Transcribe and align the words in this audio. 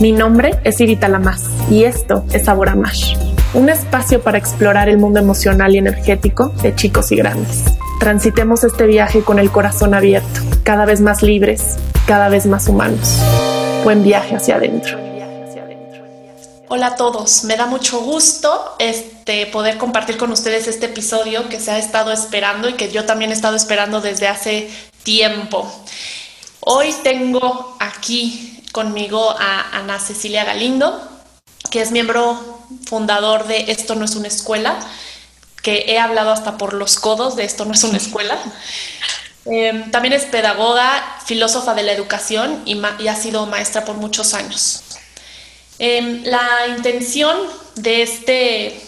Mi 0.00 0.12
nombre 0.12 0.60
es 0.62 0.80
Irita 0.80 1.08
Lamas 1.08 1.42
y 1.68 1.82
esto 1.82 2.24
es 2.32 2.44
Sabor 2.44 2.68
a 2.68 2.76
un 3.54 3.68
espacio 3.68 4.22
para 4.22 4.38
explorar 4.38 4.88
el 4.88 4.96
mundo 4.96 5.18
emocional 5.18 5.74
y 5.74 5.78
energético 5.78 6.50
de 6.62 6.72
chicos 6.76 7.10
y 7.10 7.16
grandes. 7.16 7.64
Transitemos 7.98 8.62
este 8.62 8.86
viaje 8.86 9.22
con 9.22 9.40
el 9.40 9.50
corazón 9.50 9.94
abierto, 9.94 10.40
cada 10.62 10.84
vez 10.84 11.00
más 11.00 11.22
libres, 11.24 11.78
cada 12.06 12.28
vez 12.28 12.46
más 12.46 12.68
humanos. 12.68 13.18
Buen 13.82 14.04
viaje 14.04 14.36
hacia 14.36 14.54
adentro. 14.54 14.96
Hola 16.68 16.88
a 16.88 16.94
todos, 16.94 17.42
me 17.42 17.56
da 17.56 17.66
mucho 17.66 17.98
gusto 18.00 18.76
este, 18.78 19.46
poder 19.46 19.78
compartir 19.78 20.16
con 20.16 20.30
ustedes 20.30 20.68
este 20.68 20.86
episodio 20.86 21.48
que 21.48 21.58
se 21.58 21.72
ha 21.72 21.78
estado 21.78 22.12
esperando 22.12 22.68
y 22.68 22.74
que 22.74 22.92
yo 22.92 23.04
también 23.04 23.32
he 23.32 23.34
estado 23.34 23.56
esperando 23.56 24.00
desde 24.00 24.28
hace 24.28 24.70
tiempo. 25.02 25.68
Hoy 26.60 26.94
tengo 27.02 27.76
aquí 27.80 28.57
conmigo 28.72 29.34
a 29.38 29.78
Ana 29.78 29.98
Cecilia 29.98 30.44
Galindo, 30.44 31.00
que 31.70 31.80
es 31.80 31.90
miembro 31.90 32.58
fundador 32.86 33.46
de 33.46 33.70
Esto 33.70 33.94
no 33.94 34.04
es 34.04 34.14
una 34.14 34.28
escuela, 34.28 34.78
que 35.62 35.84
he 35.88 35.98
hablado 35.98 36.30
hasta 36.30 36.56
por 36.56 36.74
los 36.74 36.98
codos 36.98 37.36
de 37.36 37.44
Esto 37.44 37.64
no 37.64 37.74
es 37.74 37.84
una 37.84 37.98
escuela. 37.98 38.38
Em, 39.44 39.90
también 39.90 40.12
es 40.12 40.24
pedagoga, 40.24 41.20
filósofa 41.24 41.74
de 41.74 41.82
la 41.82 41.92
educación 41.92 42.62
y 42.66 43.08
ha 43.08 43.16
sido 43.16 43.46
maestra 43.46 43.84
por 43.84 43.96
muchos 43.96 44.34
años. 44.34 44.82
Em, 45.78 46.22
la 46.24 46.66
intención 46.76 47.36
de 47.76 48.02
este, 48.02 48.80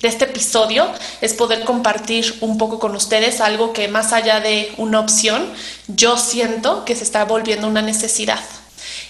de 0.00 0.08
este 0.08 0.24
episodio 0.26 0.90
es 1.20 1.34
poder 1.34 1.64
compartir 1.64 2.38
un 2.40 2.56
poco 2.56 2.78
con 2.78 2.94
ustedes 2.94 3.40
algo 3.40 3.72
que 3.72 3.88
más 3.88 4.12
allá 4.12 4.40
de 4.40 4.72
una 4.78 5.00
opción, 5.00 5.52
yo 5.88 6.16
siento 6.16 6.84
que 6.84 6.94
se 6.94 7.04
está 7.04 7.24
volviendo 7.24 7.66
una 7.66 7.82
necesidad. 7.82 8.40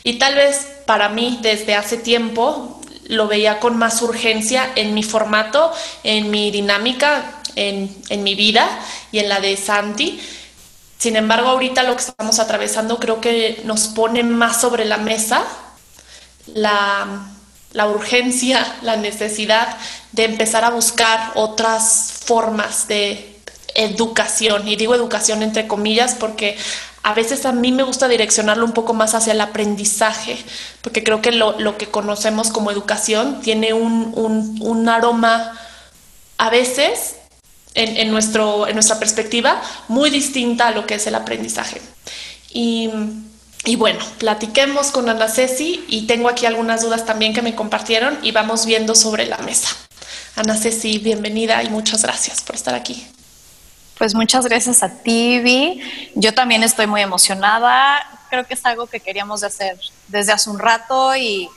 Y 0.04 0.18
tal 0.18 0.34
vez 0.34 0.66
para 0.86 1.08
mí 1.08 1.38
desde 1.42 1.74
hace 1.74 1.96
tiempo 1.96 2.80
lo 3.06 3.26
veía 3.26 3.58
con 3.58 3.76
más 3.76 4.02
urgencia 4.02 4.70
en 4.76 4.94
mi 4.94 5.02
formato, 5.02 5.72
en 6.04 6.30
mi 6.30 6.50
dinámica, 6.50 7.40
en, 7.56 7.94
en 8.08 8.22
mi 8.22 8.34
vida 8.34 8.68
y 9.12 9.18
en 9.18 9.28
la 9.28 9.40
de 9.40 9.56
Santi. 9.56 10.20
Sin 10.98 11.16
embargo, 11.16 11.48
ahorita 11.48 11.82
lo 11.82 11.96
que 11.96 12.02
estamos 12.02 12.38
atravesando 12.38 12.98
creo 12.98 13.20
que 13.20 13.62
nos 13.64 13.88
pone 13.88 14.22
más 14.22 14.60
sobre 14.60 14.84
la 14.84 14.98
mesa 14.98 15.44
la, 16.54 17.86
urgencia, 17.86 18.76
la 18.82 18.96
necesidad 18.96 19.76
de 20.12 20.24
empezar 20.24 20.64
a 20.64 20.70
buscar 20.70 21.32
otras 21.34 22.12
formas 22.24 22.88
de 22.88 23.38
educación. 23.74 24.66
Y 24.66 24.76
digo 24.76 24.94
educación 24.94 25.42
entre 25.42 25.66
comillas 25.66 26.14
porque 26.14 26.58
a 27.02 27.14
veces 27.14 27.46
a 27.46 27.52
mí 27.52 27.72
me 27.72 27.82
gusta 27.82 28.08
direccionarlo 28.08 28.64
un 28.64 28.72
poco 28.72 28.92
más 28.92 29.14
hacia 29.14 29.32
el 29.32 29.40
aprendizaje, 29.40 30.36
porque 30.82 31.02
creo 31.02 31.22
que 31.22 31.32
lo, 31.32 31.78
que 31.78 31.86
conocemos 31.86 32.50
como 32.50 32.70
educación 32.70 33.40
tiene 33.40 33.72
un, 33.72 34.88
aroma 34.88 35.58
a 36.38 36.50
veces 36.50 37.16
en, 37.74 38.10
nuestro, 38.10 38.66
en 38.66 38.74
nuestra 38.74 38.98
perspectiva 38.98 39.62
muy 39.88 40.10
distinta 40.10 40.68
a 40.68 40.70
lo 40.72 40.86
que 40.86 40.94
es 40.94 41.06
el 41.06 41.14
aprendizaje. 41.14 41.80
Y 42.52 42.90
y 43.64 43.76
bueno, 43.76 43.98
platiquemos 44.18 44.90
con 44.90 45.08
Ana 45.08 45.28
Ceci 45.28 45.84
y 45.86 46.06
tengo 46.06 46.28
aquí 46.28 46.46
algunas 46.46 46.80
dudas 46.80 47.04
también 47.04 47.34
que 47.34 47.42
me 47.42 47.54
compartieron 47.54 48.18
y 48.22 48.32
vamos 48.32 48.64
viendo 48.64 48.94
sobre 48.94 49.26
la 49.26 49.36
mesa. 49.38 49.68
Ana 50.34 50.56
Ceci, 50.56 50.98
bienvenida 50.98 51.62
y 51.62 51.68
muchas 51.68 52.02
gracias 52.02 52.40
por 52.40 52.54
estar 52.54 52.74
aquí. 52.74 53.06
Pues 54.00 54.14
muchas 54.14 54.46
gracias 54.46 54.82
a 54.82 54.88
ti. 54.88 55.78
Yo 56.14 56.32
también 56.32 56.62
estoy 56.62 56.86
muy 56.86 57.02
emocionada. 57.02 58.00
Creo 58.30 58.46
que 58.46 58.54
es 58.54 58.64
algo 58.64 58.86
que 58.86 58.98
queríamos 58.98 59.42
hacer 59.42 59.78
desde 60.08 60.32
hace 60.32 60.48
un 60.48 60.58
rato 60.58 61.14
y, 61.14 61.50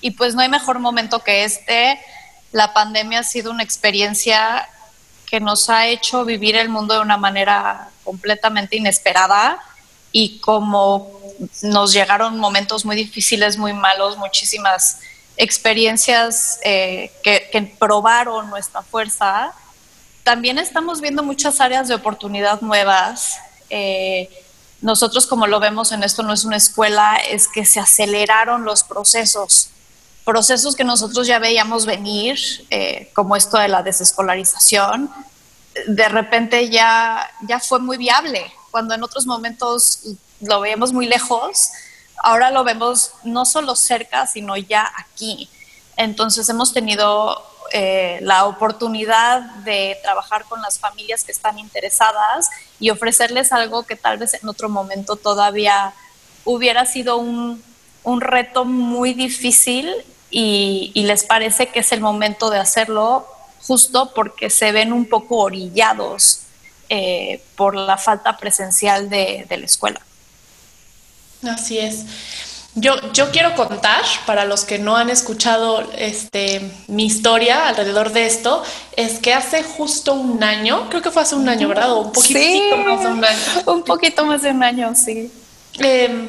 y 0.00 0.12
pues 0.12 0.36
no 0.36 0.42
hay 0.42 0.48
mejor 0.48 0.78
momento 0.78 1.24
que 1.24 1.42
este. 1.42 1.98
La 2.52 2.72
pandemia 2.72 3.18
ha 3.18 3.24
sido 3.24 3.50
una 3.50 3.64
experiencia 3.64 4.68
que 5.26 5.40
nos 5.40 5.68
ha 5.70 5.88
hecho 5.88 6.24
vivir 6.24 6.54
el 6.54 6.68
mundo 6.68 6.94
de 6.94 7.00
una 7.00 7.16
manera 7.16 7.88
completamente 8.04 8.76
inesperada 8.76 9.58
y 10.12 10.38
como 10.38 11.10
nos 11.62 11.92
llegaron 11.92 12.38
momentos 12.38 12.84
muy 12.84 12.94
difíciles, 12.94 13.58
muy 13.58 13.72
malos, 13.72 14.16
muchísimas 14.18 15.00
experiencias 15.36 16.60
eh, 16.62 17.10
que, 17.24 17.74
probaron 17.76 18.50
nuestra 18.50 18.82
fuerza, 18.82 19.52
también 20.28 20.58
estamos 20.58 21.00
viendo 21.00 21.22
muchas 21.22 21.58
áreas 21.58 21.88
de 21.88 21.94
oportunidad 21.94 22.60
nuevas. 22.60 23.38
Eh, 23.70 24.28
nosotros 24.82 25.26
como 25.26 25.46
lo 25.46 25.58
vemos 25.58 25.90
en 25.90 26.02
esto 26.02 26.22
no 26.22 26.34
es 26.34 26.44
una 26.44 26.58
escuela, 26.58 27.16
es 27.16 27.48
que 27.48 27.64
se 27.64 27.80
aceleraron 27.80 28.66
los 28.66 28.84
procesos, 28.84 29.70
procesos 30.26 30.76
que 30.76 30.84
nosotros 30.84 31.26
ya 31.26 31.38
veíamos 31.38 31.86
venir, 31.86 32.38
eh, 32.68 33.10
como 33.14 33.36
esto 33.36 33.56
de 33.56 33.68
la 33.68 33.82
desescolarización, 33.82 35.10
de 35.86 36.08
repente 36.10 36.68
ya, 36.68 37.26
ya 37.48 37.58
fue 37.58 37.78
muy 37.78 37.96
viable 37.96 38.52
cuando 38.70 38.94
en 38.94 39.02
otros 39.02 39.24
momentos 39.24 40.00
lo 40.42 40.60
veíamos 40.60 40.92
muy 40.92 41.06
lejos, 41.06 41.70
ahora 42.22 42.50
lo 42.50 42.64
vemos 42.64 43.12
no 43.24 43.46
solo 43.46 43.74
cerca, 43.74 44.26
sino 44.26 44.58
ya 44.58 44.92
aquí. 44.98 45.48
Entonces 45.96 46.46
hemos 46.50 46.74
tenido 46.74 47.42
eh, 47.72 48.18
la 48.22 48.46
oportunidad 48.46 49.40
de 49.64 49.98
trabajar 50.02 50.44
con 50.44 50.60
las 50.62 50.78
familias 50.78 51.24
que 51.24 51.32
están 51.32 51.58
interesadas 51.58 52.48
y 52.80 52.90
ofrecerles 52.90 53.52
algo 53.52 53.84
que 53.84 53.96
tal 53.96 54.18
vez 54.18 54.34
en 54.34 54.48
otro 54.48 54.68
momento 54.68 55.16
todavía 55.16 55.92
hubiera 56.44 56.84
sido 56.86 57.18
un, 57.18 57.62
reto 58.20 58.64
muy 58.64 59.12
difícil 59.12 59.92
y, 60.30 60.92
y, 60.94 61.02
les 61.02 61.24
parece 61.24 61.66
que 61.66 61.80
es 61.80 61.92
el 61.92 62.00
momento 62.00 62.48
de 62.48 62.58
hacerlo 62.58 63.26
justo 63.60 64.12
porque 64.14 64.48
se 64.48 64.72
ven 64.72 64.94
un 64.94 65.06
poco 65.06 65.36
orillados 65.36 66.40
eh, 66.90 67.42
por 67.54 67.74
la 67.74 67.98
falta 67.98 68.38
presencial 68.38 69.10
de, 69.10 69.46
la 69.50 69.56
escuela. 69.66 70.00
Así 71.42 71.78
es. 71.78 72.06
Yo, 72.74 72.94
yo, 73.12 73.30
quiero 73.30 73.54
contar, 73.54 74.04
para 74.24 74.44
los 74.44 74.64
que 74.64 74.78
no 74.78 74.96
han 74.96 75.10
escuchado 75.10 75.90
este, 75.96 76.60
mi 76.86 77.06
historia 77.06 77.66
alrededor 77.66 78.12
de 78.12 78.26
esto, 78.26 78.62
es 78.96 79.18
que 79.18 79.34
hace 79.34 79.62
justo 79.62 80.14
un 80.14 80.44
año, 80.44 80.88
creo 80.88 81.02
que 81.02 81.10
fue 81.10 81.22
hace 81.22 81.34
un 81.34 81.48
año, 81.48 81.66
¿verdad? 81.68 81.96
un 81.96 82.12
poquito 82.12 82.76
más 82.76 83.02
de 83.02 83.08
un 83.08 83.24
año. 83.24 83.38
Un 83.66 83.82
poquito 83.82 84.24
más 84.24 84.42
de 84.42 84.50
un 84.50 84.62
año, 84.62 84.94
sí. 84.94 85.32
Em, 85.78 86.28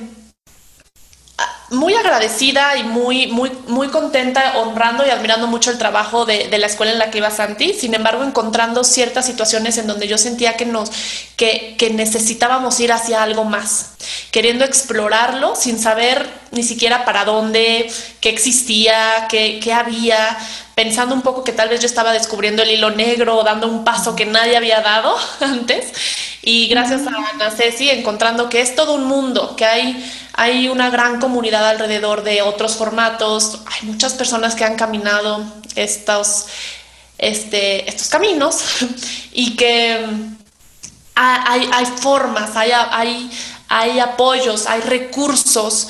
muy 1.72 1.94
agradecida 1.94 2.78
y 2.78 2.84
muy, 2.84 3.28
muy, 3.28 3.52
muy 3.68 3.90
contenta, 3.90 4.57
honrando 4.57 5.06
y 5.06 5.09
admirando 5.09 5.47
mucho 5.47 5.72
el 5.72 5.78
trabajo 5.78 6.25
de, 6.25 6.50
la 6.57 6.66
escuela 6.66 6.91
en 6.91 7.00
la 7.00 7.12
que 7.12 7.19
iba 7.19 7.30
Santi. 7.30 7.74
Sin 7.74 7.94
embargo, 7.94 8.24
encontrando 8.24 8.84
ciertas 8.84 9.25
situaciones 9.25 9.78
en 9.78 9.88
donde 9.88 10.07
yo 10.07 10.18
sentía 10.18 10.57
que 10.57 10.66
nos, 10.66 10.91
que, 11.35 11.75
que 11.78 11.91
necesitábamos 11.91 12.80
ir 12.80 12.91
hacia 12.91 13.22
algo 13.22 13.46
más, 13.46 13.91
queriendo 14.31 14.66
explorarlo 14.66 15.56
sin 15.56 15.80
saber 15.80 16.28
ni 16.52 16.63
siquiera 16.63 17.06
para 17.06 17.25
dónde, 17.25 17.91
qué 18.19 18.30
existía, 18.30 19.28
qué, 19.30 19.59
qué 19.63 19.72
había, 19.74 20.38
pensando 20.75 21.13
un 21.13 21.22
poco 21.22 21.44
que 21.44 21.51
tal 21.51 21.69
vez 21.69 21.81
yo 21.81 21.88
estaba 21.88 22.13
descubriendo 22.13 22.63
el 22.63 22.72
hilo 22.72 22.90
negro, 22.91 23.44
dando 23.44 23.68
un 23.68 23.84
paso 23.84 24.16
que 24.16 24.25
nadie 24.25 24.57
había 24.57 24.81
dado 24.81 25.16
antes. 25.41 25.91
Y 26.41 26.67
gracias 26.67 27.05
a 27.05 27.09
Ana 27.09 27.51
Ceci, 27.51 27.89
encontrando 27.89 28.50
que 28.50 28.61
es 28.61 28.75
todo 28.75 28.94
un 28.94 29.05
mundo, 29.05 29.55
que 29.55 29.66
hay 29.66 30.11
hay 30.39 30.69
una 30.69 30.89
gran 30.89 31.19
comunidad 31.19 31.67
alrededor 31.67 32.23
de 32.23 32.41
otros 32.41 32.77
formatos, 32.77 33.59
hay 33.66 33.89
muchas 33.89 34.13
personas 34.13 34.56
que 34.56 34.63
han 34.63 34.77
caminado 34.77 35.44
estos, 35.75 36.45
este, 37.18 37.89
estos 37.89 38.07
caminos 38.07 38.63
y 39.33 39.57
que 39.57 40.00
hay, 41.13 41.69
hay 41.74 41.86
formas, 41.86 42.56
hay, 42.56 42.71
hay, 42.71 43.30
hay 43.68 44.00
apoyos, 44.00 44.65
hay 44.65 44.80
recursos, 44.80 45.89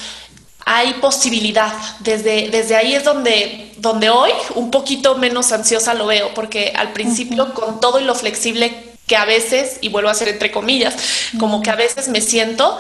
hay 0.66 0.96
posibilidad. 0.96 1.72
Desde, 2.00 2.50
desde 2.50 2.76
ahí 2.76 2.96
es 2.96 3.04
donde, 3.04 3.72
donde 3.78 4.10
hoy 4.10 4.32
un 4.56 4.72
poquito 4.72 5.14
menos 5.14 5.52
ansiosa 5.52 5.94
lo 5.94 6.08
veo, 6.08 6.34
porque 6.34 6.74
al 6.76 6.92
principio 6.94 7.54
con 7.54 7.80
todo 7.80 8.00
y 8.00 8.04
lo 8.04 8.16
flexible 8.16 8.89
que 9.10 9.18
a 9.18 9.26
veces, 9.26 9.80
y 9.82 9.90
vuelvo 9.90 10.08
a 10.08 10.12
hacer 10.12 10.30
entre 10.30 10.52
comillas, 10.52 10.96
como 11.40 11.64
que 11.64 11.72
a 11.72 11.76
veces 11.76 12.08
me 12.08 12.22
siento, 12.22 12.78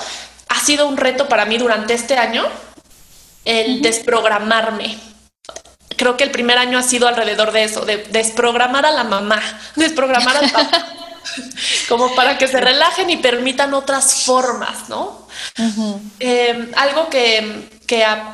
ha 0.48 0.60
sido 0.62 0.88
un 0.88 0.96
reto 0.96 1.28
para 1.28 1.46
mí 1.46 1.58
durante 1.58 1.96
este 1.96 2.18
año 2.18 2.46
el 3.46 3.82
desprogramarme. 3.82 4.98
Creo 5.98 6.16
que 6.18 6.24
el 6.24 6.32
primer 6.32 6.60
año 6.60 6.78
ha 6.78 6.84
sido 6.84 7.08
alrededor 7.08 7.52
de 7.52 7.64
eso, 7.64 7.84
de 7.84 7.98
desprogramar 8.12 8.86
a 8.86 8.92
la 8.92 9.04
mamá, 9.04 9.42
desprogramar 9.76 10.38
al 10.38 10.52
papá, 10.52 10.88
como 11.90 12.14
para 12.14 12.38
que 12.38 12.48
se 12.48 12.62
relajen 12.62 13.10
y 13.10 13.18
permitan 13.18 13.74
otras 13.74 14.24
formas, 14.24 14.88
¿no? 14.88 15.28
Eh, 16.20 16.72
algo 16.76 17.10
que, 17.10 17.66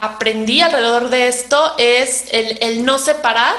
aprendí 0.02 0.60
alrededor 0.60 1.10
de 1.10 1.30
esto 1.30 1.76
es 1.78 2.26
el, 2.32 2.84
no 2.84 3.00
separar 3.00 3.56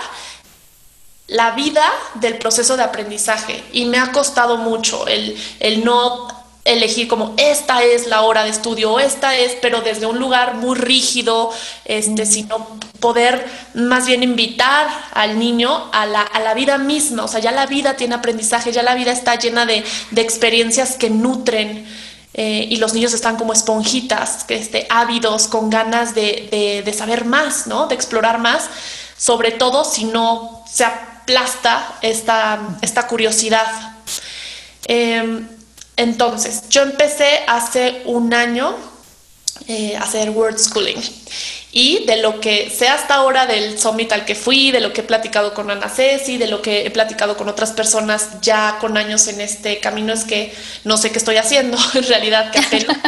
la 1.29 1.53
vida 1.53 1.85
del 2.15 2.39
proceso 2.39 2.77
de 2.77 2.85
aprendizaje 2.85 3.63
y 3.73 3.87
me 3.87 3.99
ha 3.99 4.13
costado 4.13 4.59
mucho 4.59 5.07
el, 5.09 5.37
el 5.61 5.85
no 5.85 6.29
elegir 6.67 7.07
como 7.09 7.35
esta 7.37 7.83
es 7.83 8.07
la 8.09 8.23
hora 8.23 8.45
de 8.45 8.51
estudio 8.51 8.93
o 8.93 9.01
esta 9.01 9.37
es, 9.37 9.57
pero 9.63 9.81
desde 9.81 10.07
un 10.07 10.19
lugar 10.19 10.55
muy 10.55 10.77
rígido, 10.77 11.53
este, 11.85 12.27
sino 12.27 12.79
poder 13.01 13.47
más 13.75 14.07
bien 14.07 14.23
invitar 14.23 14.89
al 15.13 15.39
niño 15.39 15.89
a 15.93 16.07
la, 16.07 16.23
a 16.23 16.41
la, 16.41 16.55
vida 16.55 16.77
misma, 16.77 17.25
o 17.25 17.29
sea, 17.29 17.41
ya 17.41 17.53
la 17.53 17.67
vida 17.67 17.95
tiene 17.95 18.17
aprendizaje, 18.17 18.73
ya 18.73 18.83
la 18.83 18.95
vida 18.95 19.13
está 19.13 19.37
llena 19.37 19.65
de, 19.65 19.85
de 20.11 20.21
experiencias 20.21 20.97
que 20.97 21.09
nutren. 21.09 21.87
Eh, 22.39 22.69
y 22.69 22.77
los 22.77 22.93
niños 22.93 23.15
están 23.15 23.37
como 23.37 23.55
esponjitas, 23.55 24.45
que 24.45 24.57
este, 24.57 24.87
ávidos, 24.91 25.47
con 25.47 25.71
ganas 25.71 26.15
de, 26.15 26.49
de, 26.51 26.83
de, 26.85 26.93
saber 26.93 27.25
más, 27.25 27.67
¿no? 27.67 27.87
De 27.87 27.95
explorar 27.95 28.39
más, 28.39 28.69
sobre 29.17 29.53
todo 29.53 29.85
si 29.85 30.05
no 30.05 30.63
se 30.71 30.85
aplasta 31.27 31.99
esta, 32.03 32.61
esta 32.83 33.09
curiosidad. 33.09 33.67
Eh, 34.87 35.43
entonces, 35.97 36.69
yo 36.69 36.83
empecé 36.83 37.41
hace 37.49 38.03
un 38.05 38.33
año 38.33 38.77
eh, 39.67 39.97
a 39.97 40.05
hacer 40.05 40.31
word 40.31 40.59
schooling 40.59 41.03
y 41.73 42.05
de 42.07 42.19
lo 42.19 42.41
que 42.41 42.71
sé 42.71 42.89
hasta 42.89 43.15
ahora 43.15 43.47
del 43.47 43.79
summit 43.79 44.13
al 44.13 44.25
que 44.25 44.37
fui, 44.37 44.71
de 44.71 44.81
lo 44.81 44.93
que 44.93 45.01
he 45.01 45.05
platicado 45.05 45.53
con 45.53 45.71
Ana 45.71 45.89
Ceci, 45.89 46.39
de 46.39 46.47
lo 46.47 46.63
que 46.63 46.87
he 46.87 46.91
platicado 46.91 47.37
con 47.37 47.49
otras 47.49 47.73
personas 47.73 48.41
ya 48.41 48.79
con 48.81 48.97
años 48.97 49.27
en 49.27 49.41
este 49.41 49.81
camino 49.81 50.13
es 50.13 50.25
que 50.25 50.55
no 50.85 50.97
sé 50.97 51.11
qué 51.11 51.19
estoy 51.19 51.39
haciendo 51.39 51.77
en 51.95 52.05
realidad, 52.05 52.53
que 52.53 52.61
apenas 52.61 52.97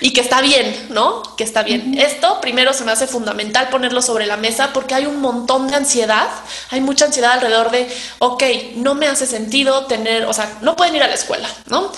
y 0.00 0.12
que 0.12 0.20
está 0.20 0.40
bien, 0.40 0.88
¿no? 0.90 1.22
Que 1.36 1.44
está 1.44 1.62
bien. 1.62 1.98
Esto 1.98 2.40
primero 2.40 2.72
se 2.72 2.84
me 2.84 2.92
hace 2.92 3.06
fundamental 3.06 3.68
ponerlo 3.68 4.02
sobre 4.02 4.26
la 4.26 4.36
mesa 4.36 4.72
porque 4.72 4.94
hay 4.94 5.06
un 5.06 5.20
montón 5.20 5.68
de 5.68 5.76
ansiedad, 5.76 6.28
hay 6.70 6.80
mucha 6.80 7.06
ansiedad 7.06 7.32
alrededor 7.32 7.70
de, 7.70 7.88
ok, 8.18 8.42
no 8.76 8.94
me 8.94 9.06
hace 9.06 9.26
sentido 9.26 9.86
tener, 9.86 10.26
o 10.26 10.32
sea, 10.32 10.58
no 10.62 10.76
pueden 10.76 10.96
ir 10.96 11.02
a 11.02 11.08
la 11.08 11.14
escuela, 11.14 11.48
¿no? 11.66 11.92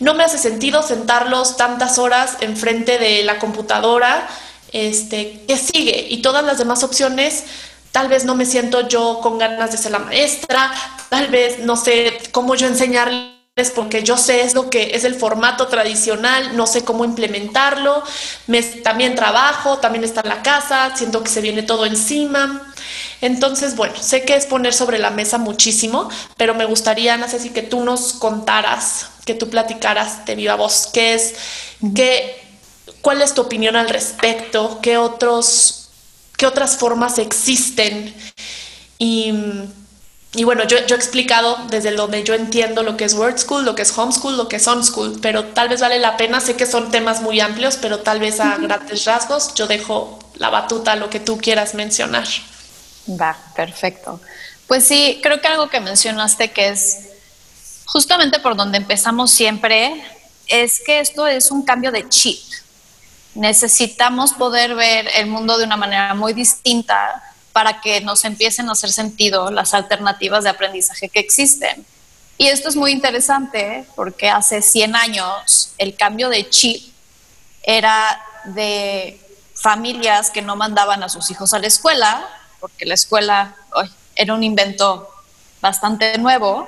No 0.00 0.14
me 0.14 0.24
hace 0.24 0.38
sentido 0.38 0.82
sentarlos 0.82 1.56
tantas 1.56 1.98
horas 1.98 2.38
enfrente 2.40 2.98
de 2.98 3.22
la 3.24 3.38
computadora, 3.38 4.28
este, 4.72 5.44
¿qué 5.46 5.56
sigue? 5.56 6.06
Y 6.08 6.22
todas 6.22 6.44
las 6.44 6.58
demás 6.58 6.82
opciones 6.82 7.44
tal 7.92 8.08
vez 8.08 8.24
no 8.24 8.34
me 8.34 8.46
siento 8.46 8.88
yo 8.88 9.20
con 9.22 9.38
ganas 9.38 9.70
de 9.70 9.76
ser 9.76 9.92
la 9.92 9.98
maestra, 9.98 10.72
tal 11.10 11.28
vez 11.28 11.58
no 11.58 11.76
sé 11.76 12.18
cómo 12.32 12.54
yo 12.54 12.66
enseñarle 12.66 13.41
porque 13.70 14.02
yo 14.02 14.16
sé 14.16 14.42
es 14.42 14.54
lo 14.54 14.70
que 14.70 14.94
es 14.94 15.04
el 15.04 15.14
formato 15.14 15.68
tradicional, 15.68 16.56
no 16.56 16.66
sé 16.66 16.84
cómo 16.84 17.04
implementarlo, 17.04 18.02
me, 18.46 18.62
también 18.62 19.14
trabajo, 19.14 19.78
también 19.78 20.04
está 20.04 20.22
la 20.22 20.42
casa, 20.42 20.92
siento 20.96 21.22
que 21.22 21.30
se 21.30 21.40
viene 21.40 21.62
todo 21.62 21.86
encima. 21.86 22.72
Entonces, 23.20 23.76
bueno, 23.76 23.94
sé 24.00 24.24
que 24.24 24.34
es 24.34 24.46
poner 24.46 24.74
sobre 24.74 24.98
la 24.98 25.10
mesa 25.10 25.38
muchísimo, 25.38 26.08
pero 26.36 26.54
me 26.54 26.64
gustaría, 26.64 27.16
no 27.16 27.28
sé 27.28 27.38
si 27.38 27.50
que 27.50 27.62
tú 27.62 27.84
nos 27.84 28.14
contaras, 28.14 29.06
que 29.24 29.34
tú 29.34 29.48
platicaras 29.48 30.26
de 30.26 30.34
viva 30.34 30.56
voz, 30.56 30.88
qué 30.92 31.14
es, 31.14 31.34
qué, 31.94 32.42
cuál 33.00 33.22
es 33.22 33.34
tu 33.34 33.42
opinión 33.42 33.76
al 33.76 33.88
respecto, 33.88 34.80
qué 34.82 34.98
otros, 34.98 35.90
qué 36.36 36.46
otras 36.46 36.76
formas 36.76 37.18
existen 37.18 38.12
y 38.98 39.32
y 40.34 40.44
bueno, 40.44 40.64
yo, 40.64 40.78
yo, 40.86 40.96
he 40.96 40.98
explicado 40.98 41.58
desde 41.68 41.90
donde 41.92 42.24
yo 42.24 42.32
entiendo 42.32 42.82
lo 42.82 42.96
que 42.96 43.04
es 43.04 43.12
Word 43.12 43.38
School, 43.38 43.66
lo 43.66 43.74
que 43.74 43.82
es 43.82 43.96
Homeschool, 43.96 44.38
lo 44.38 44.48
que 44.48 44.56
es 44.56 44.64
School, 44.64 45.18
pero 45.20 45.44
tal 45.44 45.68
vez 45.68 45.82
vale 45.82 45.98
la 45.98 46.16
pena, 46.16 46.40
sé 46.40 46.56
que 46.56 46.64
son 46.64 46.90
temas 46.90 47.20
muy 47.20 47.40
amplios, 47.40 47.76
pero 47.76 48.00
tal 48.00 48.18
vez 48.18 48.40
a 48.40 48.56
grandes 48.56 49.04
rasgos 49.04 49.52
yo 49.54 49.66
dejo 49.66 50.18
la 50.36 50.48
batuta 50.48 50.92
a 50.92 50.96
lo 50.96 51.10
que 51.10 51.20
tú 51.20 51.36
quieras 51.36 51.74
mencionar. 51.74 52.26
Va, 53.08 53.36
perfecto. 53.54 54.20
Pues 54.66 54.86
sí, 54.86 55.20
creo 55.22 55.40
que 55.42 55.48
algo 55.48 55.68
que 55.68 55.80
mencionaste 55.80 56.50
que 56.50 56.68
es 56.68 57.10
justamente 57.84 58.38
por 58.38 58.56
donde 58.56 58.78
empezamos 58.78 59.30
siempre, 59.30 60.02
es 60.46 60.80
que 60.80 61.00
esto 61.00 61.26
es 61.26 61.50
un 61.50 61.62
cambio 61.62 61.92
de 61.92 62.08
chip. 62.08 62.40
Necesitamos 63.34 64.32
poder 64.32 64.74
ver 64.74 65.08
el 65.14 65.26
mundo 65.26 65.58
de 65.58 65.64
una 65.64 65.76
manera 65.76 66.14
muy 66.14 66.32
distinta 66.32 67.22
para 67.52 67.80
que 67.80 68.00
nos 68.00 68.24
empiecen 68.24 68.68
a 68.68 68.72
hacer 68.72 68.90
sentido 68.90 69.50
las 69.50 69.74
alternativas 69.74 70.44
de 70.44 70.50
aprendizaje 70.50 71.08
que 71.08 71.20
existen. 71.20 71.86
Y 72.38 72.48
esto 72.48 72.68
es 72.68 72.76
muy 72.76 72.92
interesante 72.92 73.84
porque 73.94 74.28
hace 74.30 74.62
100 74.62 74.96
años 74.96 75.72
el 75.78 75.96
cambio 75.96 76.28
de 76.28 76.48
chip 76.48 76.92
era 77.62 78.20
de 78.44 79.20
familias 79.54 80.30
que 80.30 80.42
no 80.42 80.56
mandaban 80.56 81.02
a 81.02 81.08
sus 81.08 81.30
hijos 81.30 81.54
a 81.54 81.58
la 81.58 81.68
escuela, 81.68 82.28
porque 82.58 82.84
la 82.84 82.94
escuela 82.94 83.54
era 84.16 84.34
un 84.34 84.42
invento 84.42 85.08
bastante 85.60 86.18
nuevo, 86.18 86.66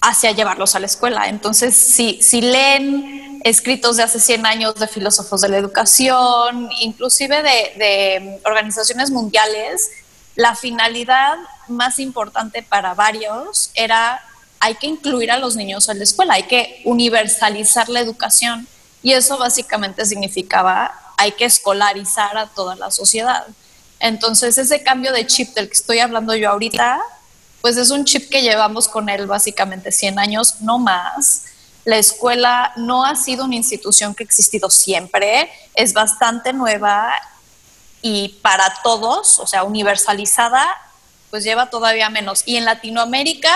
hacia 0.00 0.32
llevarlos 0.32 0.74
a 0.74 0.80
la 0.80 0.86
escuela. 0.86 1.28
Entonces, 1.28 1.76
si, 1.76 2.20
si 2.20 2.40
leen 2.40 3.31
escritos 3.44 3.96
de 3.96 4.04
hace 4.04 4.20
100 4.20 4.46
años 4.46 4.74
de 4.76 4.86
filósofos 4.86 5.40
de 5.40 5.48
la 5.48 5.56
educación, 5.56 6.70
inclusive 6.80 7.42
de, 7.42 8.40
organizaciones 8.44 9.10
mundiales, 9.10 9.90
la 10.36 10.54
finalidad 10.54 11.36
más 11.68 11.98
importante 11.98 12.62
para 12.62 12.94
varios 12.94 13.70
era 13.74 14.22
hay 14.60 14.76
que 14.76 14.86
incluir 14.86 15.30
a 15.32 15.38
los 15.38 15.56
niños 15.56 15.88
en 15.88 15.98
la 15.98 16.04
escuela, 16.04 16.34
hay 16.34 16.44
que 16.44 16.82
universalizar 16.84 17.88
la 17.88 18.00
educación 18.00 18.68
y 19.02 19.12
eso 19.12 19.36
básicamente 19.36 20.06
significaba 20.06 20.94
hay 21.16 21.32
que 21.32 21.44
escolarizar 21.44 22.36
a 22.38 22.46
toda 22.46 22.76
la 22.76 22.90
sociedad. 22.90 23.46
Entonces 23.98 24.58
ese 24.58 24.82
cambio 24.82 25.12
de 25.12 25.26
chip 25.26 25.54
del 25.54 25.66
que 25.66 25.74
estoy 25.74 25.98
hablando 25.98 26.34
yo 26.34 26.50
ahorita, 26.50 27.00
pues 27.60 27.76
es 27.76 27.90
un 27.90 28.04
chip 28.04 28.30
que 28.30 28.42
llevamos 28.42 28.88
con 28.88 29.08
él 29.08 29.26
básicamente 29.26 29.90
100 29.90 30.18
años, 30.18 30.60
no 30.60 30.78
más, 30.78 31.44
la 31.84 31.96
escuela 31.96 32.72
no 32.76 33.04
ha 33.04 33.16
sido 33.16 33.44
una 33.44 33.56
institución 33.56 34.14
que 34.14 34.22
ha 34.22 34.26
existido 34.26 34.70
siempre, 34.70 35.50
es 35.74 35.92
bastante 35.92 36.52
nueva 36.52 37.12
y 38.02 38.40
para 38.42 38.72
todos, 38.82 39.38
o 39.38 39.46
sea, 39.46 39.64
universalizada, 39.64 40.66
pues 41.30 41.44
lleva 41.44 41.70
todavía 41.70 42.10
menos. 42.10 42.42
Y 42.46 42.56
en 42.56 42.64
Latinoamérica, 42.64 43.54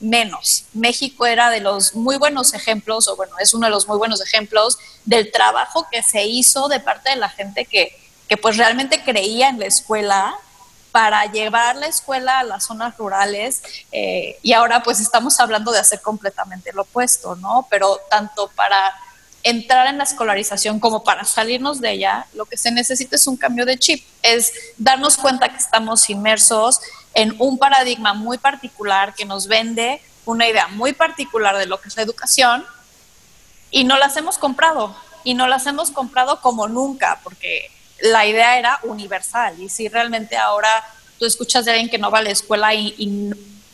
menos. 0.00 0.64
México 0.72 1.26
era 1.26 1.50
de 1.50 1.60
los 1.60 1.94
muy 1.94 2.16
buenos 2.16 2.54
ejemplos, 2.54 3.06
o 3.08 3.16
bueno, 3.16 3.34
es 3.38 3.52
uno 3.52 3.66
de 3.66 3.70
los 3.70 3.86
muy 3.86 3.98
buenos 3.98 4.20
ejemplos 4.20 4.78
del 5.04 5.30
trabajo 5.30 5.86
que 5.90 6.02
se 6.02 6.24
hizo 6.24 6.68
de 6.68 6.80
parte 6.80 7.10
de 7.10 7.16
la 7.16 7.28
gente 7.28 7.66
que, 7.66 7.96
que 8.28 8.36
pues 8.36 8.56
realmente 8.56 9.02
creía 9.04 9.48
en 9.48 9.58
la 9.58 9.66
escuela 9.66 10.34
para 10.92 11.24
llevar 11.26 11.76
la 11.76 11.86
escuela 11.86 12.40
a 12.40 12.44
las 12.44 12.64
zonas 12.64 12.96
rurales 12.96 13.62
eh, 13.92 14.38
y 14.42 14.52
ahora 14.52 14.82
pues 14.82 15.00
estamos 15.00 15.38
hablando 15.40 15.72
de 15.72 15.78
hacer 15.78 16.00
completamente 16.00 16.72
lo 16.72 16.82
opuesto, 16.82 17.36
¿no? 17.36 17.66
Pero 17.70 18.00
tanto 18.10 18.50
para 18.54 18.92
entrar 19.42 19.86
en 19.86 19.98
la 19.98 20.04
escolarización 20.04 20.80
como 20.80 21.02
para 21.02 21.24
salirnos 21.24 21.80
de 21.80 21.92
ella, 21.92 22.26
lo 22.34 22.44
que 22.44 22.56
se 22.56 22.70
necesita 22.70 23.16
es 23.16 23.26
un 23.26 23.36
cambio 23.36 23.64
de 23.64 23.78
chip, 23.78 24.04
es 24.22 24.52
darnos 24.76 25.16
cuenta 25.16 25.48
que 25.48 25.56
estamos 25.56 26.10
inmersos 26.10 26.80
en 27.14 27.34
un 27.38 27.58
paradigma 27.58 28.12
muy 28.12 28.38
particular 28.38 29.14
que 29.14 29.24
nos 29.24 29.46
vende 29.46 30.02
una 30.26 30.46
idea 30.46 30.68
muy 30.68 30.92
particular 30.92 31.56
de 31.56 31.66
lo 31.66 31.80
que 31.80 31.88
es 31.88 31.96
la 31.96 32.02
educación 32.02 32.64
y 33.70 33.84
no 33.84 33.96
las 33.96 34.16
hemos 34.16 34.38
comprado 34.38 34.94
y 35.24 35.34
no 35.34 35.46
las 35.46 35.66
hemos 35.66 35.90
comprado 35.90 36.40
como 36.40 36.68
nunca, 36.68 37.20
porque 37.22 37.70
la 38.02 38.26
idea 38.26 38.58
era 38.58 38.80
universal 38.82 39.60
y 39.60 39.68
si 39.68 39.88
realmente 39.88 40.36
ahora 40.36 40.84
tú 41.18 41.26
escuchas 41.26 41.64
de 41.64 41.72
alguien 41.72 41.90
que 41.90 41.98
no 41.98 42.10
va 42.10 42.18
a 42.18 42.22
la 42.22 42.30
escuela 42.30 42.74
y, 42.74 43.30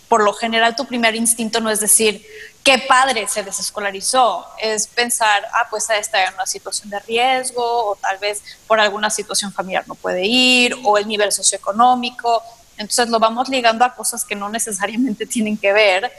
por 0.08 0.22
lo 0.22 0.32
general 0.32 0.76
tu 0.76 0.86
primer 0.86 1.16
instinto 1.16 1.60
no 1.60 1.68
es 1.68 1.80
decir, 1.80 2.24
qué 2.62 2.78
padre 2.78 3.26
se 3.26 3.42
desescolarizó, 3.42 4.46
es 4.60 4.86
pensar, 4.86 5.44
ah, 5.52 5.66
pues 5.68 5.90
está 5.90 6.24
en 6.24 6.34
una 6.34 6.46
situación 6.46 6.90
de 6.90 7.00
riesgo 7.00 7.62
o 7.62 7.96
tal 7.96 8.18
vez 8.18 8.42
por 8.68 8.78
alguna 8.78 9.10
situación 9.10 9.52
familiar 9.52 9.84
no 9.88 9.96
puede 9.96 10.24
ir 10.24 10.76
o 10.84 10.96
el 10.96 11.08
nivel 11.08 11.32
socioeconómico. 11.32 12.42
Entonces 12.76 13.08
lo 13.08 13.18
vamos 13.18 13.48
ligando 13.48 13.84
a 13.84 13.94
cosas 13.94 14.24
que 14.24 14.36
no 14.36 14.48
necesariamente 14.48 15.26
tienen 15.26 15.56
que 15.56 15.72
ver 15.72 16.12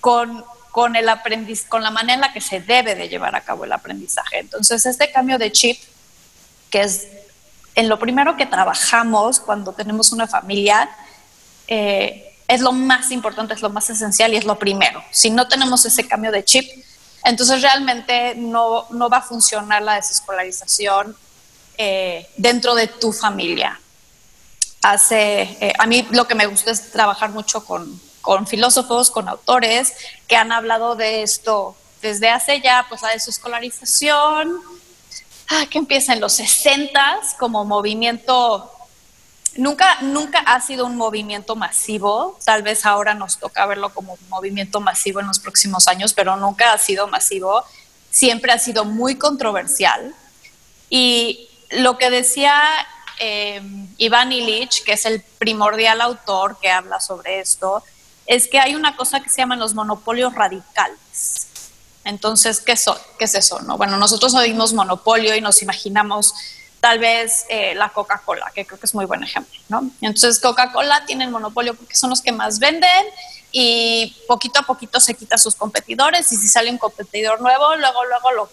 con, 0.00 0.44
con 0.72 0.96
el 0.96 1.08
aprendiz, 1.08 1.64
con 1.64 1.84
la 1.84 1.90
manera 1.90 2.14
en 2.14 2.20
la 2.20 2.32
que 2.32 2.40
se 2.40 2.60
debe 2.60 2.96
de 2.96 3.08
llevar 3.08 3.36
a 3.36 3.42
cabo 3.42 3.64
el 3.64 3.72
aprendizaje. 3.72 4.40
Entonces 4.40 4.84
este 4.86 5.12
cambio 5.12 5.38
de 5.38 5.52
chip, 5.52 5.80
que 6.68 6.80
es 6.80 7.06
en 7.74 7.88
lo 7.88 7.98
primero 7.98 8.36
que 8.36 8.46
trabajamos 8.46 9.40
cuando 9.40 9.72
tenemos 9.72 10.12
una 10.12 10.26
familia, 10.26 10.88
eh, 11.66 12.34
es 12.46 12.60
lo 12.60 12.72
más 12.72 13.10
importante, 13.10 13.54
es 13.54 13.62
lo 13.62 13.70
más 13.70 13.88
esencial 13.90 14.32
y 14.34 14.36
es 14.36 14.44
lo 14.44 14.58
primero. 14.58 15.02
Si 15.10 15.30
no 15.30 15.48
tenemos 15.48 15.84
ese 15.84 16.06
cambio 16.06 16.30
de 16.30 16.44
chip, 16.44 16.68
entonces 17.24 17.62
realmente 17.62 18.34
no, 18.36 18.86
no 18.90 19.08
va 19.08 19.18
a 19.18 19.22
funcionar 19.22 19.82
la 19.82 19.94
desescolarización 19.94 21.16
eh, 21.78 22.28
dentro 22.36 22.74
de 22.74 22.86
tu 22.86 23.12
familia. 23.12 23.80
Hace, 24.82 25.42
eh, 25.60 25.72
a 25.78 25.86
mí 25.86 26.06
lo 26.10 26.28
que 26.28 26.34
me 26.34 26.46
gusta 26.46 26.70
es 26.70 26.92
trabajar 26.92 27.30
mucho 27.30 27.64
con, 27.64 28.00
con 28.20 28.46
filósofos, 28.46 29.10
con 29.10 29.28
autores 29.28 29.94
que 30.28 30.36
han 30.36 30.52
hablado 30.52 30.94
de 30.94 31.22
esto 31.22 31.76
desde 32.02 32.28
hace 32.28 32.60
ya, 32.60 32.84
pues 32.88 33.00
la 33.00 33.10
desescolarización, 33.10 34.60
ah, 35.50 35.66
que 35.70 35.78
empieza 35.78 36.12
en 36.12 36.20
los 36.20 36.34
60 36.34 37.20
como 37.38 37.64
movimiento 37.64 38.70
nunca, 39.56 40.00
nunca 40.02 40.40
ha 40.40 40.60
sido 40.60 40.86
un 40.86 40.96
movimiento 40.96 41.56
masivo. 41.56 42.38
Tal 42.44 42.62
vez 42.62 42.86
ahora 42.86 43.14
nos 43.14 43.38
toca 43.38 43.66
verlo 43.66 43.92
como 43.92 44.14
un 44.14 44.28
movimiento 44.28 44.80
masivo 44.80 45.20
en 45.20 45.26
los 45.26 45.38
próximos 45.38 45.86
años, 45.88 46.12
pero 46.12 46.36
nunca 46.36 46.72
ha 46.72 46.78
sido 46.78 47.06
masivo. 47.08 47.64
Siempre 48.10 48.52
ha 48.52 48.58
sido 48.58 48.84
muy 48.84 49.16
controversial. 49.16 50.14
Y 50.90 51.48
lo 51.70 51.98
que 51.98 52.10
decía 52.10 52.54
eh, 53.18 53.62
Iván 53.98 54.32
Illich, 54.32 54.84
que 54.84 54.92
es 54.92 55.04
el 55.06 55.22
primordial 55.38 56.00
autor 56.00 56.58
que 56.60 56.70
habla 56.70 57.00
sobre 57.00 57.40
esto, 57.40 57.82
es 58.26 58.48
que 58.48 58.58
hay 58.58 58.74
una 58.74 58.96
cosa 58.96 59.20
que 59.20 59.28
se 59.28 59.38
llaman 59.38 59.58
los 59.58 59.74
monopolios 59.74 60.34
radicales. 60.34 61.48
Entonces, 62.04 62.60
¿qué? 62.60 62.74
¿qué 63.18 63.24
es 63.24 63.34
eso? 63.34 63.60
No? 63.60 63.76
Bueno, 63.76 63.96
nosotros 63.96 64.34
oímos 64.34 64.72
monopolio 64.72 65.34
y 65.34 65.40
nos 65.40 65.62
imaginamos 65.62 66.34
tal 66.80 66.98
vez 66.98 67.46
eh, 67.48 67.74
la 67.74 67.88
Coca-Cola, 67.88 68.52
que 68.54 68.66
creo 68.66 68.78
que 68.78 68.84
es 68.84 68.94
muy 68.94 69.06
buen 69.06 69.22
ejemplo, 69.22 69.58
¿no? 69.70 69.90
Entonces 70.02 70.38
Coca-Cola 70.38 71.06
tiene 71.06 71.24
el 71.24 71.30
monopolio 71.30 71.74
porque 71.74 71.94
son 71.94 72.10
los 72.10 72.20
que 72.20 72.30
más 72.30 72.58
venden 72.58 73.06
y 73.52 74.14
poquito 74.28 74.60
a 74.60 74.64
poquito 74.64 75.00
se 75.00 75.14
quita 75.14 75.38
sus 75.38 75.54
competidores 75.54 76.30
y 76.30 76.36
si 76.36 76.46
sale 76.46 76.70
un 76.70 76.76
competidor 76.76 77.40
nuevo, 77.40 77.74
luego, 77.76 78.04
luego 78.04 78.32
lo 78.32 78.50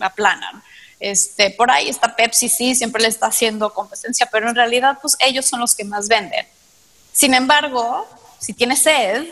aplanan. 0.00 0.60
Este, 0.98 1.50
por 1.50 1.70
ahí 1.70 1.88
está 1.88 2.16
Pepsi, 2.16 2.48
sí, 2.48 2.74
siempre 2.74 3.00
le 3.00 3.08
está 3.08 3.28
haciendo 3.28 3.72
competencia, 3.72 4.28
pero 4.32 4.48
en 4.48 4.56
realidad 4.56 4.98
pues 5.00 5.16
ellos 5.20 5.46
son 5.46 5.60
los 5.60 5.76
que 5.76 5.84
más 5.84 6.08
venden. 6.08 6.48
Sin 7.12 7.32
embargo, 7.32 8.08
si 8.40 8.54
tienes 8.54 8.82
sed, 8.82 9.24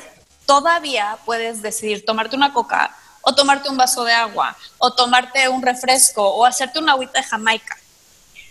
todavía 0.47 1.19
puedes 1.25 1.63
decidir 1.63 2.05
tomarte 2.05 2.37
una 2.37 2.53
coca 2.53 2.95
o 3.29 3.35
tomarte 3.35 3.69
un 3.69 3.77
vaso 3.77 4.05
de 4.05 4.13
agua 4.13 4.57
o 4.79 4.93
tomarte 4.93 5.49
un 5.49 5.61
refresco 5.61 6.23
o 6.23 6.45
hacerte 6.47 6.79
una 6.79 6.93
agüita 6.93 7.21
de 7.21 7.27
Jamaica. 7.27 7.77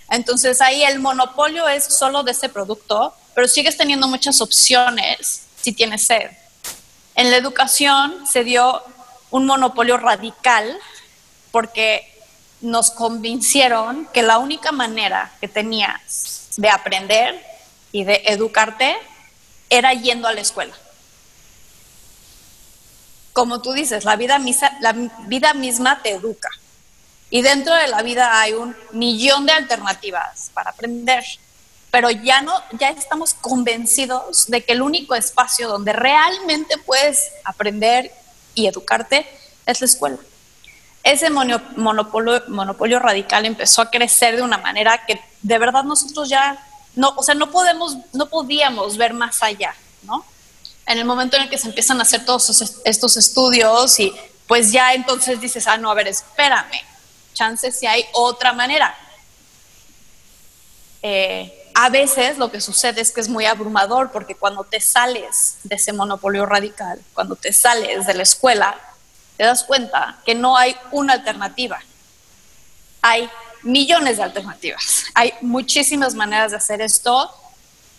Entonces 0.10 0.60
ahí 0.60 0.84
el 0.84 1.00
monopolio 1.00 1.66
es 1.70 1.86
solo 1.86 2.24
de 2.24 2.32
ese 2.32 2.50
producto, 2.50 3.16
pero 3.34 3.48
sigues 3.48 3.78
teniendo 3.78 4.10
muchas 4.10 4.42
opciones 4.42 5.44
si 5.62 5.72
tienes 5.72 6.06
sed. 6.06 6.30
En 7.16 7.32
la 7.32 7.38
educación 7.38 8.28
se 8.28 8.44
dio 8.44 8.84
un 9.32 9.46
monopolio 9.46 9.96
radical 9.96 10.78
porque 11.52 12.14
nos 12.60 12.92
convencieron 12.92 14.08
que 14.14 14.24
la 14.24 14.40
única 14.40 14.74
manera 14.74 15.32
que 15.40 15.48
tenías 15.48 16.50
de 16.58 16.70
aprender 16.70 17.42
y 17.94 18.04
de 18.04 18.24
educarte 18.26 18.98
era 19.70 19.94
yendo 19.94 20.28
a 20.28 20.34
la 20.34 20.42
escuela. 20.42 20.76
Como 23.36 23.62
tú 23.62 23.74
dices, 23.74 24.06
la 24.06 24.16
vida, 24.16 24.40
misma 24.40 26.02
te 26.02 26.12
educa. 26.12 26.48
Y 27.30 27.42
dentro 27.42 27.76
de 27.76 27.90
la 27.90 28.02
vida 28.02 28.40
hay 28.40 28.54
un 28.54 28.74
millón 28.94 29.46
de 29.46 29.52
alternativas 29.52 30.52
para 30.54 30.70
aprender, 30.70 31.22
pero 31.92 32.10
ya 32.10 32.42
no, 32.42 32.54
ya 32.80 32.92
estamos 32.92 33.34
convencidos 33.34 34.48
de 34.48 34.64
que 34.64 34.72
el 34.72 34.82
único 34.82 35.16
espacio 35.16 35.68
donde 35.68 35.92
realmente 35.92 36.78
puedes 36.78 37.30
aprender 37.44 38.10
y 38.54 38.68
educarte 38.68 39.28
es 39.66 39.82
la 39.82 39.88
escuela. 39.88 40.18
Ese 41.04 41.30
monopolio, 41.30 42.42
monopolio 42.48 43.00
radical 43.00 43.46
empezó 43.46 43.82
a 43.82 43.92
crecer 43.92 44.38
de 44.38 44.44
una 44.44 44.60
manera 44.60 45.06
que 45.06 45.20
de 45.42 45.58
verdad 45.60 45.84
nosotros 45.84 46.30
ya 46.30 46.66
no, 46.96 47.14
o 47.18 47.22
sea, 47.22 47.36
no 47.36 47.52
podemos, 47.52 47.98
no 48.14 48.28
podíamos 48.28 48.96
ver 48.96 49.14
más 49.14 49.44
allá, 49.44 49.76
¿no? 50.04 50.24
En 50.86 50.98
el 50.98 51.06
momento 51.06 51.36
en 51.36 51.44
el 51.44 51.50
que 51.50 51.58
se 51.58 51.68
empiezan 51.68 52.00
a 52.00 52.04
hacer 52.04 52.26
todos 52.26 52.82
estos 52.86 53.18
estudios 53.18 54.00
y 54.00 54.14
pues 54.48 54.72
ya 54.72 54.94
entonces 54.94 55.42
dices, 55.42 55.68
ah, 55.68 55.78
no, 55.78 55.90
a 55.90 55.96
ver, 55.96 56.08
espérame, 56.08 56.80
chances 57.34 57.80
si 57.80 57.88
hay 57.88 58.06
otra 58.14 58.54
manera. 58.54 58.96
Eh, 61.02 61.72
a 61.74 61.90
veces 61.90 62.38
lo 62.38 62.52
que 62.52 62.62
sucede 62.62 63.02
es 63.02 63.12
que 63.12 63.22
es 63.22 63.28
muy 63.28 63.46
abrumador 63.46 64.12
porque 64.12 64.36
cuando 64.36 64.64
te 64.64 64.80
sales 64.80 65.58
de 65.64 65.76
ese 65.76 65.92
monopolio 65.92 66.46
radical, 66.46 67.02
cuando 67.14 67.36
te 67.36 67.52
sales 67.52 68.08
de 68.08 68.14
la 68.14 68.24
escuela, 68.24 68.80
te 69.38 69.44
das 69.44 69.64
cuenta 69.64 70.20
que 70.26 70.36
no 70.36 70.56
hay 70.56 70.76
una 70.92 71.14
alternativa. 71.14 71.80
Hay 73.02 73.30
millones 73.64 74.18
de 74.18 74.24
alternativas. 74.24 75.06
Hay 75.14 75.34
muchísimas 75.42 76.16
maneras 76.16 76.52
de 76.52 76.58
hacer 76.58 76.82
esto 76.82 77.30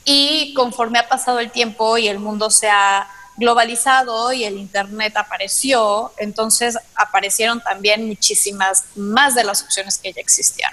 y 0.07 0.55
conforme 0.55 1.01
ha 1.01 1.09
pasado 1.09 1.41
el 1.41 1.51
tiempo 1.51 1.99
y 1.99 2.07
el 2.07 2.21
mundo 2.21 2.49
se 2.49 2.71
ha 2.71 3.11
globalizado 3.37 4.33
y 4.33 4.45
el 4.45 4.57
Internet 4.57 5.17
apareció, 5.17 6.13
entonces 6.17 6.79
aparecieron 6.95 7.61
también 7.61 8.07
muchísimas 8.07 8.85
más 8.95 9.35
de 9.35 9.43
las 9.43 9.63
opciones 9.65 9.99
que 9.99 10.13
ya 10.13 10.21
existían. 10.21 10.73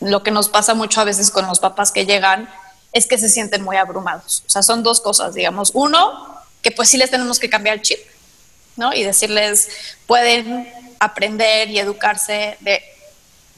Lo 0.00 0.22
que 0.22 0.30
nos 0.30 0.48
pasa 0.48 0.72
mucho 0.72 1.02
a 1.02 1.04
veces 1.04 1.30
con 1.30 1.46
los 1.46 1.60
papás 1.60 1.92
que 1.92 2.06
llegan 2.06 2.48
es 2.92 3.06
que 3.06 3.18
se 3.18 3.28
sienten 3.28 3.62
muy 3.62 3.76
abrumados. 3.76 4.42
O 4.46 4.50
sea, 4.50 4.62
son 4.62 4.82
dos 4.82 5.02
cosas, 5.02 5.34
digamos. 5.34 5.72
Uno, 5.74 6.34
que 6.62 6.70
pues 6.70 6.88
sí 6.88 6.96
les 6.96 7.10
tenemos 7.10 7.38
que 7.38 7.50
cambiar 7.50 7.76
el 7.76 7.82
chip, 7.82 8.00
¿no? 8.76 8.94
Y 8.94 9.04
decirles, 9.04 9.68
pueden 10.06 10.72
aprender 10.98 11.68
y 11.68 11.78
educarse 11.78 12.56
de 12.60 12.82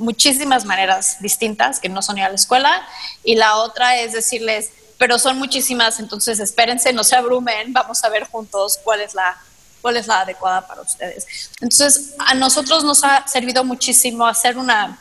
muchísimas 0.01 0.65
maneras 0.65 1.19
distintas 1.21 1.79
que 1.79 1.89
no 1.89 2.03
son 2.03 2.19
ir 2.19 2.25
a 2.25 2.29
la 2.29 2.35
escuela. 2.35 2.87
Y 3.23 3.37
la 3.37 3.57
otra 3.57 3.97
es 3.99 4.13
decirles, 4.13 4.71
pero 4.99 5.19
son 5.19 5.39
muchísimas, 5.39 6.01
entonces 6.01 6.41
espérense, 6.41 6.93
no 6.93 7.05
se 7.05 7.17
abrumen, 7.17 7.73
vamos 7.73 8.03
a 8.05 8.09
ver 8.09 8.25
juntos 8.25 8.79
cuál 8.83 9.01
es 9.01 9.15
la, 9.15 9.39
cuál 9.81 9.97
es 9.97 10.07
la 10.07 10.21
adecuada 10.21 10.67
para 10.67 10.83
ustedes. 10.83 11.51
Entonces, 11.61 12.15
a 12.19 12.35
nosotros 12.35 12.85
nos 12.85 13.05
ha 13.05 13.27
servido 13.27 13.65
muchísimo 13.65 14.27
hacer 14.27 14.59
una, 14.59 14.99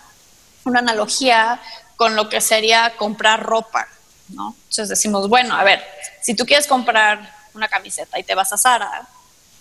una 0.63 0.79
analogía 0.79 1.59
con 1.97 2.15
lo 2.15 2.29
que 2.29 2.39
sería 2.39 2.95
comprar 2.95 3.43
ropa, 3.43 3.87
¿no? 4.29 4.55
Entonces 4.69 4.87
decimos, 4.87 5.27
bueno, 5.27 5.55
a 5.55 5.63
ver, 5.63 5.83
si 6.21 6.33
tú 6.33 6.45
quieres 6.45 6.65
comprar 6.65 7.35
una 7.53 7.67
camiseta 7.67 8.17
y 8.19 8.23
te 8.23 8.35
vas 8.35 8.53
a 8.53 8.57
Zara, 8.57 9.05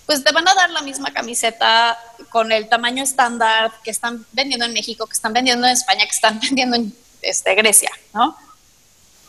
pues 0.08 0.24
te 0.24 0.32
van 0.32 0.48
a 0.48 0.54
dar 0.54 0.70
la 0.70 0.80
misma 0.80 1.12
camiseta 1.12 1.98
con 2.30 2.50
el 2.50 2.66
tamaño 2.66 3.04
estándar 3.04 3.70
que 3.84 3.90
están 3.90 4.24
vendiendo 4.32 4.64
en 4.64 4.72
México, 4.72 5.06
que 5.06 5.12
están 5.12 5.34
vendiendo 5.34 5.66
en 5.66 5.74
España, 5.74 6.06
que 6.06 6.14
están 6.14 6.40
vendiendo 6.40 6.76
en 6.76 6.96
este, 7.20 7.54
Grecia, 7.54 7.90
¿no? 8.14 8.34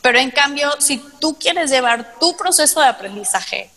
Pero 0.01 0.19
en 0.19 0.31
cambio, 0.31 0.71
si 0.79 1.03
tú 1.19 1.37
quieres 1.37 1.69
llevar 1.69 2.17
tu 2.17 2.37
proceso 2.37 2.79
de 2.79 2.85
aprendizaje 2.87 3.69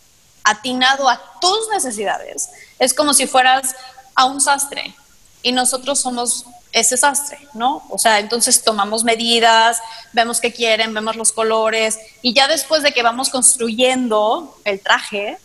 atinado 0.44 1.08
a 1.08 1.20
tus 1.40 1.68
necesidades, 1.72 2.50
es 2.78 2.94
como 2.94 3.14
si 3.14 3.26
fueras 3.26 3.74
a 4.14 4.26
un 4.26 4.40
sastre 4.40 4.94
y 5.42 5.50
nosotros 5.50 5.98
somos 5.98 6.46
ese 6.70 6.96
sastre, 6.96 7.48
¿no? 7.52 7.84
O 7.90 7.98
sea, 7.98 8.20
entonces 8.20 8.62
tomamos 8.62 9.02
medidas, 9.02 9.80
vemos 10.12 10.40
qué 10.40 10.52
quieren, 10.52 10.94
vemos 10.94 11.16
los 11.16 11.32
colores 11.32 11.98
y 12.22 12.32
ya 12.32 12.46
después 12.46 12.84
de 12.84 12.92
que 12.92 13.02
vamos 13.02 13.28
construyendo 13.28 14.56
el 14.64 14.78
traje, 14.78 15.40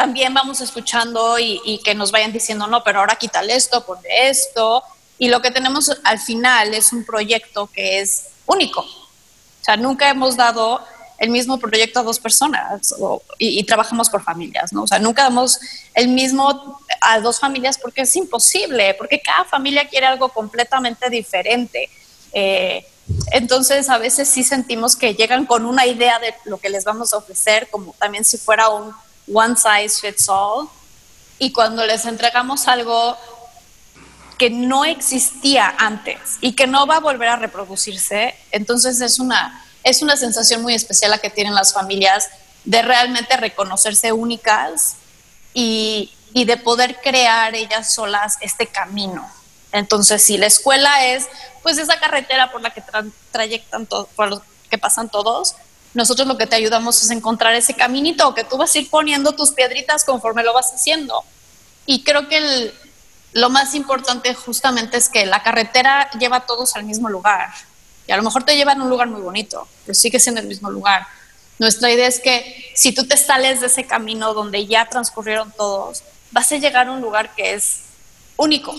también 0.00 0.32
vamos 0.32 0.62
escuchando 0.62 1.38
y, 1.38 1.60
y 1.64 1.78
que 1.82 1.94
nos 1.94 2.10
vayan 2.10 2.32
diciendo, 2.32 2.66
no, 2.66 2.82
pero 2.82 3.00
ahora 3.00 3.16
quítale 3.16 3.54
esto, 3.54 3.84
ponle 3.84 4.30
esto. 4.30 4.82
Y 5.18 5.28
lo 5.28 5.42
que 5.42 5.50
tenemos 5.50 5.94
al 6.04 6.18
final 6.18 6.72
es 6.72 6.94
un 6.94 7.04
proyecto 7.04 7.66
que 7.66 8.00
es 8.00 8.28
único, 8.46 8.80
o 8.80 9.64
sea, 9.64 9.76
nunca 9.76 10.08
hemos 10.08 10.36
dado 10.36 10.80
el 11.18 11.28
mismo 11.28 11.58
proyecto 11.58 12.00
a 12.00 12.02
dos 12.02 12.18
personas 12.18 12.94
y, 13.36 13.62
trabajamos 13.64 14.08
por 14.08 14.22
familias, 14.22 14.72
¿no? 14.72 14.84
O 14.84 14.86
sea, 14.86 14.98
nunca 14.98 15.24
damos 15.24 15.60
el 15.92 16.08
mismo 16.08 16.80
a 17.02 17.20
dos 17.20 17.38
familias 17.38 17.76
porque 17.76 18.00
es 18.00 18.16
imposible, 18.16 18.94
porque 18.94 19.20
cada 19.20 19.44
familia 19.44 19.86
quiere 19.86 20.06
algo 20.06 20.30
completamente 20.30 21.10
diferente. 21.10 21.90
Eh, 22.32 22.86
entonces, 23.32 23.90
a 23.90 23.98
veces 23.98 24.30
sí 24.30 24.42
sentimos 24.42 24.96
que 24.96 25.14
llegan 25.14 25.44
con 25.44 25.66
una 25.66 25.84
idea 25.84 26.18
de 26.20 26.34
lo 26.46 26.56
que 26.56 26.70
les 26.70 26.84
vamos 26.84 27.12
a 27.12 27.18
ofrecer, 27.18 27.68
como 27.70 27.94
también 27.98 28.24
si 28.24 28.38
fuera 28.38 28.70
un 28.70 28.94
one 29.32 29.56
size 29.56 30.00
fits 30.00 30.28
all. 30.28 30.68
Y 31.38 31.52
cuando 31.52 31.86
les 31.86 32.04
entregamos 32.04 32.68
algo 32.68 33.16
que 34.38 34.50
no 34.50 34.84
existía 34.84 35.74
antes 35.78 36.38
y 36.40 36.54
que 36.54 36.66
no 36.66 36.86
va 36.86 36.96
a 36.96 37.00
volver 37.00 37.28
a 37.28 37.36
reproducirse, 37.36 38.34
entonces 38.50 39.00
es 39.00 39.18
una, 39.18 39.64
es 39.82 40.02
una 40.02 40.16
sensación 40.16 40.62
muy 40.62 40.74
especial 40.74 41.10
la 41.10 41.18
que 41.18 41.30
tienen 41.30 41.54
las 41.54 41.72
familias 41.72 42.28
de 42.64 42.82
realmente 42.82 43.36
reconocerse 43.36 44.12
únicas 44.12 44.96
y, 45.54 46.12
y 46.32 46.44
de 46.44 46.56
poder 46.56 47.00
crear 47.02 47.54
ellas 47.54 47.92
solas 47.92 48.36
este 48.40 48.66
camino. 48.66 49.28
Entonces, 49.72 50.22
si 50.22 50.36
la 50.36 50.46
escuela 50.46 51.06
es 51.06 51.28
pues 51.62 51.78
esa 51.78 51.98
carretera 51.98 52.50
por 52.50 52.60
la 52.60 52.70
que 52.70 52.82
trayectan 53.30 53.86
por 53.86 54.42
que 54.70 54.78
pasan 54.78 55.08
todos, 55.08 55.56
nosotros 55.94 56.28
lo 56.28 56.36
que 56.36 56.46
te 56.46 56.56
ayudamos 56.56 57.02
es 57.02 57.10
encontrar 57.10 57.54
ese 57.54 57.74
caminito 57.74 58.34
que 58.34 58.44
tú 58.44 58.56
vas 58.56 58.74
a 58.74 58.78
ir 58.78 58.88
poniendo 58.88 59.32
tus 59.32 59.50
piedritas 59.52 60.04
conforme 60.04 60.42
lo 60.42 60.52
vas 60.52 60.72
haciendo. 60.72 61.24
Y 61.86 62.04
creo 62.04 62.28
que 62.28 62.72
lo 63.32 63.50
más 63.50 63.74
importante 63.74 64.34
justamente 64.34 64.96
es 64.96 65.08
que 65.08 65.26
la 65.26 65.42
carretera 65.42 66.10
lleva 66.18 66.38
a 66.38 66.46
todos 66.46 66.76
al 66.76 66.84
mismo 66.84 67.08
lugar. 67.08 67.50
Y 68.06 68.12
a 68.12 68.16
lo 68.16 68.22
mejor 68.22 68.44
te 68.44 68.56
lleva 68.56 68.72
a 68.72 68.76
un 68.76 68.88
lugar 68.88 69.08
muy 69.08 69.20
bonito, 69.20 69.66
pero 69.84 69.94
sigue 69.94 70.20
siendo 70.20 70.40
el 70.40 70.46
mismo 70.46 70.70
lugar. 70.70 71.06
Nuestra 71.58 71.90
idea 71.90 72.06
es 72.06 72.20
que 72.20 72.72
si 72.74 72.92
tú 72.92 73.06
te 73.06 73.16
sales 73.16 73.60
de 73.60 73.66
ese 73.66 73.84
camino 73.84 74.32
donde 74.34 74.66
ya 74.66 74.88
transcurrieron 74.88 75.52
todos, 75.52 76.02
vas 76.30 76.50
a 76.52 76.56
llegar 76.56 76.88
a 76.88 76.92
un 76.92 77.00
lugar 77.00 77.34
que 77.34 77.54
es 77.54 77.80
único. 78.36 78.74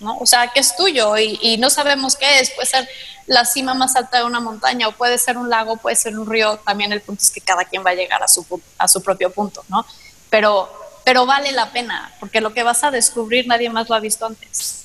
¿No? 0.00 0.16
O 0.18 0.26
sea, 0.26 0.48
que 0.48 0.60
es 0.60 0.74
tuyo 0.76 1.16
y, 1.16 1.38
y, 1.42 1.58
no 1.58 1.70
sabemos 1.70 2.16
qué 2.16 2.40
es. 2.40 2.50
Puede 2.50 2.66
ser 2.66 2.88
la 3.26 3.44
cima 3.44 3.74
más 3.74 3.96
alta 3.96 4.18
de 4.18 4.24
una 4.24 4.40
montaña 4.40 4.88
o 4.88 4.92
puede 4.92 5.18
ser 5.18 5.38
un 5.38 5.48
lago, 5.48 5.76
puede 5.76 5.96
ser 5.96 6.18
un 6.18 6.28
río. 6.28 6.58
También 6.58 6.92
el 6.92 7.00
punto 7.00 7.22
es 7.22 7.30
que 7.30 7.40
cada 7.40 7.64
quien 7.64 7.84
va 7.84 7.90
a 7.90 7.94
llegar 7.94 8.22
a 8.22 8.28
su, 8.28 8.44
a 8.78 8.88
su 8.88 9.02
propio 9.02 9.30
punto, 9.30 9.64
¿no? 9.68 9.86
Pero, 10.28 10.70
pero 11.04 11.26
vale 11.26 11.52
la 11.52 11.72
pena, 11.72 12.12
porque 12.20 12.40
lo 12.40 12.52
que 12.52 12.62
vas 12.62 12.82
a 12.84 12.90
descubrir 12.90 13.46
nadie 13.46 13.70
más 13.70 13.88
lo 13.88 13.94
ha 13.94 14.00
visto 14.00 14.26
antes. 14.26 14.79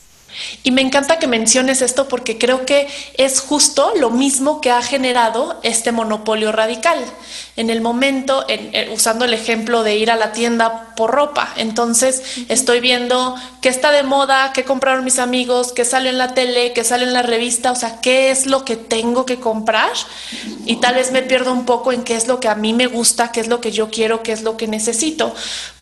Y 0.63 0.71
me 0.71 0.81
encanta 0.81 1.19
que 1.19 1.27
menciones 1.27 1.81
esto 1.81 2.07
porque 2.07 2.37
creo 2.37 2.65
que 2.65 2.87
es 3.17 3.39
justo 3.39 3.93
lo 3.99 4.09
mismo 4.09 4.61
que 4.61 4.71
ha 4.71 4.81
generado 4.81 5.59
este 5.63 5.91
monopolio 5.91 6.51
radical. 6.51 6.97
En 7.55 7.69
el 7.69 7.81
momento, 7.81 8.45
usando 8.91 9.25
el 9.25 9.33
ejemplo 9.33 9.83
de 9.83 9.95
ir 9.95 10.11
a 10.11 10.15
la 10.15 10.31
tienda 10.31 10.93
por 10.95 11.11
ropa, 11.11 11.53
entonces 11.55 12.45
estoy 12.49 12.79
viendo 12.79 13.35
qué 13.61 13.69
está 13.69 13.91
de 13.91 14.03
moda, 14.03 14.51
qué 14.53 14.63
compraron 14.63 15.05
mis 15.05 15.19
amigos, 15.19 15.71
qué 15.71 15.85
sale 15.85 16.09
en 16.09 16.17
la 16.17 16.33
tele, 16.33 16.73
qué 16.73 16.83
sale 16.83 17.05
en 17.05 17.13
la 17.13 17.21
revista, 17.21 17.71
o 17.71 17.75
sea, 17.75 18.01
qué 18.01 18.29
es 18.31 18.45
lo 18.45 18.65
que 18.65 18.75
tengo 18.75 19.25
que 19.25 19.39
comprar. 19.39 19.91
Y 20.65 20.77
tal 20.77 20.95
vez 20.95 21.11
me 21.11 21.21
pierdo 21.21 21.53
un 21.53 21.65
poco 21.65 21.91
en 21.91 22.03
qué 22.03 22.15
es 22.15 22.27
lo 22.27 22.39
que 22.39 22.49
a 22.49 22.55
mí 22.55 22.73
me 22.73 22.87
gusta, 22.87 23.31
qué 23.31 23.39
es 23.39 23.47
lo 23.47 23.61
que 23.61 23.71
yo 23.71 23.89
quiero, 23.89 24.23
qué 24.23 24.31
es 24.31 24.41
lo 24.41 24.57
que 24.57 24.67
necesito 24.67 25.33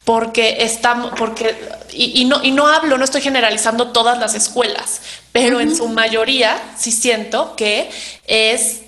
porque 0.03 0.57
estamos, 0.59 1.13
porque, 1.17 1.57
y, 1.91 2.25
no, 2.25 2.43
y 2.43 2.51
no 2.51 2.67
hablo, 2.67 2.97
no 2.97 3.05
estoy 3.05 3.21
generalizando 3.21 3.91
todas 3.91 4.17
las 4.17 4.35
escuelas, 4.35 5.01
pero 5.31 5.61
en 5.61 5.75
su 5.75 5.87
mayoría 5.87 6.61
sí 6.77 6.91
siento 6.91 7.55
que 7.55 7.89
es 8.25 8.81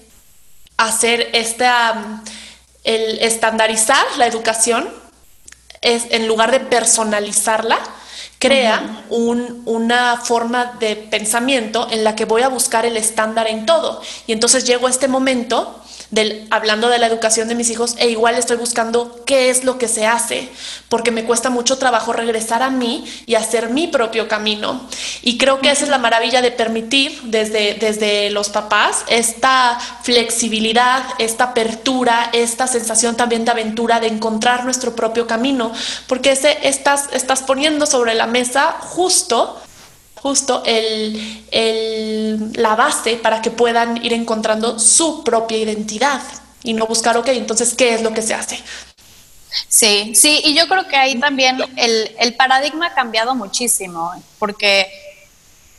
hacer 0.77 1.29
esta, 1.33 2.21
el 2.83 3.19
estandarizar 3.19 4.05
la 4.17 4.27
educación, 4.27 4.89
es, 5.81 6.05
en 6.09 6.27
lugar 6.27 6.51
de 6.51 6.59
personalizarla, 6.59 7.79
crea 8.39 9.05
un, 9.09 9.61
una 9.65 10.17
forma 10.17 10.73
de 10.79 10.97
pensamiento 10.97 11.87
en 11.89 12.03
la 12.03 12.15
que 12.15 12.25
voy 12.25 12.41
a 12.41 12.49
buscar 12.49 12.85
el 12.85 12.97
estándar 12.97 13.47
en 13.47 13.65
todo. 13.65 14.01
Y 14.27 14.33
entonces 14.33 14.65
llego 14.65 14.87
a 14.87 14.89
este 14.89 15.07
momento 15.07 15.81
hablando 16.49 16.89
de 16.89 16.99
la 16.99 17.07
educación 17.07 17.47
de 17.47 17.55
mis 17.55 17.69
hijos, 17.69 17.95
e 17.97 18.09
igual 18.09 18.35
estoy 18.35 18.57
buscando 18.57 19.23
qué 19.25 19.49
es 19.49 19.63
lo 19.63 19.77
que 19.77 19.87
se 19.87 20.05
hace, 20.05 20.49
porque 20.89 21.11
me 21.11 21.25
cuesta 21.25 21.49
mucho 21.49 21.77
trabajo 21.77 22.13
regresar 22.13 22.63
a 22.63 22.69
mí 22.69 23.05
y 23.25 23.35
hacer 23.35 23.69
mi 23.69 23.87
propio 23.87 24.27
camino. 24.27 24.81
Y 25.21 25.37
creo 25.37 25.59
que 25.59 25.71
esa 25.71 25.83
es 25.83 25.89
la 25.89 25.97
maravilla 25.97 26.41
de 26.41 26.51
permitir 26.51 27.19
desde, 27.23 27.75
desde 27.75 28.29
los 28.29 28.49
papás 28.49 29.03
esta 29.07 29.79
flexibilidad, 30.03 31.03
esta 31.17 31.45
apertura, 31.45 32.29
esta 32.33 32.67
sensación 32.67 33.15
también 33.15 33.45
de 33.45 33.51
aventura, 33.51 33.99
de 33.99 34.07
encontrar 34.07 34.63
nuestro 34.63 34.95
propio 34.95 35.27
camino, 35.27 35.71
porque 36.07 36.31
ese, 36.31 36.57
estás, 36.67 37.09
estás 37.13 37.43
poniendo 37.43 37.85
sobre 37.85 38.13
la 38.13 38.27
mesa 38.27 38.77
justo 38.79 39.61
justo 40.25 40.63
el, 40.65 42.51
la 42.55 42.75
base 42.75 43.17
para 43.17 43.43
que 43.43 43.51
puedan 43.51 44.03
ir 44.03 44.11
encontrando 44.11 44.79
su 44.79 45.23
propia 45.23 45.59
identidad 45.59 46.19
y 46.63 46.73
no 46.73 46.87
buscar, 46.87 47.15
ok, 47.15 47.27
entonces, 47.27 47.75
¿qué 47.75 47.93
es 47.93 48.01
lo 48.01 48.11
que 48.11 48.23
se 48.23 48.33
hace? 48.33 48.59
Sí, 49.67 50.15
sí, 50.15 50.41
y 50.43 50.55
yo 50.55 50.67
creo 50.67 50.87
que 50.87 50.95
ahí 50.95 51.19
también 51.19 51.59
el, 51.75 52.11
el 52.17 52.33
paradigma 52.33 52.87
ha 52.87 52.93
cambiado 52.95 53.35
muchísimo, 53.35 54.13
porque 54.39 54.87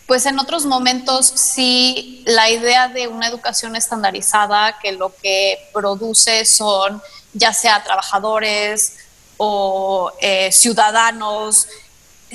pues 0.06 0.24
en 0.26 0.38
otros 0.38 0.64
momentos 0.64 1.26
sí 1.26 2.22
la 2.24 2.48
idea 2.48 2.86
de 2.86 3.08
una 3.08 3.26
educación 3.26 3.74
estandarizada 3.74 4.78
que 4.78 4.92
lo 4.92 5.12
que 5.16 5.58
produce 5.72 6.44
son 6.44 7.02
ya 7.32 7.52
sea 7.52 7.82
trabajadores 7.82 8.92
o 9.38 10.12
eh, 10.20 10.52
ciudadanos 10.52 11.66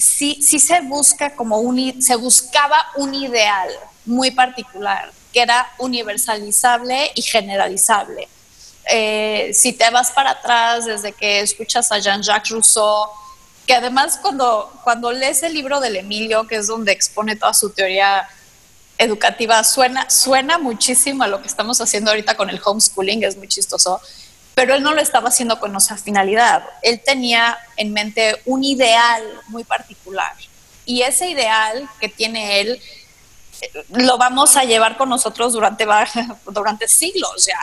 sí, 0.02 0.60
se 0.60 0.82
busca 0.82 1.36
como 1.36 1.60
un, 1.60 2.02
se 2.02 2.16
buscaba 2.16 2.88
un 2.96 3.14
ideal 3.14 3.70
muy 4.06 4.32
particular, 4.32 5.12
que 5.32 5.42
era 5.42 5.72
universalizable 5.78 7.12
y 7.16 7.22
generalizable. 7.22 8.28
Eh, 8.90 9.52
si 9.54 9.74
te 9.74 9.90
vas 9.92 10.12
para 10.12 10.32
atrás 10.32 10.86
desde 10.86 11.14
que 11.14 11.42
escuchas 11.42 11.92
a 11.92 12.00
Jean-Jacques 12.00 12.50
Rousseau, 12.50 13.06
que 13.68 13.74
además 13.76 14.20
cuando, 14.22 14.74
cuando 14.84 15.12
lees 15.12 15.44
el 15.44 15.54
libro 15.54 15.80
del 15.80 15.96
Emilio, 15.96 16.48
que 16.48 16.56
es 16.56 16.68
donde 16.68 16.92
expone 16.92 17.36
toda 17.36 17.54
su 17.54 17.70
teoría 17.70 18.28
educativa, 18.98 19.64
suena, 19.64 20.10
suena 20.10 20.58
muchísimo 20.58 21.24
a 21.24 21.28
lo 21.28 21.42
que 21.42 21.48
estamos 21.48 21.80
haciendo 21.80 22.12
ahorita 22.12 22.36
con 22.36 22.50
el 22.50 22.60
homeschooling, 22.64 23.24
es 23.24 23.38
muy 23.38 23.48
chistoso, 23.48 24.02
pero 24.56 24.76
él 24.76 24.84
no 24.84 24.94
lo 24.94 25.02
estaba 25.02 25.30
haciendo 25.30 25.60
con 25.60 25.76
esa 25.76 25.98
finalidad. 25.98 26.64
Él 26.82 27.02
tenía 27.04 27.58
en 27.78 27.94
mente 27.94 28.42
un 28.46 28.64
ideal 28.64 29.24
muy 29.48 29.64
particular 29.64 30.34
y 30.86 31.04
ese 31.04 31.30
ideal 31.30 31.90
que 32.00 32.10
tiene 32.10 32.60
él 32.60 32.82
eh, 33.62 33.86
lo 33.90 34.18
vamos 34.18 34.58
a 34.58 34.64
llevar 34.64 34.98
con 34.98 35.10
nosotros 35.10 35.54
durante, 35.54 35.86
durante 36.46 36.88
siglos 36.88 37.46
ya. 37.46 37.60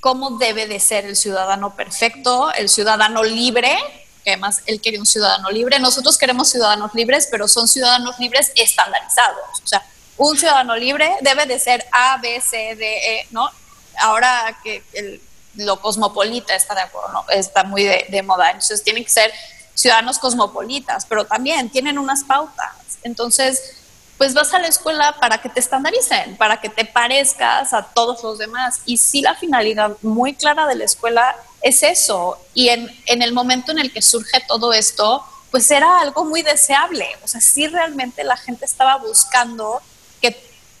¿Cómo 0.00 0.38
debe 0.38 0.66
de 0.66 0.80
ser 0.80 1.04
el 1.04 1.14
ciudadano 1.14 1.76
perfecto, 1.76 2.52
el 2.54 2.70
ciudadano 2.70 3.22
libre? 3.22 3.76
Que 4.24 4.30
además 4.30 4.62
él 4.66 4.80
quería 4.80 4.98
un 4.98 5.06
ciudadano 5.06 5.50
libre. 5.50 5.78
Nosotros 5.78 6.16
queremos 6.16 6.48
ciudadanos 6.48 6.94
libres, 6.94 7.28
pero 7.30 7.46
son 7.46 7.68
ciudadanos 7.68 8.18
libres 8.18 8.50
estandarizados. 8.56 9.60
O 9.62 9.66
sea, 9.66 9.84
un 10.16 10.38
ciudadano 10.38 10.74
libre 10.74 11.16
debe 11.20 11.44
de 11.44 11.58
ser 11.58 11.86
A, 11.92 12.16
B, 12.16 12.40
C, 12.40 12.76
D, 12.76 13.18
E, 13.18 13.26
¿no? 13.30 13.50
Ahora 13.98 14.58
que 14.64 14.82
el, 14.94 15.20
lo 15.54 15.80
cosmopolita 15.80 16.54
está, 16.54 16.74
de 16.74 16.82
acuerdo, 16.82 17.24
está 17.30 17.64
muy 17.64 17.84
de, 17.84 18.22
moda. 18.22 18.50
Entonces 18.50 18.82
tienen 18.82 19.04
que 19.04 19.10
ser 19.10 19.32
ciudadanos 19.74 20.18
cosmopolitas, 20.18 21.06
pero 21.06 21.24
también 21.24 21.70
tienen 21.70 21.98
unas 21.98 22.24
pautas. 22.24 22.74
Entonces, 23.02 23.76
pues 24.18 24.34
vas 24.34 24.52
a 24.52 24.58
la 24.58 24.68
escuela 24.68 25.16
para 25.18 25.38
que 25.38 25.48
te 25.48 25.60
estandaricen, 25.60 26.36
para 26.36 26.60
que 26.60 26.68
te 26.68 26.84
parezcas 26.84 27.72
a 27.72 27.82
todos 27.82 28.22
los 28.22 28.38
demás. 28.38 28.80
Y 28.84 28.98
sí, 28.98 29.22
la 29.22 29.34
finalidad 29.34 29.96
muy 30.02 30.34
clara 30.34 30.66
de 30.66 30.74
la 30.74 30.84
escuela 30.84 31.36
es 31.62 31.82
eso. 31.82 32.38
Y 32.52 32.68
en, 32.68 32.90
en 33.06 33.22
el 33.22 33.32
momento 33.32 33.72
en 33.72 33.78
el 33.78 33.92
que 33.92 34.02
surge 34.02 34.44
todo 34.46 34.72
esto, 34.72 35.24
pues 35.50 35.70
era 35.70 36.00
algo 36.00 36.24
muy 36.24 36.42
deseable. 36.42 37.06
O 37.24 37.28
sea, 37.28 37.40
sí 37.40 37.66
realmente 37.66 38.24
la 38.24 38.36
gente 38.36 38.64
estaba 38.64 38.96
buscando 38.96 39.80
que, 40.20 40.36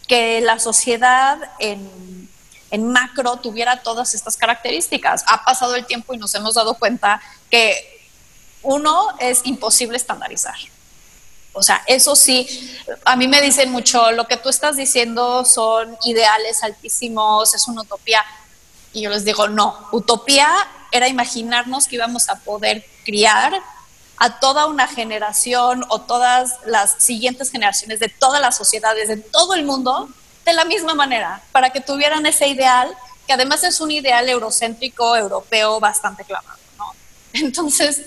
que 0.06 0.40
la 0.40 0.58
sociedad 0.58 1.38
en 1.58 2.09
en 2.70 2.90
macro 2.90 3.36
tuviera 3.36 3.82
todas 3.82 4.14
estas 4.14 4.36
características. 4.36 5.24
Ha 5.26 5.44
pasado 5.44 5.74
el 5.74 5.86
tiempo 5.86 6.14
y 6.14 6.18
nos 6.18 6.34
hemos 6.34 6.54
dado 6.54 6.74
cuenta 6.74 7.20
que 7.50 8.00
uno 8.62 9.08
es 9.18 9.40
imposible 9.44 9.96
estandarizar. 9.96 10.56
O 11.52 11.62
sea, 11.62 11.82
eso 11.86 12.14
sí, 12.14 12.46
a 13.04 13.16
mí 13.16 13.26
me 13.26 13.42
dicen 13.42 13.72
mucho, 13.72 14.12
lo 14.12 14.26
que 14.26 14.36
tú 14.36 14.48
estás 14.48 14.76
diciendo 14.76 15.44
son 15.44 15.96
ideales 16.04 16.62
altísimos, 16.62 17.54
es 17.54 17.66
una 17.66 17.82
utopía. 17.82 18.24
Y 18.92 19.02
yo 19.02 19.10
les 19.10 19.24
digo, 19.24 19.48
no, 19.48 19.88
utopía 19.90 20.48
era 20.92 21.08
imaginarnos 21.08 21.86
que 21.86 21.96
íbamos 21.96 22.28
a 22.28 22.36
poder 22.36 22.84
criar 23.04 23.60
a 24.16 24.38
toda 24.38 24.66
una 24.66 24.86
generación 24.86 25.84
o 25.88 26.02
todas 26.02 26.58
las 26.66 26.96
siguientes 26.98 27.50
generaciones 27.50 28.00
de 28.00 28.08
todas 28.08 28.40
las 28.40 28.56
sociedades, 28.56 29.08
de 29.08 29.16
todo 29.16 29.54
el 29.54 29.64
mundo, 29.64 30.08
de 30.44 30.52
la 30.52 30.64
misma 30.64 30.94
manera, 30.94 31.42
para 31.52 31.70
que 31.70 31.80
tuvieran 31.80 32.24
ese 32.26 32.48
ideal, 32.48 32.88
que 33.26 33.32
además 33.32 33.62
es 33.64 33.80
un 33.80 33.90
ideal 33.90 34.28
eurocéntrico, 34.28 35.16
europeo, 35.16 35.80
bastante 35.80 36.24
clavado. 36.24 36.58
¿no? 36.78 36.92
Entonces, 37.32 37.98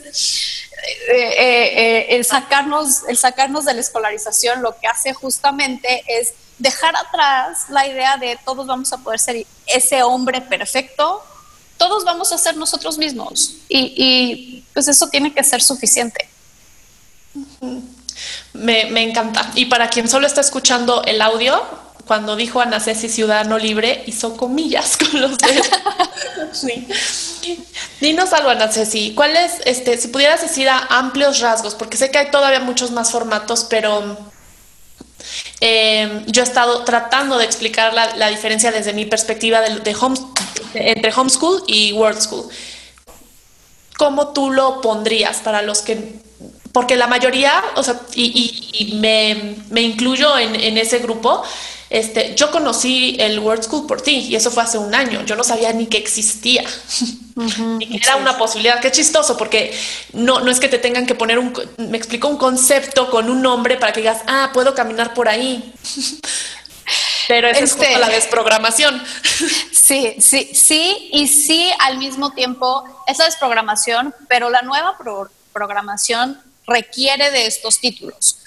eh, 1.07 1.11
eh, 1.11 1.37
eh, 1.39 2.05
el, 2.09 2.25
sacarnos, 2.25 3.03
el 3.07 3.17
sacarnos 3.17 3.63
de 3.65 3.73
la 3.73 3.79
escolarización 3.79 4.61
lo 4.61 4.77
que 4.77 4.87
hace 4.87 5.13
justamente 5.13 6.03
es 6.07 6.33
dejar 6.57 6.95
atrás 6.95 7.69
la 7.69 7.87
idea 7.87 8.17
de 8.17 8.37
todos 8.43 8.67
vamos 8.67 8.91
a 8.91 8.97
poder 8.97 9.19
ser 9.19 9.45
ese 9.65 10.03
hombre 10.03 10.41
perfecto, 10.41 11.23
todos 11.77 12.03
vamos 12.03 12.31
a 12.33 12.37
ser 12.37 12.57
nosotros 12.57 12.97
mismos 12.97 13.55
y, 13.69 14.63
pues 14.73 14.87
eso 14.87 15.07
tiene 15.07 15.33
que 15.33 15.43
ser 15.43 15.61
suficiente. 15.61 16.27
Me, 18.53 19.01
encanta. 19.01 19.51
Y 19.55 19.65
para 19.65 19.89
quien 19.89 20.07
solo 20.07 20.27
está 20.27 20.41
escuchando 20.41 21.03
el 21.03 21.21
audio, 21.21 21.63
cuando 22.07 22.35
dijo 22.35 22.59
Ana 22.59 22.79
Ceci 22.79 23.09
Ciudadano 23.09 23.57
Libre, 23.57 24.03
hizo 24.07 24.35
comillas 24.35 24.97
con 25.11 25.21
los 25.21 25.37
dedos. 25.37 25.69
sí. 26.51 26.87
Dinos 27.99 28.33
algo, 28.33 28.49
Ana 28.49 28.71
Ceci, 28.71 29.13
¿cuál 29.15 29.35
es, 29.35 29.61
este, 29.65 29.97
si 29.97 30.09
pudieras 30.09 30.41
decir 30.41 30.67
a 30.69 30.79
amplios 30.89 31.39
rasgos, 31.39 31.75
porque 31.75 31.97
sé 31.97 32.11
que 32.11 32.17
hay 32.17 32.31
todavía 32.31 32.59
muchos 32.59 32.91
más 32.91 33.11
formatos, 33.11 33.65
pero 33.69 34.17
eh, 35.61 36.23
yo 36.27 36.41
he 36.41 36.45
estado 36.45 36.83
tratando 36.83 37.37
de 37.37 37.45
explicar 37.45 37.93
la, 37.93 38.27
diferencia 38.29 38.71
desde 38.71 38.93
mi 38.93 39.05
perspectiva 39.05 39.61
de, 39.61 39.95
home, 39.95 40.17
entre 40.73 41.13
homeschool 41.13 41.63
y 41.67 41.93
world 41.93 42.19
school. 42.19 42.49
¿Cómo 43.97 44.29
tú 44.33 44.51
lo 44.51 44.81
pondrías 44.81 45.37
para 45.37 45.61
los 45.61 45.81
que 45.81 46.21
porque 46.73 46.95
la 46.95 47.05
mayoría, 47.05 47.63
o 47.75 47.83
sea, 47.83 48.01
y, 48.15 48.95
me, 48.95 49.55
incluyo 49.79 50.37
en, 50.39 50.55
en, 50.55 50.79
ese 50.79 50.97
grupo, 50.97 51.43
este, 51.93 52.33
yo 52.33 52.49
conocí 52.49 53.15
el 53.19 53.37
World 53.37 53.63
School 53.65 53.85
por 53.85 54.01
ti 54.01 54.25
y 54.27 54.35
eso 54.35 54.49
fue 54.49 54.63
hace 54.63 54.79
un 54.79 54.95
año. 54.95 55.23
Yo 55.25 55.35
no 55.35 55.43
sabía 55.43 55.71
ni 55.73 55.85
que 55.85 55.99
existía, 55.99 56.63
ni 57.35 57.87
que 57.87 57.97
era 57.97 58.15
una 58.15 58.35
posibilidad. 58.35 58.81
Qué 58.81 58.91
chistoso, 58.91 59.37
porque 59.37 59.79
no, 60.11 60.39
no 60.39 60.49
es 60.49 60.59
que 60.59 60.67
te 60.67 60.79
tengan 60.79 61.05
que 61.05 61.13
poner 61.13 61.37
un, 61.37 61.53
me 61.77 61.95
explicó 61.95 62.29
un 62.29 62.37
concepto 62.37 63.11
con 63.11 63.29
un 63.29 63.43
nombre 63.43 63.77
para 63.77 63.93
que 63.93 63.99
digas, 63.99 64.21
ah, 64.25 64.49
puedo 64.55 64.73
caminar 64.73 65.13
por 65.13 65.29
ahí. 65.29 65.71
Pero 67.27 67.47
eso 67.47 67.63
es 67.63 67.73
como 67.73 67.83
este, 67.83 67.99
la 67.99 68.09
desprogramación. 68.09 69.01
Sí, 69.83 70.15
sí, 70.19 70.49
sí, 70.53 71.09
y 71.11 71.27
sí 71.27 71.69
al 71.79 71.97
mismo 71.97 72.31
tiempo 72.31 72.85
esa 73.05 73.25
desprogramación, 73.25 74.15
pero 74.29 74.49
la 74.49 74.61
nueva 74.61 74.97
programación 75.51 76.39
requiere 76.65 77.31
de 77.31 77.47
estos 77.47 77.81
títulos. 77.81 78.39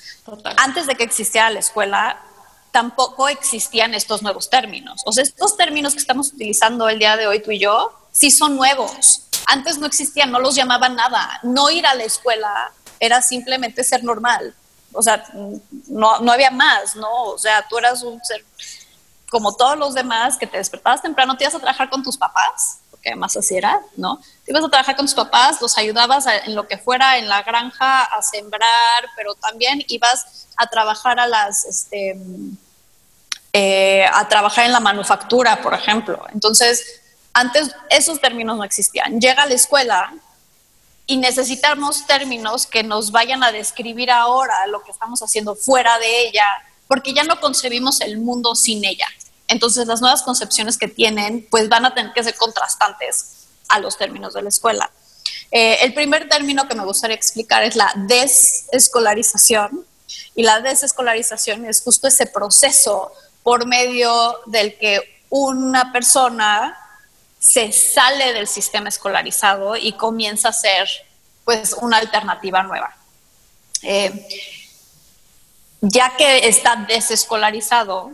Antes 0.57 0.87
de 0.87 0.95
que 0.95 1.05
existiera 1.05 1.51
la 1.51 1.59
escuela, 1.59 2.26
tampoco 2.77 3.27
existían 3.29 3.95
estos 3.95 4.21
nuevos 4.21 4.51
términos. 4.51 5.01
O 5.07 5.13
sea, 5.13 5.23
estos 5.23 5.57
términos 5.57 5.95
que 5.95 5.99
estamos 5.99 6.31
utilizando 6.35 6.91
el 6.91 6.99
día 6.99 7.17
de 7.17 7.27
hoy 7.27 7.41
tú 7.41 7.51
y 7.51 7.59
yo, 7.59 7.91
sí 8.13 8.31
son 8.31 8.55
nuevos. 8.55 9.23
Antes 9.47 9.79
no 9.79 9.87
existían, 9.87 10.31
no 10.31 10.41
los 10.41 10.55
llamaban 10.55 10.95
nada. 10.95 11.41
No 11.43 11.71
ir 11.71 11.87
a 11.87 11.95
la 11.95 12.05
escuela 12.05 12.71
era 13.01 13.23
simplemente 13.23 13.83
ser 13.83 14.05
normal. 14.05 14.55
O 14.93 15.03
sea, 15.03 15.25
no, 15.89 16.19
no 16.19 16.31
había 16.31 16.51
más, 16.51 16.97
¿no? 16.97 17.11
O 17.23 17.39
sea, 17.39 17.67
tú 17.67 17.79
eras 17.79 18.03
un 18.03 18.23
ser 18.23 18.45
como 19.31 19.57
todos 19.57 19.79
los 19.79 19.95
demás 19.95 20.37
que 20.37 20.47
te 20.47 20.59
despertabas 20.59 21.01
temprano, 21.01 21.35
te 21.35 21.45
ibas 21.45 21.55
a 21.55 21.61
trabajar 21.61 21.89
con 21.89 22.03
tus 22.03 22.19
papás, 22.19 22.81
porque 22.91 23.09
además 23.09 23.35
así 23.39 23.57
era, 23.57 23.81
¿no? 23.97 24.21
Te 24.45 24.53
ibas 24.53 24.65
a 24.65 24.69
trabajar 24.69 24.97
con 24.97 25.07
tus 25.07 25.15
papás, 25.15 25.63
los 25.63 25.79
ayudabas 25.79 26.27
en 26.27 26.55
lo 26.55 26.69
que 26.69 26.77
fuera, 26.77 27.17
en 27.17 27.27
la 27.27 27.43
granja, 27.43 28.05
a 28.05 28.21
sembrar, 28.21 29.07
pero 29.17 29.35
también 29.35 29.83
ibas 29.89 30.47
a 30.57 30.67
trabajar 30.67 31.19
a 31.19 31.27
las, 31.27 31.65
este, 31.65 32.17
eh, 33.59 34.05
a 34.13 34.29
trabajar 34.29 34.67
en 34.67 34.73
la 34.73 34.81
manufactura, 34.81 35.63
por 35.63 35.73
ejemplo. 35.73 36.23
Entonces, 36.35 37.01
antes 37.33 37.75
esos 37.89 38.21
términos 38.21 38.59
no 38.59 38.65
existían. 38.65 39.19
Llega 39.19 39.45
a 39.45 39.47
la 39.47 39.55
escuela 39.55 40.13
y 41.07 41.17
necesitamos 41.17 42.07
términos 42.07 42.67
que 42.67 42.83
nos 42.83 43.13
vayan 43.13 43.43
a 43.43 43.53
describir 43.53 44.11
ahora 44.11 44.67
lo 44.67 44.83
que 44.83 44.91
estamos 44.91 45.23
haciendo 45.23 45.57
fuera 45.57 45.99
de 45.99 46.29
ella, 46.29 46.45
porque 46.87 47.15
ya 47.15 47.25
no 47.25 47.41
concebimos 47.41 48.03
el 48.03 48.19
mundo 48.19 48.55
sin 48.55 48.85
ella. 48.85 49.09
Entonces 49.49 49.87
las 49.87 50.03
nuevas 50.03 50.23
concepciones 50.23 50.77
que 50.77 50.89
tienen 50.89 51.47
pues 51.51 51.71
van 51.71 51.87
a 51.87 51.95
tener 51.95 52.13
que 52.13 52.25
ser 52.25 52.35
contrastantes 52.35 53.47
a 53.69 53.81
los 53.81 53.97
términos 53.97 54.35
de 54.35 54.43
la 54.43 54.51
escuela. 54.51 54.91
Eh, 55.51 55.79
el 55.81 55.95
primer 55.95 56.29
término 56.29 56.69
que 56.69 56.75
me 56.75 56.85
gustaría 56.85 57.17
explicar 57.17 57.63
es 57.63 57.75
la 57.75 57.91
desescolarización. 58.07 59.87
Y 60.35 60.43
la 60.43 60.61
desescolarización 60.61 61.65
es 61.65 61.81
justo 61.81 62.07
ese 62.07 62.27
proceso 62.27 63.11
por 63.47 63.65
medio 63.65 64.41
del 64.47 64.77
que 64.77 65.23
una 65.31 65.93
persona 65.93 66.77
se 67.39 67.71
sale 67.71 68.33
del 68.33 68.49
sistema 68.49 68.89
escolarizado 68.89 69.77
y 69.77 69.93
comienza 69.93 70.49
a 70.49 70.53
ser 70.53 70.89
pues 71.45 71.73
una 71.75 71.99
alternativa 71.99 72.65
nueva. 72.65 72.97
Eh, 73.83 74.27
ya 75.81 76.17
que 76.17 76.49
está 76.49 76.75
desescolarizado, 76.89 78.11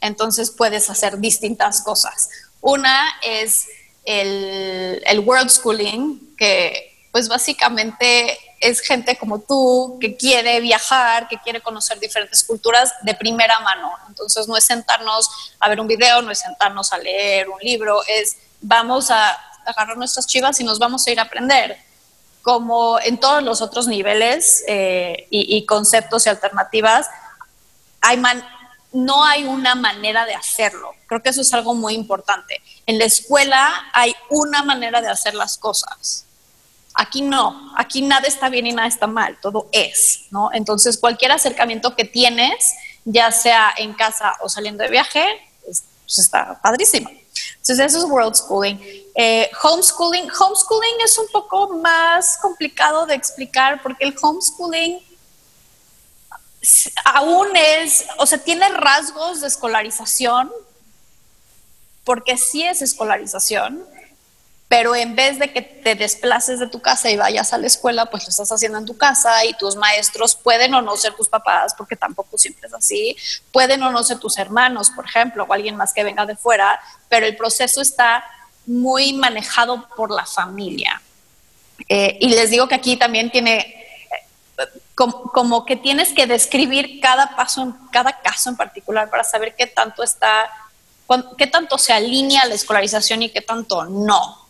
entonces 0.00 0.52
puedes 0.52 0.88
hacer 0.90 1.18
distintas 1.18 1.82
cosas. 1.82 2.30
Una 2.60 3.16
es 3.20 3.66
el, 4.04 5.24
world 5.26 5.50
schooling, 5.50 6.36
que 6.36 7.08
pues 7.10 7.28
básicamente 7.28 8.38
es 8.62 8.80
gente 8.80 9.16
como 9.16 9.40
tú 9.40 9.98
que 10.00 10.16
quiere 10.16 10.60
viajar, 10.60 11.26
que 11.26 11.36
quiere 11.38 11.60
conocer 11.60 11.98
diferentes 11.98 12.44
culturas 12.44 12.94
de 13.02 13.12
primera 13.14 13.58
mano. 13.58 13.92
Entonces 14.08 14.46
no 14.46 14.56
es 14.56 14.64
sentarnos 14.64 15.28
a 15.58 15.68
ver 15.68 15.80
un 15.80 15.88
video, 15.88 16.22
no 16.22 16.30
es 16.30 16.38
sentarnos 16.38 16.92
a 16.92 16.98
leer 16.98 17.48
un 17.48 17.58
libro, 17.58 18.02
es 18.06 18.36
vamos 18.60 19.10
a 19.10 19.36
agarrar 19.66 19.96
nuestras 19.96 20.28
chivas 20.28 20.60
y 20.60 20.64
nos 20.64 20.78
vamos 20.78 21.04
a 21.06 21.10
ir 21.10 21.18
a 21.18 21.24
aprender. 21.24 21.76
Como 22.40 23.00
en 23.00 23.18
todos 23.18 23.42
los 23.42 23.60
otros 23.62 23.88
niveles 23.88 24.62
eh, 24.68 25.26
y, 25.30 25.66
conceptos 25.66 26.26
y 26.26 26.28
alternativas, 26.28 27.08
no 28.92 29.24
hay 29.24 29.44
una 29.44 29.74
manera 29.74 30.24
de 30.24 30.34
hacerlo. 30.34 30.92
Creo 31.06 31.20
que 31.20 31.30
eso 31.30 31.40
es 31.40 31.52
algo 31.52 31.74
muy 31.74 31.94
importante. 31.94 32.62
En 32.86 32.98
la 32.98 33.06
escuela 33.06 33.90
hay 33.92 34.14
una 34.30 34.62
manera 34.62 35.00
de 35.00 35.08
hacer 35.08 35.34
las 35.34 35.58
cosas. 35.58 36.26
Aquí 36.94 37.22
no, 37.22 37.72
aquí 37.76 38.02
nada 38.02 38.26
está 38.28 38.48
bien 38.48 38.66
y 38.66 38.72
nada 38.72 38.88
está 38.88 39.06
mal, 39.06 39.38
todo 39.40 39.68
es, 39.72 40.26
¿no? 40.30 40.50
Entonces, 40.52 40.98
cualquier 40.98 41.32
acercamiento 41.32 41.96
que 41.96 42.04
tienes, 42.04 42.74
ya 43.04 43.32
sea 43.32 43.72
en 43.76 43.94
casa 43.94 44.34
o 44.40 44.48
saliendo 44.48 44.84
de 44.84 44.90
viaje, 44.90 45.24
pues, 45.64 45.84
está 46.18 46.60
padrísimo. 46.60 47.10
Entonces, 47.10 47.78
eso 47.78 47.98
es 47.98 48.04
world 48.04 48.34
schooling. 48.34 48.78
Eh, 49.14 49.50
homeschooling, 49.62 50.28
homeschooling 50.30 51.00
es 51.04 51.16
un 51.16 51.28
poco 51.28 51.68
más 51.78 52.38
complicado 52.42 53.06
de 53.06 53.14
explicar 53.14 53.80
porque 53.82 54.04
el 54.04 54.14
homeschooling 54.20 55.00
aún 57.04 57.48
es, 57.56 58.04
o 58.18 58.26
sea, 58.26 58.38
tiene 58.38 58.68
rasgos 58.68 59.40
de 59.40 59.48
escolarización, 59.48 60.50
porque 62.04 62.36
sí 62.36 62.62
es 62.62 62.82
escolarización, 62.82 63.84
pero 64.72 64.94
en 64.94 65.14
vez 65.14 65.38
de 65.38 65.52
que 65.52 65.60
te 65.60 65.94
desplaces 65.94 66.58
de 66.58 66.66
tu 66.66 66.80
casa 66.80 67.10
y 67.10 67.16
vayas 67.18 67.52
a 67.52 67.58
la 67.58 67.66
escuela, 67.66 68.06
pues 68.06 68.22
lo 68.22 68.30
estás 68.30 68.50
haciendo 68.50 68.78
en 68.78 68.86
tu 68.86 68.96
casa 68.96 69.44
y 69.44 69.52
tus 69.52 69.76
maestros 69.76 70.34
pueden 70.34 70.72
o 70.72 70.80
no 70.80 70.96
ser 70.96 71.12
tus 71.12 71.28
papás, 71.28 71.74
porque 71.76 71.94
tampoco 71.94 72.38
siempre 72.38 72.68
es 72.68 72.72
así, 72.72 73.14
pueden 73.50 73.82
o 73.82 73.92
no 73.92 74.02
ser 74.02 74.18
tus 74.18 74.38
hermanos, 74.38 74.90
por 74.90 75.04
ejemplo, 75.04 75.44
o 75.46 75.52
alguien 75.52 75.76
más 75.76 75.92
que 75.92 76.02
venga 76.02 76.24
de 76.24 76.36
fuera, 76.36 76.80
pero 77.10 77.26
el 77.26 77.36
proceso 77.36 77.82
está 77.82 78.24
muy 78.64 79.12
manejado 79.12 79.86
por 79.94 80.10
la 80.10 80.24
familia. 80.24 81.02
Eh, 81.86 82.16
y 82.22 82.30
les 82.30 82.48
digo 82.48 82.66
que 82.66 82.76
aquí 82.76 82.96
también 82.96 83.30
tiene 83.30 83.76
como, 84.94 85.66
que 85.66 85.76
tienes 85.76 86.14
que 86.14 86.26
describir 86.26 86.98
cada 87.02 87.36
paso, 87.36 87.76
cada 87.90 88.22
caso 88.22 88.48
en 88.48 88.56
particular 88.56 89.10
para 89.10 89.22
saber 89.22 89.54
qué 89.54 89.66
tanto 89.66 90.02
está, 90.02 90.50
qué 91.36 91.46
tanto 91.46 91.76
se 91.76 91.92
alinea 91.92 92.46
la 92.46 92.54
escolarización 92.54 93.22
y 93.22 93.28
qué 93.28 93.42
tanto 93.42 93.84
no. 93.84 94.41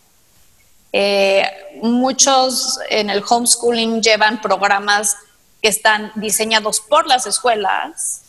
Eh, 0.92 1.44
muchos 1.82 2.78
en 2.90 3.08
el 3.08 3.24
homeschooling 3.26 4.02
llevan 4.02 4.40
programas 4.40 5.16
que 5.62 5.68
están 5.68 6.12
diseñados 6.16 6.80
por 6.80 7.06
las 7.06 7.26
escuelas 7.26 8.22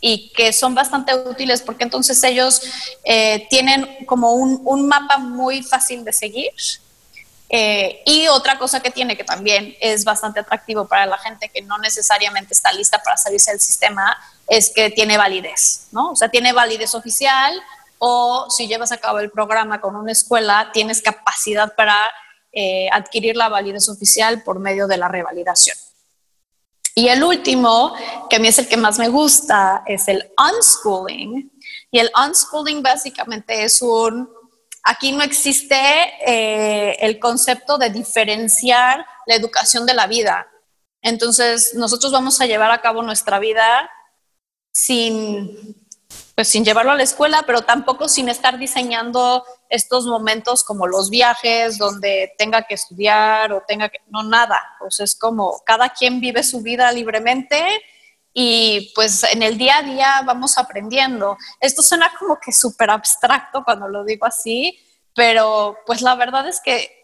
y 0.00 0.30
que 0.30 0.52
son 0.52 0.74
bastante 0.74 1.14
útiles 1.14 1.60
porque 1.60 1.84
entonces 1.84 2.22
ellos 2.24 2.62
eh, 3.04 3.46
tienen 3.50 4.06
como 4.06 4.32
un, 4.32 4.62
un 4.64 4.88
mapa 4.88 5.18
muy 5.18 5.62
fácil 5.62 6.04
de 6.04 6.12
seguir 6.14 6.52
eh, 7.52 8.02
y 8.06 8.28
otra 8.28 8.56
cosa 8.58 8.80
que 8.80 8.92
tiene 8.92 9.16
que 9.16 9.24
también 9.24 9.76
es 9.80 10.04
bastante 10.04 10.38
atractivo 10.38 10.86
para 10.86 11.04
la 11.04 11.18
gente 11.18 11.48
que 11.48 11.62
no 11.62 11.78
necesariamente 11.78 12.54
está 12.54 12.72
lista 12.72 13.02
para 13.02 13.16
salirse 13.16 13.50
del 13.50 13.60
sistema 13.60 14.16
es 14.46 14.70
que 14.72 14.90
tiene 14.90 15.18
validez, 15.18 15.88
¿no? 15.90 16.12
O 16.12 16.16
sea, 16.16 16.28
tiene 16.28 16.52
validez 16.52 16.94
oficial 16.94 17.60
o 18.00 18.46
si 18.50 18.66
llevas 18.66 18.90
a 18.90 18.98
cabo 18.98 19.20
el 19.20 19.30
programa 19.30 19.80
con 19.80 19.94
una 19.94 20.10
escuela, 20.10 20.70
tienes 20.72 21.00
capacidad 21.02 21.76
para 21.76 21.96
eh, 22.50 22.88
adquirir 22.90 23.36
la 23.36 23.48
validez 23.48 23.88
oficial 23.88 24.42
por 24.42 24.58
medio 24.58 24.88
de 24.88 24.96
la 24.96 25.06
revalidación. 25.06 25.76
Y 26.96 27.08
el 27.08 27.22
último, 27.22 27.94
que 28.28 28.36
a 28.36 28.38
mí 28.40 28.48
es 28.48 28.58
el 28.58 28.68
que 28.68 28.76
más 28.76 28.98
me 28.98 29.08
gusta, 29.08 29.84
es 29.86 30.08
el 30.08 30.32
unschooling. 30.36 31.52
Y 31.92 31.98
el 31.98 32.10
unschooling 32.16 32.82
básicamente 32.82 33.62
es 33.62 33.80
un 33.80 34.28
Aquí 34.82 35.12
no 35.12 35.22
existe 35.22 35.76
eh, 36.26 36.96
el 37.00 37.18
concepto 37.18 37.76
de 37.76 37.90
diferenciar 37.90 39.04
la 39.26 39.34
educación 39.34 39.84
de 39.84 39.94
la 39.94 40.06
vida. 40.06 40.46
Entonces, 41.02 41.74
nosotros 41.74 42.12
vamos 42.12 42.40
a 42.40 42.46
llevar 42.46 42.70
a 42.70 42.80
cabo 42.80 43.02
nuestra 43.02 43.38
vida 43.38 43.90
sin, 44.72 45.79
pues, 46.40 46.48
sin 46.48 46.64
llevarlo 46.64 46.92
a 46.92 46.96
la 46.96 47.02
escuela, 47.02 47.42
pero 47.46 47.60
tampoco 47.60 48.08
sin 48.08 48.30
estar 48.30 48.58
diseñando 48.58 49.44
estos 49.68 50.06
momentos 50.06 50.64
como 50.64 50.86
los 50.86 51.10
viajes, 51.10 51.76
donde 51.76 52.32
tenga 52.38 52.62
que 52.62 52.76
estudiar 52.76 53.52
o 53.52 53.62
tenga 53.68 53.90
que... 53.90 53.98
No, 54.08 54.22
nada. 54.22 54.58
Pues 54.78 55.00
es 55.00 55.14
como 55.14 55.60
cada 55.66 55.90
quien 55.90 56.18
vive 56.18 56.42
su 56.42 56.62
vida 56.62 56.90
libremente 56.92 57.62
y 58.32 58.90
pues 58.94 59.22
en 59.30 59.42
el 59.42 59.58
día 59.58 59.80
a 59.80 59.82
día 59.82 60.22
vamos 60.24 60.56
aprendiendo. 60.56 61.36
Esto 61.60 61.82
suena 61.82 62.10
como 62.18 62.40
que 62.40 62.52
súper 62.52 62.88
abstracto 62.88 63.62
cuando 63.62 63.86
lo 63.86 64.02
digo 64.02 64.24
así, 64.24 64.78
pero 65.14 65.76
pues 65.84 66.00
la 66.00 66.14
verdad 66.14 66.48
es 66.48 66.58
que 66.62 67.02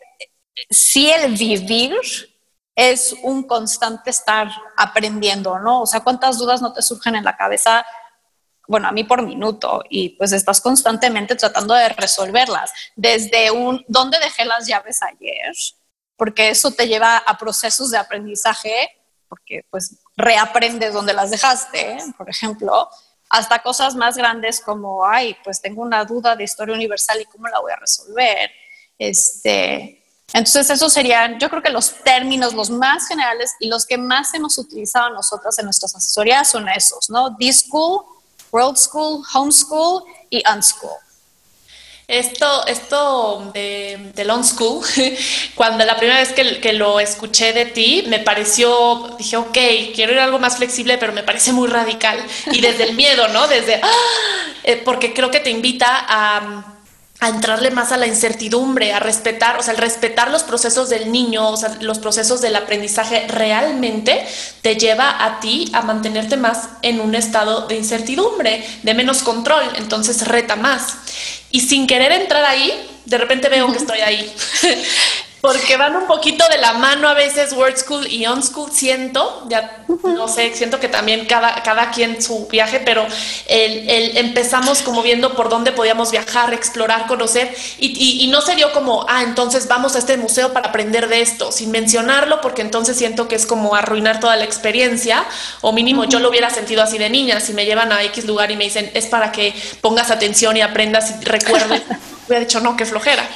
sí 0.71 1.11
el 1.11 1.35
vivir 1.35 1.95
es 2.75 3.15
un 3.23 3.43
constante 3.43 4.09
estar 4.09 4.51
aprendiendo, 4.79 5.59
¿no? 5.59 5.83
O 5.83 5.87
sea, 5.87 6.01
¿cuántas 6.01 6.39
dudas 6.39 6.63
no 6.63 6.73
te 6.73 6.81
surgen 6.81 7.17
en 7.17 7.25
la 7.25 7.37
cabeza? 7.37 7.85
Bueno, 8.69 8.89
a 8.89 8.93
mí 8.93 9.05
por 9.05 9.23
minuto 9.23 9.83
y 9.89 10.11
pues 10.11 10.33
estás 10.33 10.61
constantemente 10.61 11.37
tratando 11.37 11.75
de 11.75 11.89
resolverlas. 11.91 12.73
Desde 12.95 13.51
un, 13.51 13.85
¿dónde 13.89 14.19
dejé 14.19 14.45
las 14.45 14.67
llaves 14.67 15.03
ayer? 15.03 15.53
Porque 16.17 16.51
eso 16.51 16.71
te 16.71 16.89
lleva 16.89 17.19
a 17.19 17.39
procesos 17.39 17.91
de 17.91 17.99
aprendizaje, 17.99 18.89
porque 19.29 19.65
pues 19.71 19.97
reaprendes 20.17 20.93
donde 20.93 21.13
las 21.13 21.31
dejaste, 21.31 21.99
por 22.17 22.29
ejemplo, 22.29 22.89
hasta 23.29 23.63
cosas 23.63 23.95
más 23.95 24.17
grandes 24.17 24.61
como, 24.61 25.05
ay, 25.05 25.37
pues 25.45 25.61
tengo 25.61 25.83
una 25.83 26.05
duda 26.05 26.37
de 26.37 26.45
historia 26.45 26.75
universal 26.75 27.21
y 27.21 27.25
cómo 27.27 27.49
la 27.49 27.61
voy 27.61 27.73
a 27.73 27.77
resolver. 27.77 28.51
Este, 28.99 30.05
entonces, 30.33 30.71
esos 30.71 30.93
serían, 30.93 31.39
yo 31.39 31.49
creo 31.49 31.63
que 31.63 31.71
los 31.71 32.03
términos, 32.03 32.55
los 32.55 32.71
más 32.71 33.07
generales 33.07 33.55
y 33.61 33.69
los 33.69 33.87
que 33.87 33.97
más 33.97 34.35
hemos 34.35 34.59
utilizado 34.59 35.11
nosotras 35.11 35.59
en 35.59 35.67
nuestras 35.67 35.95
asesorías 35.95 36.51
son 36.51 36.69
esos, 36.69 37.11
¿no? 37.11 37.31
D-School, 37.31 38.05
World 38.57 38.79
School, 38.79 39.23
Homeschool 39.35 40.03
y 40.31 40.43
Unschool. 40.51 40.97
Esto, 42.09 42.67
esto 42.69 43.51
de, 43.53 44.13
del 44.15 44.31
on-school, 44.31 44.81
cuando 45.57 45.85
la 45.85 45.97
primera 45.97 46.21
vez 46.21 46.33
que, 46.33 46.73
lo 46.73 47.01
escuché 47.01 47.53
de 47.53 47.67
ti, 47.67 48.05
me 48.07 48.21
pareció, 48.21 49.17
dije, 49.19 49.37
ok, 49.37 49.59
quiero 49.93 50.13
ir 50.13 50.21
algo 50.21 50.39
más 50.39 50.57
flexible, 50.57 50.99
pero 50.99 51.13
me 51.13 51.25
parece 51.25 51.53
muy 51.53 51.67
radical. 51.67 52.25
Y 52.53 52.61
desde 52.61 52.85
el 52.85 52.95
miedo, 52.95 53.27
¿no? 53.29 53.49
Desde, 53.49 53.81
¡ah! 53.83 53.91
eh, 54.63 54.81
porque 54.85 55.13
creo 55.13 55.33
que 55.33 55.41
te 55.41 55.51
invita 55.51 56.07
a 56.09 56.76
a 57.21 57.29
entrarle 57.29 57.71
más 57.71 57.93
a 57.93 57.97
la 57.97 58.07
incertidumbre, 58.07 58.93
a 58.93 59.01
respetar, 59.01 59.59
o 59.59 59.63
sea, 59.63 59.73
el 59.73 59.79
respetar 59.79 60.31
los 60.31 60.43
procesos 60.43 60.91
del 60.91 61.11
niño, 61.11 61.49
o 61.51 61.57
sea, 61.57 61.77
los 61.81 61.99
procesos 61.99 62.41
del 62.41 62.57
aprendizaje 62.57 63.27
realmente 63.29 64.27
te 64.61 64.77
lleva 64.77 65.25
a 65.25 65.41
ti 65.41 65.71
a 65.73 65.83
mantenerte 65.83 66.37
más 66.37 66.69
en 66.83 67.01
un 67.01 67.15
estado 67.15 67.67
de 67.69 67.77
incertidumbre, 67.77 68.67
de 68.83 68.95
menos 68.95 69.23
control, 69.23 69.65
entonces 69.77 70.27
reta 70.29 70.57
más. 70.57 70.97
Y 71.51 71.61
sin 71.61 71.87
querer 71.87 72.13
entrar 72.13 72.45
ahí, 72.45 72.71
de 73.07 73.19
repente 73.19 73.49
veo 73.49 73.71
que 73.73 73.79
estoy 73.79 74.01
ahí. 74.01 74.35
porque 75.47 75.77
van 75.77 75.95
un 75.95 76.09
poquito 76.09 76.45
de 76.49 76.59
la 76.59 76.73
mano 76.73 77.09
a 77.09 77.15
veces 77.15 77.53
Word 77.53 77.77
School 77.77 78.09
y 78.09 78.27
On 78.27 78.43
School, 78.43 78.73
siento, 78.73 79.47
ya 79.49 79.85
no 80.03 80.27
sé, 80.27 80.53
siento 80.57 80.81
que 80.81 80.89
también 80.89 81.25
cada, 81.27 81.63
cada 81.63 81.93
quien 81.93 82.21
su 82.21 82.49
viaje, 82.49 82.81
pero 82.81 83.07
el, 83.47 84.17
empezamos 84.17 84.83
como 84.83 85.03
viendo 85.03 85.37
por 85.37 85.49
dónde 85.49 85.71
podíamos 85.71 86.11
viajar, 86.11 86.53
explorar, 86.53 87.07
conocer, 87.07 87.55
y, 87.79 88.25
y, 88.25 88.27
no 88.27 88.41
se 88.41 88.57
dio 88.57 88.73
como, 88.73 89.07
ah, 89.09 89.23
entonces 89.23 89.69
vamos 89.69 89.95
a 89.95 90.01
este 90.01 90.17
museo 90.17 90.53
para 90.53 90.71
aprender 90.71 91.09
de 91.09 91.21
esto, 91.21 91.53
sin 91.53 91.71
mencionarlo, 91.71 92.41
porque 92.41 92.63
entonces 92.63 92.97
siento 92.97 93.29
que 93.29 93.37
es 93.37 93.47
como 93.47 93.77
arruinar 93.77 94.19
toda 94.19 94.35
la 94.35 94.45
experiencia, 94.45 95.25
o 95.61 95.73
mínimo 95.73 96.07
yo 96.07 96.19
lo 96.19 96.29
hubiera 96.29 96.51
sentido 96.51 96.83
así 96.83 96.99
de 96.99 97.09
niña, 97.09 97.39
si 97.39 97.53
me 97.53 97.65
llevan 97.65 97.93
a 97.93 98.03
X 98.03 98.25
lugar 98.25 98.51
y 98.51 98.57
me 98.57 98.65
dicen, 98.65 98.91
es 98.95 99.07
para 99.07 99.31
que 99.31 99.55
pongas 99.81 100.11
atención 100.11 100.57
y 100.57 100.63
aprendas 100.63 101.15
y 101.23 101.25
recuerdes, 101.25 101.83
hubiera 102.27 102.45
dicho, 102.45 102.59
no, 102.59 102.77
qué 102.77 102.85
flojera 102.85 103.29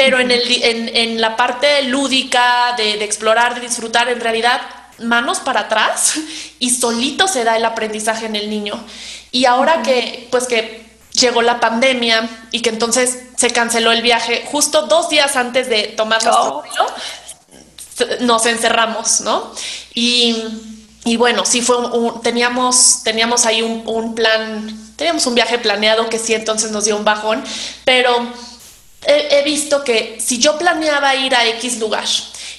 pero 0.00 0.18
en, 0.18 0.30
el, 0.30 0.50
en, 0.62 0.96
en 0.96 1.20
la 1.20 1.36
parte 1.36 1.82
lúdica 1.82 2.72
de, 2.78 2.96
de, 2.96 3.04
explorar, 3.04 3.54
de 3.54 3.60
disfrutar, 3.60 4.08
en 4.08 4.18
realidad 4.18 4.62
manos 4.98 5.40
para 5.40 5.60
atrás 5.60 6.14
y 6.58 6.70
solito 6.70 7.28
se 7.28 7.44
da 7.44 7.58
el 7.58 7.66
aprendizaje 7.66 8.24
en 8.24 8.34
el 8.34 8.48
niño. 8.48 8.82
Y 9.30 9.44
ahora 9.44 9.82
que, 9.82 10.26
pues 10.30 10.46
que 10.46 10.86
llegó 11.12 11.42
la 11.42 11.60
pandemia 11.60 12.30
y 12.50 12.62
que 12.62 12.70
entonces 12.70 13.24
se 13.36 13.50
canceló 13.50 13.92
el 13.92 14.00
viaje, 14.00 14.42
justo 14.50 14.86
dos 14.86 15.10
días 15.10 15.36
antes 15.36 15.68
de 15.68 15.88
tomar 15.88 16.24
nuestro 16.24 16.62
oh. 16.80 17.04
nos 18.20 18.46
encerramos, 18.46 19.20
¿no? 19.20 19.52
Y, 19.92 20.34
y 21.04 21.18
bueno, 21.18 21.44
sí 21.44 21.60
fue 21.60 21.76
un, 21.76 22.22
teníamos, 22.22 23.02
teníamos 23.04 23.44
ahí 23.44 23.60
un, 23.60 23.82
un 23.86 24.14
plan, 24.14 24.94
teníamos 24.96 25.26
un 25.26 25.34
viaje 25.34 25.58
planeado 25.58 26.08
que 26.08 26.18
sí 26.18 26.32
entonces 26.32 26.70
nos 26.70 26.86
dio 26.86 26.96
un 26.96 27.04
bajón, 27.04 27.44
pero 27.84 28.32
he, 29.06 29.42
visto 29.44 29.82
que 29.82 30.18
si 30.20 30.38
yo 30.38 30.58
planeaba 30.58 31.14
ir 31.14 31.34
a 31.34 31.46
X 31.46 31.78
lugar 31.78 32.04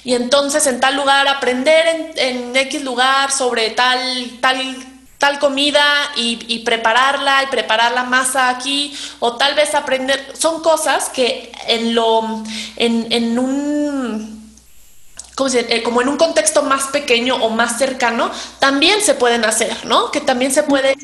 y 0.04 0.14
entonces 0.14 0.66
en 0.66 0.80
tal 0.80 0.96
lugar 0.96 1.28
aprender 1.28 2.12
en, 2.16 2.54
X 2.54 2.82
lugar 2.82 3.30
sobre 3.30 3.70
tal, 3.70 4.38
tal, 4.40 4.76
tal 5.18 5.38
comida 5.38 5.84
y, 6.16 6.58
prepararla 6.60 7.44
y 7.44 7.46
preparar 7.46 7.92
la 7.92 8.04
masa 8.04 8.48
aquí 8.48 8.96
o 9.20 9.36
tal 9.36 9.54
vez 9.54 9.74
aprender, 9.74 10.32
son 10.36 10.62
cosas 10.62 11.08
que 11.08 11.52
en 11.68 11.94
lo, 11.94 12.42
en, 12.76 13.38
un 13.38 14.42
eh, 15.54 15.82
como 15.82 16.02
en 16.02 16.08
un 16.08 16.16
contexto 16.16 16.62
más 16.62 16.88
pequeño 16.88 17.36
o 17.36 17.50
más 17.50 17.78
cercano, 17.78 18.30
también 18.58 19.00
se 19.00 19.14
pueden 19.14 19.44
hacer, 19.44 19.86
¿no? 19.86 20.10
Que 20.10 20.20
también 20.20 20.52
se 20.52 20.62
puede 20.62 20.96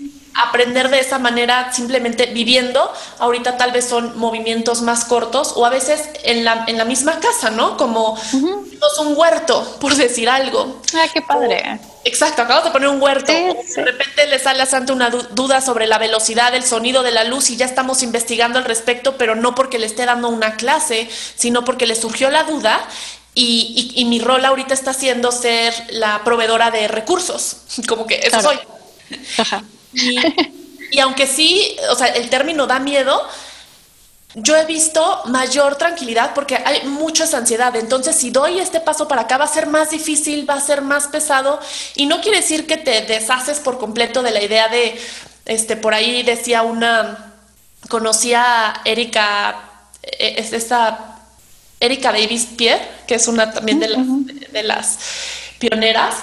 aprender 0.42 0.88
de 0.90 1.00
esa 1.00 1.18
manera 1.18 1.72
simplemente 1.72 2.26
viviendo. 2.26 2.92
Ahorita 3.18 3.56
tal 3.56 3.72
vez 3.72 3.86
son 3.86 4.18
movimientos 4.18 4.82
más 4.82 5.04
cortos 5.04 5.52
o 5.56 5.66
a 5.66 5.70
veces 5.70 6.08
en 6.24 6.44
la, 6.44 6.64
en 6.66 6.78
la 6.78 6.84
misma 6.84 7.20
casa, 7.20 7.50
¿no? 7.50 7.76
Como 7.76 8.18
un 8.32 9.16
huerto, 9.16 9.76
por 9.80 9.94
decir 9.94 10.28
algo. 10.28 10.80
Ah, 10.94 11.06
qué 11.12 11.22
padre. 11.22 11.80
exacto, 12.04 12.42
acabamos 12.42 12.66
de 12.66 12.70
poner 12.70 12.88
un 12.88 13.00
huerto. 13.00 13.32
De 13.32 13.84
repente 13.84 14.26
le 14.26 14.38
sale 14.38 14.62
a 14.62 14.66
Santa 14.66 14.92
una 14.92 15.10
duda 15.10 15.60
sobre 15.60 15.86
la 15.86 15.98
velocidad, 15.98 16.54
el 16.54 16.64
sonido 16.64 17.02
de 17.02 17.10
la 17.10 17.24
luz 17.24 17.50
y 17.50 17.56
ya 17.56 17.66
estamos 17.66 18.02
investigando 18.02 18.58
al 18.58 18.64
respecto, 18.64 19.16
pero 19.16 19.34
no 19.34 19.54
porque 19.54 19.78
le 19.78 19.86
esté 19.86 20.04
dando 20.04 20.28
una 20.28 20.56
clase, 20.56 21.08
sino 21.36 21.64
porque 21.64 21.86
le 21.86 21.94
surgió 21.94 22.30
la 22.30 22.44
duda 22.44 22.80
y, 23.34 23.92
y, 23.94 24.04
mi 24.06 24.18
rol 24.18 24.44
ahorita 24.44 24.74
está 24.74 24.92
siendo 24.92 25.30
ser 25.30 25.72
la 25.90 26.24
proveedora 26.24 26.72
de 26.72 26.88
recursos, 26.88 27.58
como 27.88 28.06
que 28.06 28.16
eso 28.16 28.40
soy. 28.42 28.58
Ajá. 29.38 29.62
Y, 29.92 30.98
aunque 31.00 31.26
sí, 31.26 31.76
o 31.90 31.94
sea, 31.94 32.08
el 32.08 32.30
término 32.30 32.66
da 32.66 32.78
miedo, 32.78 33.22
yo 34.34 34.56
he 34.56 34.64
visto 34.64 35.22
mayor 35.26 35.76
tranquilidad 35.76 36.32
porque 36.34 36.56
hay 36.56 36.86
mucha 36.86 37.24
ansiedad. 37.36 37.74
Entonces, 37.76 38.16
si 38.16 38.30
doy 38.30 38.58
este 38.58 38.80
paso 38.80 39.08
para 39.08 39.22
acá, 39.22 39.38
va 39.38 39.44
a 39.44 39.48
ser 39.48 39.66
más 39.66 39.90
difícil, 39.90 40.48
va 40.48 40.54
a 40.54 40.60
ser 40.60 40.82
más 40.82 41.08
pesado. 41.08 41.60
Y 41.94 42.06
no 42.06 42.20
quiere 42.20 42.38
decir 42.38 42.66
que 42.66 42.76
te 42.76 43.02
deshaces 43.02 43.58
por 43.60 43.78
completo 43.78 44.22
de 44.22 44.30
la 44.30 44.42
idea 44.42 44.68
de, 44.68 45.00
este, 45.46 45.76
por 45.76 45.94
ahí 45.94 46.22
decía 46.22 46.62
una, 46.62 47.34
conocía 47.88 48.70
a 48.70 48.82
Erika, 48.84 49.62
e, 50.02 50.34
es 50.38 50.52
esta 50.52 51.20
Erika 51.80 52.12
Davis 52.12 52.46
Pierre, 52.56 52.86
que 53.06 53.14
es 53.14 53.28
una 53.28 53.52
también 53.52 53.80
de, 53.80 53.88
de 54.52 54.62
las 54.62 54.98
pioneras 55.58 56.14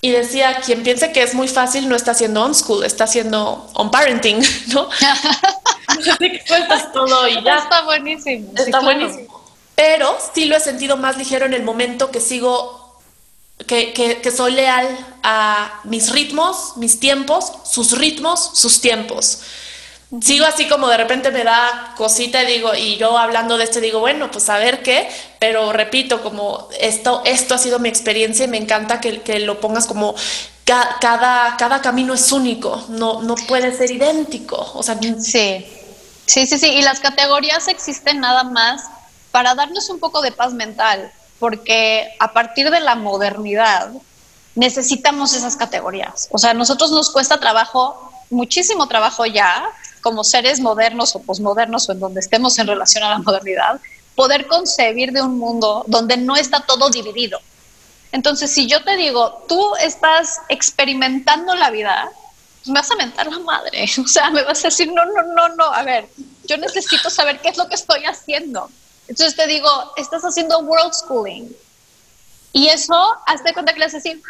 y 0.00 0.10
decía, 0.10 0.60
quien 0.64 0.82
piense 0.82 1.12
que 1.12 1.22
es 1.22 1.34
muy 1.34 1.48
fácil 1.48 1.88
no 1.88 1.94
está 1.94 2.12
haciendo 2.12 2.42
on 2.42 2.54
school, 2.54 2.84
está 2.84 3.04
haciendo 3.04 3.68
on 3.74 3.90
parenting, 3.90 4.42
¿no? 4.68 4.88
Así 5.86 6.16
que 6.18 6.42
cuentas 6.46 6.92
todo 6.92 7.28
y 7.28 7.42
ya. 7.42 7.58
Está 7.58 7.82
buenísimo. 7.82 8.52
Está 8.56 8.80
buenísimo. 8.80 9.42
Pero 9.74 10.16
sí 10.34 10.46
lo 10.46 10.56
he 10.56 10.60
sentido 10.60 10.96
más 10.96 11.16
ligero 11.16 11.46
en 11.46 11.54
el 11.54 11.62
momento 11.62 12.10
que 12.10 12.20
sigo, 12.20 12.98
que, 13.66 13.92
que, 13.92 14.20
que 14.20 14.30
soy 14.30 14.52
leal 14.52 14.88
a 15.22 15.80
mis 15.84 16.10
ritmos, 16.10 16.76
mis 16.76 17.00
tiempos, 17.00 17.52
sus 17.64 17.92
ritmos, 17.98 18.50
sus 18.54 18.80
tiempos 18.80 19.40
sigo 20.20 20.44
así 20.44 20.66
como 20.68 20.88
de 20.88 20.96
repente 20.96 21.30
me 21.30 21.44
da 21.44 21.94
cosita 21.96 22.42
y 22.42 22.46
digo, 22.46 22.74
y 22.74 22.96
yo 22.96 23.16
hablando 23.16 23.56
de 23.56 23.64
esto 23.64 23.80
digo, 23.80 24.00
bueno, 24.00 24.30
pues 24.30 24.48
a 24.48 24.58
ver 24.58 24.82
qué, 24.82 25.08
pero 25.38 25.72
repito, 25.72 26.22
como 26.22 26.68
esto, 26.80 27.22
esto 27.24 27.54
ha 27.54 27.58
sido 27.58 27.78
mi 27.78 27.88
experiencia 27.88 28.44
y 28.44 28.48
me 28.48 28.58
encanta 28.58 29.00
que, 29.00 29.22
que 29.22 29.38
lo 29.40 29.60
pongas 29.60 29.86
como 29.86 30.14
cada, 31.00 31.56
cada 31.56 31.80
camino 31.80 32.14
es 32.14 32.30
único, 32.32 32.84
no, 32.88 33.22
no 33.22 33.34
puede 33.34 33.76
ser 33.76 33.90
idéntico. 33.90 34.70
O 34.74 34.82
sea, 34.82 34.98
sí, 34.98 35.66
sí, 36.26 36.46
sí, 36.46 36.58
sí, 36.58 36.66
y 36.66 36.82
las 36.82 37.00
categorías 37.00 37.68
existen 37.68 38.20
nada 38.20 38.44
más 38.44 38.84
para 39.30 39.54
darnos 39.54 39.88
un 39.90 39.98
poco 39.98 40.22
de 40.22 40.32
paz 40.32 40.52
mental, 40.52 41.12
porque 41.38 42.08
a 42.18 42.32
partir 42.32 42.70
de 42.70 42.80
la 42.80 42.94
modernidad 42.94 43.90
necesitamos 44.54 45.34
esas 45.34 45.56
categorías. 45.56 46.28
O 46.30 46.38
sea, 46.38 46.50
a 46.50 46.54
nosotros 46.54 46.90
nos 46.90 47.10
cuesta 47.10 47.40
trabajo, 47.40 48.12
muchísimo 48.30 48.86
trabajo 48.88 49.26
ya, 49.26 49.64
como 50.00 50.24
seres 50.24 50.60
modernos 50.60 51.14
o 51.14 51.22
posmodernos 51.22 51.88
o 51.88 51.92
en 51.92 52.00
donde 52.00 52.20
estemos 52.20 52.58
en 52.58 52.66
relación 52.66 53.04
a 53.04 53.10
la 53.10 53.18
modernidad, 53.18 53.80
poder 54.14 54.46
concebir 54.46 55.12
de 55.12 55.22
un 55.22 55.38
mundo 55.38 55.84
donde 55.86 56.16
no 56.16 56.36
está 56.36 56.60
todo 56.60 56.90
dividido. 56.90 57.40
Entonces, 58.12 58.50
si 58.50 58.66
yo 58.66 58.82
te 58.82 58.96
digo, 58.96 59.44
tú 59.48 59.74
estás 59.76 60.40
experimentando 60.48 61.54
la 61.54 61.70
vida, 61.70 62.10
me 62.66 62.74
vas 62.74 62.90
a 62.90 62.96
mentar 62.96 63.26
la 63.26 63.38
madre. 63.38 63.86
O 63.98 64.06
sea, 64.06 64.30
me 64.30 64.42
vas 64.42 64.64
a 64.64 64.68
decir, 64.68 64.92
no, 64.92 65.04
no, 65.04 65.22
no, 65.22 65.48
no, 65.56 65.64
a 65.64 65.82
ver, 65.82 66.08
yo 66.44 66.56
necesito 66.56 67.08
saber 67.10 67.40
qué 67.40 67.50
es 67.50 67.56
lo 67.56 67.68
que 67.68 67.76
estoy 67.76 68.04
haciendo. 68.04 68.68
Entonces 69.06 69.36
te 69.36 69.46
digo, 69.46 69.68
estás 69.96 70.22
haciendo 70.22 70.58
world 70.60 70.92
schooling. 70.92 71.48
Y 72.52 72.68
eso, 72.68 72.94
hazte 73.26 73.52
cuenta 73.52 73.72
que 73.72 73.78
le 73.78 73.84
haces 73.86 74.04
así 74.04 74.20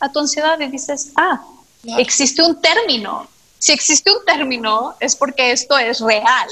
a 0.00 0.10
tu 0.10 0.18
ansiedad 0.18 0.58
y 0.60 0.66
dices, 0.66 1.12
ah, 1.16 1.40
existe 1.96 2.42
un 2.42 2.60
término 2.60 3.28
si 3.58 3.72
existe 3.72 4.10
un 4.10 4.24
término 4.24 4.96
es 5.00 5.16
porque 5.16 5.52
esto 5.52 5.78
es 5.78 6.00
real. 6.00 6.48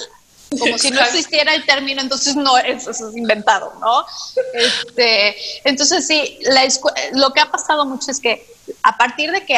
Como 0.59 0.79
si 0.79 0.91
no 0.91 1.01
existiera 1.01 1.55
el 1.55 1.67
término, 1.67 2.01
entonces 2.01 2.37
no, 2.37 2.57
eso, 2.59 2.91
es 2.91 3.01
inventado, 3.17 3.73
¿no? 3.81 4.05
Este, 4.55 5.37
entonces 5.69 6.07
sí, 6.07 6.39
la 6.43 6.63
lo 7.15 7.33
que 7.33 7.41
ha 7.41 7.51
pasado 7.51 7.85
mucho 7.85 8.13
es 8.13 8.21
que 8.21 8.47
a 8.83 8.97
partir 8.97 9.33
de 9.33 9.45
que 9.45 9.57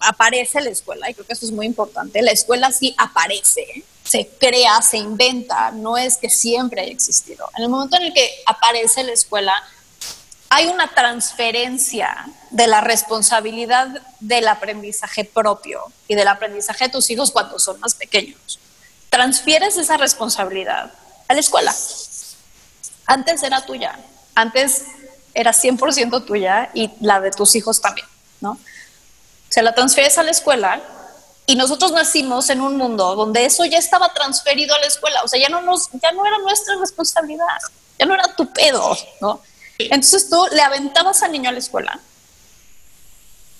aparece 0.00 0.60
la 0.60 0.70
escuela, 0.70 1.08
y 1.08 1.14
creo 1.14 1.26
que 1.26 1.32
eso 1.32 1.46
es 1.46 1.52
muy 1.52 1.66
importante, 1.66 2.20
la 2.22 2.32
escuela 2.32 2.70
sí 2.70 2.94
aparece, 2.98 3.84
se 4.04 4.28
crea, 4.38 4.82
se 4.82 4.98
inventa, 4.98 5.70
no 5.70 5.96
es 5.96 6.16
que 6.16 6.28
siempre 6.28 6.82
haya 6.82 6.92
existido. 6.92 7.48
En 7.56 7.64
el 7.64 7.68
momento 7.70 7.96
en 7.96 8.04
el 8.04 8.12
que 8.12 8.30
aparece 8.46 9.02
la 9.02 9.12
escuela, 9.12 9.54
hay 10.52 10.66
una 10.66 10.88
transferencia 10.88 12.28
de 12.50 12.66
la 12.66 12.80
responsabilidad 12.80 14.02
del 14.18 14.48
aprendizaje 14.48 15.24
propio 15.24 15.80
y 16.08 16.16
del 16.16 16.26
aprendizaje 16.26 16.86
de 16.86 16.90
tus 16.90 17.08
hijos 17.10 17.30
cuando 17.30 17.60
son 17.60 17.78
más 17.78 17.94
pequeños. 17.94 18.58
Transfieres 19.10 19.76
esa 19.76 19.96
responsabilidad 19.96 20.92
a 21.28 21.34
la 21.34 21.40
escuela. 21.40 21.72
Antes 23.06 23.44
era 23.44 23.64
tuya, 23.64 23.96
antes 24.34 24.86
era 25.34 25.52
100% 25.52 26.26
tuya 26.26 26.70
y 26.74 26.90
la 27.00 27.20
de 27.20 27.30
tus 27.30 27.54
hijos 27.54 27.80
también, 27.80 28.08
¿no? 28.40 28.58
Se 29.48 29.62
la 29.62 29.72
transfieres 29.72 30.18
a 30.18 30.24
la 30.24 30.32
escuela 30.32 30.82
y 31.46 31.54
nosotros 31.54 31.92
nacimos 31.92 32.50
en 32.50 32.60
un 32.60 32.76
mundo 32.76 33.14
donde 33.14 33.44
eso 33.44 33.64
ya 33.66 33.78
estaba 33.78 34.12
transferido 34.12 34.74
a 34.74 34.80
la 34.80 34.86
escuela, 34.86 35.20
o 35.22 35.28
sea, 35.28 35.40
ya 35.40 35.48
no, 35.48 35.60
nos, 35.62 35.90
ya 35.92 36.10
no 36.10 36.26
era 36.26 36.38
nuestra 36.38 36.74
responsabilidad, 36.76 37.46
ya 38.00 38.06
no 38.06 38.14
era 38.14 38.34
tu 38.34 38.52
pedo, 38.52 38.96
¿no? 39.20 39.40
Entonces 39.90 40.28
tú 40.28 40.46
le 40.52 40.62
aventabas 40.62 41.22
al 41.22 41.32
niño 41.32 41.50
a 41.50 41.52
la 41.52 41.58
escuela. 41.58 42.00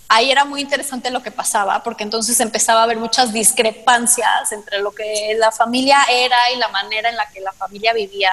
Ahí 0.08 0.30
era 0.30 0.44
muy 0.44 0.60
interesante 0.60 1.10
lo 1.10 1.22
que 1.22 1.30
pasaba, 1.30 1.84
porque 1.84 2.02
entonces 2.02 2.40
empezaba 2.40 2.80
a 2.80 2.82
haber 2.82 2.96
muchas 2.96 3.32
discrepancias 3.32 4.50
entre 4.50 4.80
lo 4.80 4.90
que 4.90 5.36
la 5.38 5.52
familia 5.52 5.98
era 6.10 6.50
y 6.52 6.56
la 6.56 6.68
manera 6.68 7.10
en 7.10 7.16
la 7.16 7.28
que 7.30 7.40
la 7.40 7.52
familia 7.52 7.92
vivía 7.92 8.32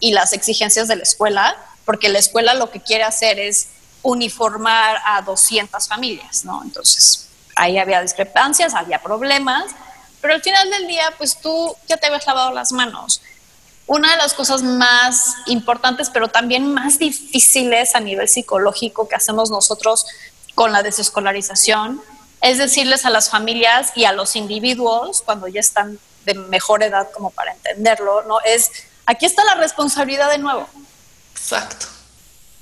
y 0.00 0.12
las 0.12 0.32
exigencias 0.32 0.88
de 0.88 0.96
la 0.96 1.02
escuela, 1.02 1.56
porque 1.84 2.08
la 2.08 2.18
escuela 2.18 2.54
lo 2.54 2.70
que 2.70 2.80
quiere 2.80 3.04
hacer 3.04 3.38
es 3.38 3.68
uniformar 4.02 4.98
a 5.04 5.20
200 5.20 5.86
familias, 5.86 6.44
¿no? 6.44 6.62
Entonces, 6.62 7.28
ahí 7.56 7.78
había 7.78 8.00
discrepancias, 8.00 8.74
había 8.74 9.02
problemas, 9.02 9.66
pero 10.22 10.34
al 10.34 10.42
final 10.42 10.70
del 10.70 10.86
día, 10.86 11.12
pues 11.18 11.38
tú 11.40 11.76
ya 11.86 11.98
te 11.98 12.06
habías 12.06 12.26
lavado 12.26 12.52
las 12.52 12.72
manos 12.72 13.20
una 13.88 14.12
de 14.12 14.18
las 14.18 14.34
cosas 14.34 14.62
más 14.62 15.34
importantes, 15.46 16.10
pero 16.10 16.28
también 16.28 16.72
más 16.72 16.98
difíciles 16.98 17.94
a 17.94 18.00
nivel 18.00 18.28
psicológico 18.28 19.08
que 19.08 19.16
hacemos 19.16 19.50
nosotros 19.50 20.06
con 20.54 20.72
la 20.72 20.82
desescolarización, 20.82 22.00
es 22.42 22.58
decirles 22.58 23.06
a 23.06 23.10
las 23.10 23.30
familias 23.30 23.92
y 23.96 24.04
a 24.04 24.12
los 24.12 24.36
individuos, 24.36 25.22
cuando 25.24 25.48
ya 25.48 25.60
están 25.60 25.98
de 26.26 26.34
mejor 26.34 26.82
edad 26.82 27.08
como 27.12 27.30
para 27.30 27.52
entenderlo, 27.52 28.22
¿no? 28.24 28.40
Es, 28.42 28.70
aquí 29.06 29.24
está 29.24 29.42
la 29.44 29.54
responsabilidad 29.54 30.30
de 30.30 30.38
nuevo. 30.38 30.68
Exacto. 31.32 31.86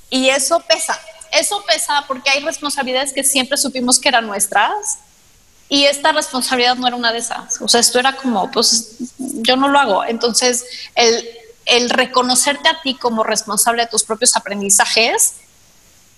Y 0.09 0.29
eso 0.29 0.61
pesa, 0.61 0.99
eso 1.33 1.65
pesa 1.67 2.05
porque 2.07 2.31
hay 2.31 2.45
responsabilidades 2.45 3.13
que 3.13 3.25
siempre 3.25 3.59
supimos 3.59 3.99
que 3.99 4.09
eran 4.09 4.29
nuestras 4.29 5.01
y 5.69 5.85
esta 5.85 6.13
responsabilidad 6.13 6.77
no 6.77 6.87
era 6.87 6.97
una 6.97 7.13
de 7.13 7.19
esas. 7.19 7.61
O 7.61 7.69
sea, 7.69 7.81
esto 7.81 7.99
era 7.99 8.17
como, 8.17 8.51
pues 8.51 8.97
yo 9.19 9.57
no 9.57 9.69
lo 9.69 9.79
hago. 9.79 10.05
Entonces, 10.05 10.65
el, 10.95 11.91
reconocerte 11.91 12.69
a 12.69 12.81
ti 12.83 12.95
como 12.95 13.25
responsable 13.25 13.83
de 13.83 13.89
tus 13.89 14.05
propios 14.05 14.37
aprendizajes 14.37 15.35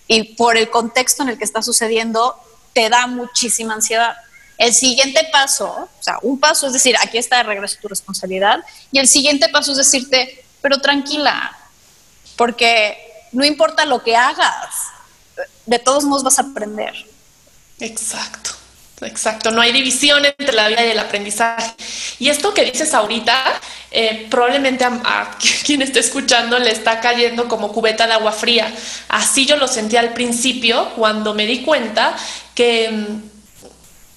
y 0.07 0.35
por 0.35 0.59
el 0.59 0.69
contexto 0.69 1.23
en 1.23 1.31
el 1.31 1.39
que 1.39 1.45
está 1.45 1.63
sucediendo, 1.63 2.37
te 2.75 2.91
da 2.91 3.07
muchísima 3.07 3.75
ansiedad. 3.75 4.17
El 4.59 4.75
siguiente 4.75 5.27
paso, 5.33 5.69
o 5.69 6.03
sea, 6.03 6.19
un 6.23 6.39
paso 6.39 6.67
es 6.67 6.75
decir, 6.75 6.97
aquí 7.01 7.17
está 7.17 7.39
de 7.39 7.45
regreso 7.45 7.79
tu 7.81 7.89
responsabilidad, 7.89 8.61
y 8.91 8.99
el 8.99 9.07
siguiente 9.09 9.49
paso 9.49 9.71
es 9.73 9.79
decirte, 9.79 10.45
pero 10.61 10.79
tranquila, 10.79 11.57
porque 12.37 12.99
no 13.33 13.45
importa 13.45 13.85
lo 13.87 14.03
que 14.03 14.17
hagas, 14.17 14.75
de 15.65 15.79
todos 15.79 16.05
modos 16.05 16.25
vas 16.25 16.39
a 16.39 16.43
aprender. 16.43 16.95
Exacto. 17.79 18.58
Exacto, 19.03 19.51
no 19.51 19.61
hay 19.61 19.73
división 19.73 20.25
entre 20.25 20.53
la 20.53 20.69
vida 20.69 20.85
y 20.85 20.91
el 20.91 20.99
aprendizaje. 20.99 21.73
Y 22.19 22.29
esto 22.29 22.53
que 22.53 22.65
dices 22.65 22.95
ahorita, 22.95 23.35
eh, 23.91 24.27
probablemente 24.31 24.85
a, 24.85 25.37
quien 25.65 25.83
esté 25.83 26.01
escuchando 26.01 26.59
le 26.59 26.71
está 26.71 27.01
cayendo 27.01 27.49
como 27.49 27.73
cubeta 27.73 28.07
de 28.07 28.15
agua 28.15 28.33
fría. 28.33 28.73
Así 29.09 29.47
yo 29.47 29.57
lo 29.57 29.69
sentí 29.69 29.97
al 29.97 30.15
principio 30.15 30.91
cuando 30.97 31.35
me 31.35 31.47
di 31.47 31.63
cuenta 31.63 32.15
que, 32.55 32.91
mm, 32.91 33.29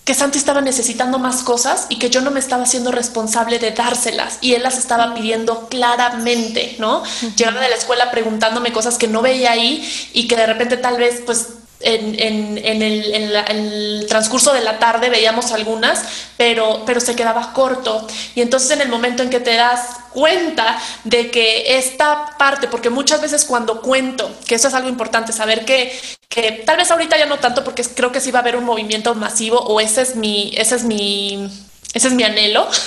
que 0.03 0.15
Santi 0.15 0.39
estaba 0.39 0.61
necesitando 0.61 1.19
más 1.19 1.43
cosas 1.43 1.85
y 1.89 1.99
que 1.99 2.09
yo 2.09 2.21
no 2.21 2.31
me 2.31 2.39
estaba 2.39 2.65
siendo 2.65 2.91
responsable 2.91 3.59
de 3.59 3.71
dárselas 3.71 4.39
y 4.41 4.55
él 4.55 4.63
las 4.63 4.79
estaba 4.79 5.13
pidiendo 5.13 5.67
claramente, 5.69 6.75
¿no? 6.79 7.03
Llegaba 7.35 7.61
de 7.61 7.69
la 7.69 7.75
escuela 7.75 8.09
preguntándome 8.09 8.73
cosas 8.73 8.97
que 8.97 9.07
no 9.07 9.21
veía 9.21 9.51
ahí 9.51 9.87
y 10.13 10.27
que 10.27 10.35
de 10.35 10.47
repente 10.47 10.77
tal 10.77 10.97
vez 10.97 11.21
pues 11.23 11.49
en, 11.83 12.57
en, 12.57 12.81
el, 12.81 13.35
el, 13.35 14.05
transcurso 14.07 14.53
de 14.53 14.61
la 14.61 14.79
tarde 14.79 15.09
veíamos 15.09 15.51
algunas, 15.51 16.03
pero, 16.37 16.83
pero 16.85 16.99
se 16.99 17.15
quedaba 17.15 17.53
corto. 17.53 18.07
Y 18.35 18.41
entonces 18.41 18.71
en 18.71 18.81
el 18.81 18.89
momento 18.89 19.23
en 19.23 19.29
que 19.29 19.39
te 19.39 19.55
das 19.55 19.81
cuenta 20.11 20.77
de 21.03 21.31
que 21.31 21.77
esta 21.77 22.37
parte, 22.37 22.67
porque 22.67 22.89
muchas 22.89 23.21
veces 23.21 23.45
cuando 23.45 23.81
cuento, 23.81 24.29
que 24.47 24.55
eso 24.55 24.67
es 24.67 24.73
algo 24.73 24.89
importante, 24.89 25.33
saber 25.33 25.65
que, 25.65 25.97
que 26.27 26.63
tal 26.65 26.77
vez 26.77 26.91
ahorita 26.91 27.17
ya 27.17 27.25
no 27.25 27.39
tanto, 27.39 27.63
porque 27.63 27.83
creo 27.83 28.11
que 28.11 28.19
sí 28.19 28.31
va 28.31 28.39
a 28.39 28.41
haber 28.41 28.55
un 28.55 28.65
movimiento 28.65 29.15
masivo, 29.15 29.59
o 29.59 29.79
ese 29.79 30.01
es 30.01 30.15
mi, 30.15 30.53
ese 30.57 30.75
es 30.75 30.83
mi 30.83 31.49
ese 31.93 32.07
es 32.07 32.13
mi 32.13 32.23
anhelo. 32.23 32.67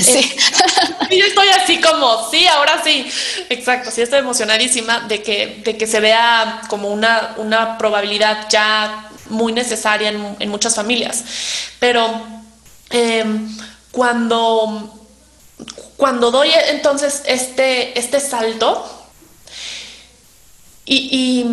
Sí. 0.00 0.36
y 1.10 1.18
yo 1.18 1.26
estoy 1.26 1.48
así 1.48 1.80
como, 1.80 2.30
sí, 2.30 2.46
ahora 2.46 2.80
sí. 2.82 3.06
Exacto, 3.48 3.90
sí, 3.90 4.02
estoy 4.02 4.18
emocionadísima 4.18 5.00
de 5.00 5.22
que, 5.22 5.62
de 5.64 5.76
que 5.76 5.86
se 5.86 6.00
vea 6.00 6.62
como 6.68 6.88
una, 6.88 7.34
una 7.36 7.78
probabilidad 7.78 8.48
ya 8.50 9.10
muy 9.30 9.52
necesaria 9.52 10.08
en, 10.08 10.48
muchas 10.48 10.74
familias. 10.74 11.24
Pero 11.78 12.22
em, 12.90 13.56
cuando, 13.90 14.92
cuando 15.96 16.30
doy 16.30 16.50
entonces 16.68 17.22
este, 17.26 17.98
este 17.98 18.20
salto 18.20 19.08
y, 20.84 21.46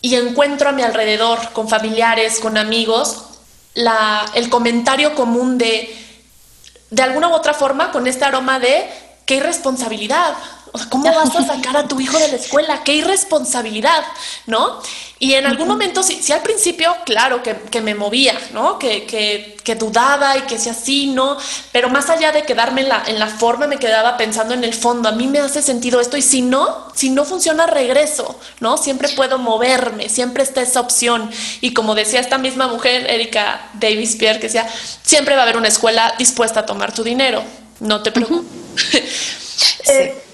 y 0.00 0.14
encuentro 0.16 0.68
a 0.68 0.72
mi 0.72 0.82
alrededor 0.82 1.52
con 1.52 1.68
familiares, 1.68 2.40
con 2.40 2.56
amigos, 2.56 3.31
la, 3.74 4.26
el 4.34 4.48
comentario 4.48 5.14
común 5.14 5.58
de, 5.58 5.94
de 6.90 7.02
alguna 7.02 7.28
u 7.28 7.32
otra 7.32 7.54
forma, 7.54 7.90
con 7.90 8.06
este 8.06 8.24
aroma 8.24 8.58
de 8.58 8.88
qué 9.24 9.36
irresponsabilidad. 9.36 10.34
O 10.72 10.78
sea, 10.78 10.88
¿cómo 10.88 11.04
vas 11.04 11.36
a 11.36 11.44
sacar 11.46 11.76
a 11.76 11.86
tu 11.86 12.00
hijo 12.00 12.18
de 12.18 12.28
la 12.28 12.36
escuela? 12.36 12.82
¡Qué 12.82 12.94
irresponsabilidad! 12.94 14.02
¿No? 14.46 14.80
Y 15.18 15.34
en 15.34 15.46
algún 15.46 15.68
momento, 15.68 16.02
sí, 16.02 16.18
sí 16.22 16.32
al 16.32 16.42
principio, 16.42 16.96
claro, 17.04 17.42
que, 17.42 17.80
me 17.80 17.94
movía, 17.94 18.36
¿no? 18.52 18.78
Que, 18.78 19.04
que, 19.62 19.74
dudaba 19.76 20.36
y 20.38 20.40
que 20.42 20.58
si 20.58 20.70
así, 20.70 21.06
¿no? 21.08 21.36
Pero 21.70 21.90
más 21.90 22.10
allá 22.10 22.32
de 22.32 22.44
quedarme 22.44 22.80
en 22.80 22.88
la, 22.88 23.04
en 23.06 23.18
la 23.18 23.28
forma, 23.28 23.66
me 23.66 23.78
quedaba 23.78 24.16
pensando 24.16 24.54
en 24.54 24.64
el 24.64 24.74
fondo. 24.74 25.08
A 25.08 25.12
mí 25.12 25.28
me 25.28 25.38
hace 25.38 25.62
sentido 25.62 26.00
esto 26.00 26.16
y 26.16 26.22
si 26.22 26.42
no, 26.42 26.88
si 26.94 27.10
no 27.10 27.24
funciona, 27.24 27.66
regreso, 27.66 28.40
¿no? 28.58 28.78
Siempre 28.78 29.10
puedo 29.10 29.38
moverme, 29.38 30.08
siempre 30.08 30.42
está 30.42 30.62
esa 30.62 30.80
opción. 30.80 31.30
Y 31.60 31.74
como 31.74 31.94
decía 31.94 32.18
esta 32.18 32.38
misma 32.38 32.66
mujer, 32.66 33.08
Erika 33.08 33.68
Davis 33.74 34.16
Pierre, 34.16 34.40
que 34.40 34.46
decía, 34.46 34.66
siempre 35.02 35.34
va 35.34 35.42
a 35.42 35.44
haber 35.44 35.58
una 35.58 35.68
escuela 35.68 36.14
dispuesta 36.18 36.60
a 36.60 36.66
tomar 36.66 36.94
tu 36.94 37.04
dinero. 37.04 37.44
No 37.80 38.02
te 38.02 38.10
preocupes. 38.10 38.50
Eh, 39.86 40.31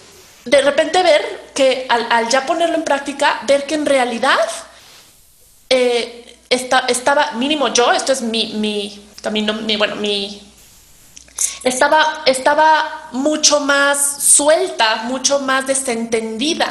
de 0.48 0.62
repente 0.62 1.02
ver 1.02 1.50
que 1.54 1.86
al, 1.88 2.28
ya 2.28 2.46
ponerlo 2.46 2.76
en 2.76 2.84
práctica, 2.84 3.40
ver 3.46 3.66
que 3.66 3.74
en 3.74 3.86
realidad 3.86 4.38
eh, 5.68 6.38
estaba, 6.48 7.32
mínimo 7.32 7.68
yo, 7.68 7.92
esto 7.92 8.12
es 8.12 8.22
mi, 8.22 8.54
mi, 8.54 9.04
también 9.20 9.66
mi, 9.66 9.76
bueno, 9.76 9.96
mi, 9.96 10.42
estaba, 11.62 12.22
estaba 12.26 13.08
mucho 13.12 13.60
más 13.60 14.22
suelta, 14.22 15.02
mucho 15.04 15.40
más 15.40 15.66
desentendida 15.66 16.70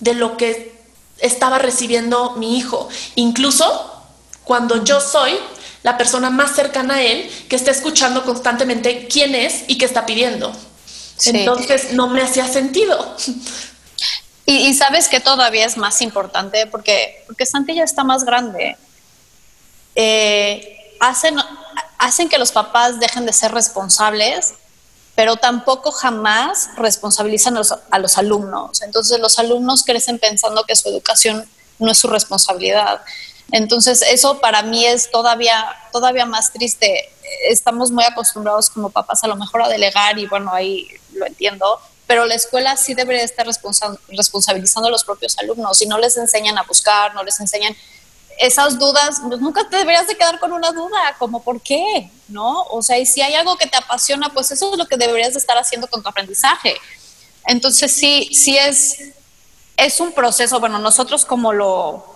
de 0.00 0.14
lo 0.14 0.36
que 0.36 0.74
estaba 1.18 1.58
recibiendo 1.58 2.32
mi 2.32 2.58
hijo. 2.58 2.88
Incluso 3.14 4.02
cuando 4.44 4.82
yo 4.82 5.00
soy 5.00 5.38
la 5.84 5.96
persona 5.96 6.30
más 6.30 6.54
cercana 6.54 6.94
a 6.94 7.02
él 7.02 7.30
que 7.48 7.56
está 7.56 7.70
escuchando 7.70 8.24
constantemente 8.24 9.06
quién 9.08 9.34
es 9.34 9.64
y 9.68 9.78
qué 9.78 9.84
está 9.84 10.06
pidiendo. 10.06 10.52
Entonces 11.26 11.92
no 11.92 12.08
me 12.08 12.22
hacía 12.22 12.48
sentido. 12.48 13.16
Y, 14.44 14.74
sabes 14.74 15.08
que 15.08 15.20
todavía 15.20 15.64
es 15.64 15.76
más 15.76 16.02
importante 16.02 16.66
porque, 16.66 17.22
porque 17.26 17.46
Santi 17.46 17.74
ya 17.74 17.84
está 17.84 18.02
más 18.02 18.24
grande. 18.24 18.76
Eh, 19.94 20.96
hacen, 20.98 21.36
hacen 21.98 22.28
que 22.28 22.38
los 22.38 22.50
papás 22.50 22.98
dejen 22.98 23.24
de 23.24 23.32
ser 23.32 23.52
responsables, 23.52 24.54
pero 25.14 25.36
tampoco 25.36 25.92
jamás 25.92 26.70
responsabilizan 26.76 27.54
a 27.56 27.58
los, 27.58 27.74
a 27.90 27.98
los 27.98 28.18
alumnos. 28.18 28.82
Entonces 28.82 29.20
los 29.20 29.38
alumnos 29.38 29.84
crecen 29.84 30.18
pensando 30.18 30.64
que 30.64 30.74
su 30.74 30.88
educación 30.88 31.48
no 31.78 31.92
es 31.92 31.98
su 31.98 32.08
responsabilidad. 32.08 33.00
Entonces 33.52 34.02
eso 34.02 34.40
para 34.40 34.62
mí 34.62 34.84
es 34.84 35.10
todavía, 35.10 35.66
todavía 35.92 36.26
más 36.26 36.52
triste. 36.52 37.11
Estamos 37.48 37.90
muy 37.90 38.04
acostumbrados 38.04 38.70
como 38.70 38.90
papás 38.90 39.22
a 39.24 39.26
lo 39.26 39.36
mejor 39.36 39.62
a 39.62 39.68
delegar 39.68 40.18
y 40.18 40.26
bueno, 40.26 40.52
ahí 40.52 40.88
lo 41.12 41.26
entiendo, 41.26 41.80
pero 42.06 42.26
la 42.26 42.34
escuela 42.34 42.76
sí 42.76 42.94
debería 42.94 43.22
estar 43.22 43.46
responsabilizando 43.46 44.88
a 44.88 44.90
los 44.90 45.04
propios 45.04 45.38
alumnos 45.38 45.80
y 45.82 45.86
no 45.86 45.98
les 45.98 46.16
enseñan 46.16 46.58
a 46.58 46.62
buscar, 46.62 47.14
no 47.14 47.22
les 47.22 47.40
enseñan 47.40 47.76
esas 48.38 48.78
dudas, 48.78 49.20
pues 49.26 49.40
nunca 49.40 49.68
te 49.68 49.76
deberías 49.76 50.06
de 50.06 50.16
quedar 50.16 50.38
con 50.40 50.52
una 50.52 50.72
duda, 50.72 51.16
como 51.18 51.42
por 51.42 51.60
qué, 51.60 52.10
¿no? 52.28 52.62
O 52.64 52.82
sea, 52.82 52.98
y 52.98 53.06
si 53.06 53.20
hay 53.20 53.34
algo 53.34 53.56
que 53.56 53.66
te 53.66 53.76
apasiona, 53.76 54.30
pues 54.30 54.50
eso 54.50 54.72
es 54.72 54.78
lo 54.78 54.86
que 54.86 54.96
deberías 54.96 55.34
de 55.34 55.38
estar 55.38 55.56
haciendo 55.56 55.86
con 55.86 56.02
tu 56.02 56.08
aprendizaje. 56.08 56.76
Entonces 57.46 57.92
sí, 57.92 58.30
sí 58.32 58.56
es, 58.56 58.98
es 59.76 60.00
un 60.00 60.12
proceso, 60.12 60.60
bueno, 60.60 60.78
nosotros 60.78 61.24
como 61.24 61.52
lo, 61.52 62.11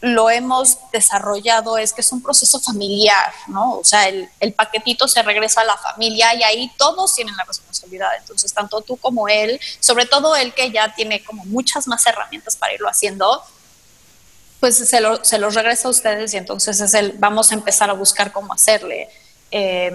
lo 0.00 0.30
hemos 0.30 0.78
desarrollado 0.92 1.76
es 1.76 1.92
que 1.92 2.02
es 2.02 2.12
un 2.12 2.22
proceso 2.22 2.60
familiar, 2.60 3.32
¿no? 3.48 3.78
O 3.78 3.84
sea, 3.84 4.08
el, 4.08 4.28
el, 4.38 4.52
paquetito 4.52 5.08
se 5.08 5.22
regresa 5.22 5.62
a 5.62 5.64
la 5.64 5.76
familia 5.76 6.34
y 6.34 6.42
ahí 6.44 6.72
todos 6.76 7.14
tienen 7.16 7.36
la 7.36 7.44
responsabilidad. 7.44 8.10
Entonces, 8.18 8.52
tanto 8.52 8.80
tú 8.82 8.96
como 8.96 9.28
él, 9.28 9.60
sobre 9.80 10.06
todo 10.06 10.36
él 10.36 10.54
que 10.54 10.70
ya 10.70 10.94
tiene 10.94 11.24
como 11.24 11.44
muchas 11.46 11.88
más 11.88 12.06
herramientas 12.06 12.54
para 12.54 12.74
irlo 12.74 12.88
haciendo, 12.88 13.42
pues 14.60 14.76
se, 14.76 15.00
lo, 15.00 15.24
se 15.24 15.38
los 15.38 15.54
regresa 15.54 15.88
a 15.88 15.90
ustedes 15.90 16.32
y 16.34 16.36
entonces 16.36 16.80
es 16.80 16.94
el, 16.94 17.12
vamos 17.18 17.50
a 17.50 17.54
empezar 17.54 17.90
a 17.90 17.94
buscar 17.94 18.32
cómo 18.32 18.52
hacerle. 18.52 19.08
Eh, 19.50 19.92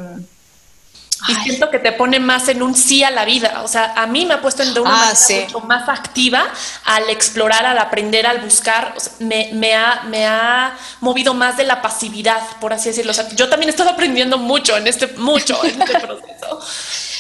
y 1.28 1.36
siento 1.36 1.70
que 1.70 1.80
te 1.80 1.92
pone 1.92 2.20
más 2.20 2.48
en 2.48 2.62
un 2.62 2.76
sí 2.76 3.04
a 3.04 3.12
la 3.12 3.26
vida. 3.26 3.62
O 3.64 3.68
sea, 3.68 3.94
a 3.96 4.08
mí 4.08 4.26
me 4.26 4.34
ha 4.34 4.42
puesto 4.42 4.64
en 4.64 4.74
de 4.74 4.80
una 4.80 5.10
ah, 5.10 5.14
manera 5.14 5.46
mucho 5.46 5.60
más 5.62 5.90
activa 5.90 6.46
al 6.86 7.10
explorar, 7.10 7.66
al 7.66 7.78
aprender, 7.78 8.26
al 8.26 8.42
buscar. 8.42 8.94
me, 9.20 9.50
me, 9.54 9.76
ha, 9.76 10.04
me 10.04 10.26
ha 10.26 10.78
movido 11.02 11.34
más 11.34 11.58
de 11.58 11.64
la 11.64 11.82
pasividad, 11.82 12.42
por 12.60 12.74
así 12.74 12.90
decirlo. 12.90 13.12
O 13.12 13.14
sea, 13.14 13.30
yo 13.30 13.50
también 13.50 13.70
he 13.70 13.72
estado 13.72 13.92
aprendiendo 13.92 14.38
mucho 14.38 14.76
en 14.76 14.88
este, 14.88 15.08
mucho 15.08 15.64
en 15.64 15.82
este 15.82 16.00
proceso. 16.00 16.60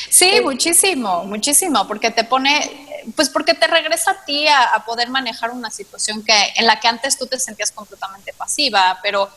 Sí, 0.10 0.26
eh, 0.26 0.41
muchísimo, 0.41 1.24
muchísimo, 1.24 1.88
porque 1.88 2.12
te 2.12 2.24
pone, 2.24 3.04
pues 3.16 3.30
porque 3.30 3.56
te 3.56 3.68
regresa 3.68 4.12
a 4.12 4.26
ti 4.26 4.47
a, 4.47 4.64
a 4.66 4.86
poder 4.86 5.10
manejar 5.10 5.51
una 5.51 5.72
situación 5.72 6.24
que 6.24 6.54
en 6.56 6.68
la 6.68 6.80
que 6.80 6.88
antes 6.88 7.18
tú 7.18 7.26
te 7.26 7.39
sentías 7.39 7.72
completamente 7.72 8.32
pasiva, 8.34 8.99
pero 9.01 9.30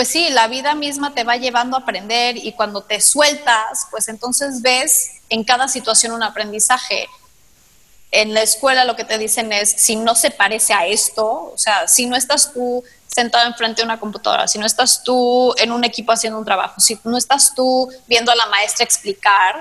pues 0.00 0.08
sí, 0.08 0.30
la 0.30 0.48
vida 0.48 0.74
misma 0.74 1.12
te 1.12 1.24
va 1.24 1.36
llevando 1.36 1.76
a 1.76 1.80
aprender 1.80 2.34
y 2.38 2.52
cuando 2.52 2.80
te 2.80 3.02
sueltas, 3.02 3.86
pues 3.90 4.08
entonces 4.08 4.62
ves 4.62 5.10
en 5.28 5.44
cada 5.44 5.68
situación 5.68 6.12
un 6.12 6.22
aprendizaje. 6.22 7.06
En 8.10 8.32
la 8.32 8.40
escuela 8.40 8.86
lo 8.86 8.96
que 8.96 9.04
te 9.04 9.18
dicen 9.18 9.52
es, 9.52 9.70
si 9.70 9.96
no 9.96 10.14
se 10.14 10.30
parece 10.30 10.72
a 10.72 10.86
esto, 10.86 11.52
o 11.52 11.58
sea, 11.58 11.86
si 11.86 12.06
no 12.06 12.16
estás 12.16 12.54
tú 12.54 12.82
sentado 13.08 13.46
enfrente 13.46 13.82
de 13.82 13.84
una 13.84 14.00
computadora, 14.00 14.48
si 14.48 14.58
no 14.58 14.64
estás 14.64 15.04
tú 15.04 15.54
en 15.58 15.70
un 15.70 15.84
equipo 15.84 16.12
haciendo 16.12 16.38
un 16.38 16.46
trabajo, 16.46 16.80
si 16.80 16.98
no 17.04 17.18
estás 17.18 17.54
tú 17.54 17.92
viendo 18.06 18.32
a 18.32 18.36
la 18.36 18.46
maestra 18.46 18.86
explicar, 18.86 19.54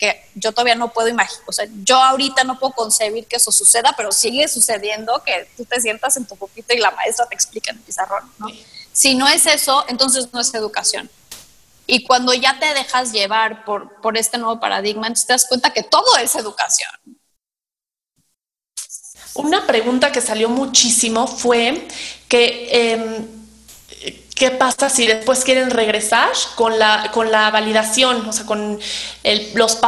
que 0.00 0.20
yo 0.34 0.50
todavía 0.50 0.74
no 0.74 0.92
puedo 0.92 1.06
imaginar, 1.06 1.44
o 1.46 1.52
sea, 1.52 1.68
yo 1.84 2.02
ahorita 2.02 2.42
no 2.42 2.58
puedo 2.58 2.72
concebir 2.72 3.28
que 3.28 3.36
eso 3.36 3.52
suceda, 3.52 3.94
pero 3.96 4.10
sigue 4.10 4.48
sucediendo 4.48 5.22
que 5.24 5.48
tú 5.56 5.64
te 5.64 5.80
sientas 5.80 6.16
en 6.16 6.26
tu 6.26 6.34
poquito 6.34 6.74
y 6.74 6.78
la 6.78 6.90
maestra 6.90 7.26
te 7.26 7.36
explica 7.36 7.70
en 7.70 7.76
el 7.76 7.84
pizarrón, 7.84 8.32
¿no? 8.38 8.48
Si 8.96 9.14
no 9.14 9.28
es 9.28 9.44
eso, 9.44 9.84
entonces 9.88 10.32
no 10.32 10.40
es 10.40 10.54
educación. 10.54 11.10
Y 11.86 12.04
cuando 12.04 12.32
ya 12.32 12.58
te 12.58 12.72
dejas 12.72 13.12
llevar 13.12 13.62
por, 13.66 14.00
por 14.00 14.16
este 14.16 14.38
nuevo 14.38 14.58
paradigma, 14.58 15.06
entonces 15.06 15.26
te 15.26 15.34
das 15.34 15.44
cuenta 15.46 15.70
que 15.70 15.82
todo 15.82 16.16
es 16.16 16.34
educación. 16.34 16.90
Una 19.34 19.66
pregunta 19.66 20.10
que 20.10 20.22
salió 20.22 20.48
muchísimo 20.48 21.26
fue 21.26 21.86
que 22.26 22.70
em, 22.70 23.26
¿qué 24.34 24.50
pasa 24.50 24.88
si 24.88 25.06
después 25.06 25.44
quieren 25.44 25.68
regresar 25.68 26.30
con 26.54 26.78
la, 26.78 27.10
con 27.12 27.30
la 27.30 27.50
validación, 27.50 28.26
o 28.26 28.32
sea, 28.32 28.46
con 28.46 28.80
los, 29.52 29.78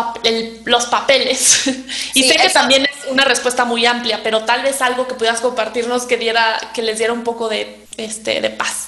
los 0.67 0.87
papeles? 0.87 1.67
y 2.13 2.25
sé 2.25 2.37
que 2.37 2.51
también 2.51 2.85
es 2.85 3.11
una 3.11 3.25
respuesta 3.25 3.65
muy 3.65 3.87
amplia, 3.87 4.21
pero 4.23 4.45
tal 4.45 4.63
vez 4.63 4.83
algo 4.83 5.09
que 5.09 5.15
pudieras 5.15 5.41
compartirnos 5.41 6.05
que, 6.05 6.19
diera, 6.19 6.61
que 6.75 6.83
les 6.83 6.99
diera 6.99 7.15
un 7.15 7.25
poco 7.25 7.49
de, 7.49 7.88
este, 7.99 8.40
de 8.40 8.51
paz. 8.51 8.86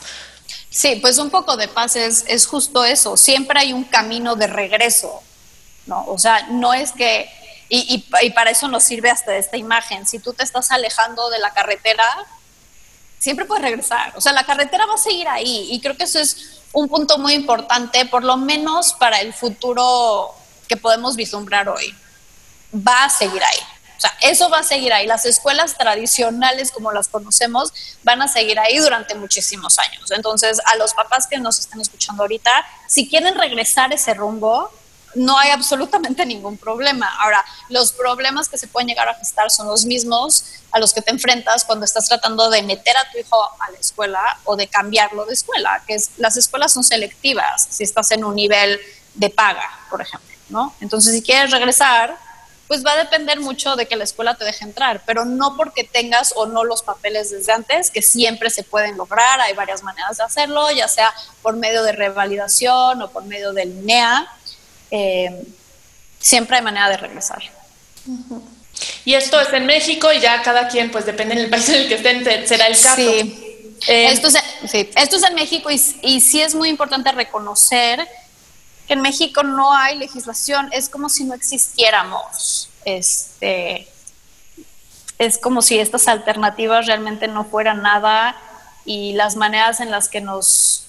Sí, 0.71 0.97
pues 1.03 1.19
un 1.19 1.31
poco 1.31 1.57
de 1.57 1.69
paz 1.69 1.97
es, 1.97 2.25
es 2.29 2.47
justo 2.47 2.85
eso. 2.85 3.17
Siempre 3.17 3.59
hay 3.59 3.73
un 3.73 3.85
camino 3.85 4.37
de 4.37 4.47
regreso, 4.47 5.23
¿no? 5.87 6.05
O 6.07 6.17
sea, 6.17 6.47
no 6.49 6.73
es 6.73 6.93
que, 6.93 7.29
y, 7.69 8.07
y, 8.23 8.31
para 8.31 8.51
eso 8.51 8.69
nos 8.69 8.85
sirve 8.85 9.11
hasta 9.11 9.37
esta 9.37 9.57
imagen. 9.57 10.07
Si 10.07 10.21
tú 10.21 10.33
te 10.33 10.45
estás 10.45 10.71
alejando 10.71 11.29
de 11.29 11.41
la 11.41 11.53
carretera, 11.53 12.07
siempre 13.19 13.45
puedes 13.45 13.65
regresar. 13.65 14.13
O 14.17 14.21
sea, 14.21 14.33
la 14.33 14.45
carretera 14.45 14.87
va 14.87 14.95
a 14.95 14.99
seguir 14.99 15.29
ahí. 15.29 15.69
Y 15.71 15.81
creo 15.81 15.97
que 15.97 16.05
eso 16.05 16.21
es 16.21 16.61
un 16.73 16.89
punto 16.89 17.19
muy 17.19 17.35
importante, 17.35 18.07
por 18.07 18.25
lo 18.25 18.37
menos 18.37 18.93
para 18.93 19.21
el 19.21 19.33
futuro 19.33 20.35
que 20.69 20.77
podemos 20.77 21.17
vislumbrar 21.17 21.69
hoy. 21.69 21.95
Va 22.75 23.05
a 23.05 23.11
seguir 23.11 23.43
ahí. 23.43 23.59
O 24.01 24.03
sea, 24.03 24.17
eso 24.23 24.49
va 24.49 24.61
a 24.61 24.63
seguir 24.63 24.95
ahí. 24.95 25.07
Las 25.07 25.27
escuelas 25.27 25.77
tradicionales 25.77 26.73
como 26.73 26.91
las 26.91 27.09
conocemos 27.09 27.75
van 28.03 28.23
a 28.23 28.29
seguir 28.29 28.59
ahí 28.59 28.79
durante 28.79 29.15
muchísimos 29.15 29.79
años. 29.79 30.11
Entonces, 30.11 30.59
a 30.65 30.77
los 30.77 30.95
papás 30.95 31.27
que 31.27 31.39
nos 31.39 31.59
están 31.59 31.83
escuchando 31.83 32.23
ahorita, 32.23 32.51
si 32.89 33.11
quieren 33.11 33.35
regresar 33.35 33.93
ese 33.93 34.15
rumbo, 34.15 34.71
no 35.15 35.39
hay 35.39 35.51
absolutamente 35.51 36.25
ningún 36.25 36.57
problema. 36.57 37.15
Ahora, 37.19 37.45
los 37.69 37.93
problemas 37.93 38.49
que 38.49 38.57
se 38.57 38.69
pueden 38.69 38.89
llegar 38.89 39.07
a 39.07 39.15
gestar 39.17 39.51
son 39.51 39.67
los 39.67 39.85
mismos 39.85 40.47
a 40.73 40.79
los 40.79 40.95
que 40.95 41.03
te 41.03 41.11
enfrentas 41.11 41.67
cuando 41.67 41.85
estás 41.85 42.09
tratando 42.09 42.49
de 42.49 42.63
meter 42.63 42.97
a 42.97 43.11
tu 43.11 43.19
hijo 43.19 43.37
a 43.61 43.71
la 43.71 43.77
escuela 43.77 44.21
o 44.45 44.57
de 44.57 44.67
cambiarlo 44.67 45.27
de 45.27 45.35
escuela, 45.35 45.83
que 45.87 45.97
es 45.97 46.13
las 46.17 46.39
escuelas 46.39 46.73
son 46.73 46.85
selectivas 46.85 47.67
si 47.69 47.85
estás 47.85 48.11
en 48.13 48.25
un 48.25 48.35
nivel 48.35 48.81
de 49.13 49.29
paga, 49.29 49.69
por 49.91 50.01
ejemplo, 50.01 50.35
¿no? 50.49 50.75
Entonces, 50.81 51.13
si 51.13 51.21
quieres 51.21 51.51
regresar, 51.51 52.17
pues 52.71 52.87
va 52.87 52.93
a 52.93 52.99
depender 52.99 53.41
mucho 53.41 53.75
de 53.75 53.87
que 53.87 53.97
la 53.97 54.05
escuela 54.05 54.37
te 54.37 54.45
deje 54.45 54.65
entrar, 54.65 55.03
pero 55.05 55.25
no 55.25 55.57
porque 55.57 55.83
tengas 55.83 56.33
o 56.37 56.47
no 56.47 56.63
los 56.63 56.85
papeles 56.85 57.29
desde 57.33 57.51
antes, 57.51 57.91
que 57.91 58.01
siempre 58.01 58.49
se 58.49 58.63
pueden 58.63 58.97
lograr, 58.97 59.41
hay 59.41 59.55
varias 59.55 59.83
maneras 59.83 60.19
de 60.19 60.23
hacerlo, 60.23 60.71
ya 60.71 60.87
sea 60.87 61.13
por 61.43 61.57
medio 61.57 61.83
de 61.83 61.91
revalidación 61.91 63.03
o 63.03 63.11
por 63.11 63.25
medio 63.25 63.53
del 63.53 63.85
NEA, 63.85 64.25
eh, 64.93 65.43
siempre 66.21 66.59
hay 66.59 66.63
manera 66.63 66.89
de 66.91 66.97
regresar. 66.99 67.43
Y 69.05 69.15
esto 69.15 69.41
es 69.41 69.53
en 69.53 69.67
México 69.67 70.13
y 70.13 70.21
ya 70.21 70.41
cada 70.43 70.69
quien, 70.69 70.93
pues 70.93 71.05
depende 71.07 71.35
del 71.35 71.51
país 71.51 71.69
en 71.71 71.75
el 71.75 71.89
que 71.89 71.95
estén, 71.97 72.25
será 72.47 72.69
el 72.69 72.81
caso. 72.81 72.95
Sí. 72.95 73.67
Eh, 73.89 74.13
esto, 74.13 74.29
es, 74.29 74.37
esto 74.95 75.17
es 75.17 75.25
en 75.25 75.35
México 75.35 75.73
y, 75.73 75.83
y 76.03 76.21
sí 76.21 76.41
es 76.41 76.55
muy 76.55 76.69
importante 76.69 77.11
reconocer 77.11 78.07
en 78.91 79.03
México 79.03 79.45
no 79.45 79.73
hay 79.73 79.97
legislación, 79.97 80.69
es 80.73 80.89
como 80.89 81.09
si 81.09 81.23
no 81.23 81.35
existiéramos. 81.35 82.69
Este, 82.85 83.89
es 85.17 85.39
como 85.39 85.63
si 85.63 85.79
estas 85.79 86.09
alternativas 86.09 86.87
realmente 86.87 87.29
no 87.29 87.45
fueran 87.45 87.83
nada 87.83 88.37
y 88.85 89.13
las 89.13 89.37
maneras 89.37 89.79
en 89.79 89.93
las 89.93 90.09
que 90.09 90.21
nos, 90.21 90.87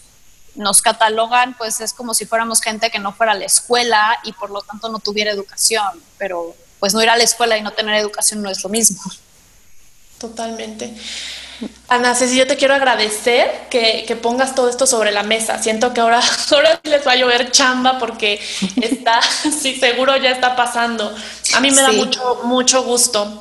nos 0.55 0.81
catalogan, 0.81 1.55
pues 1.55 1.79
es 1.79 1.93
como 1.93 2.15
si 2.15 2.25
fuéramos 2.25 2.59
gente 2.61 2.89
que 2.89 2.97
no 2.97 3.13
fuera 3.13 3.33
a 3.33 3.35
la 3.35 3.45
escuela 3.45 4.17
y 4.23 4.33
por 4.33 4.49
lo 4.49 4.61
tanto 4.61 4.89
no 4.89 4.97
tuviera 4.97 5.29
educación, 5.29 6.01
pero 6.17 6.55
pues 6.79 6.95
no 6.95 7.03
ir 7.03 7.09
a 7.09 7.17
la 7.17 7.23
escuela 7.23 7.55
y 7.55 7.61
no 7.61 7.69
tener 7.69 7.93
educación 7.93 8.41
no 8.41 8.49
es 8.49 8.63
lo 8.63 8.69
mismo. 8.69 8.99
Totalmente. 10.17 10.95
Ana 11.89 12.15
Ceci, 12.15 12.37
yo 12.37 12.47
te 12.47 12.55
quiero 12.55 12.73
agradecer 12.73 13.67
que, 13.69 14.05
que, 14.07 14.15
pongas 14.15 14.55
todo 14.55 14.69
esto 14.69 14.87
sobre 14.87 15.11
la 15.11 15.23
mesa. 15.23 15.61
Siento 15.61 15.93
que 15.93 16.01
ahora, 16.01 16.21
ahora 16.51 16.79
les 16.83 17.05
va 17.05 17.13
a 17.13 17.15
llover 17.15 17.51
chamba 17.51 17.99
porque 17.99 18.39
está, 18.81 19.21
sí, 19.61 19.75
seguro 19.75 20.15
ya 20.17 20.31
está 20.31 20.55
pasando. 20.55 21.13
A 21.53 21.59
mí 21.59 21.71
me 21.71 21.81
da 21.81 21.91
mucho, 21.91 22.41
mucho 22.43 22.83
gusto. 22.83 23.39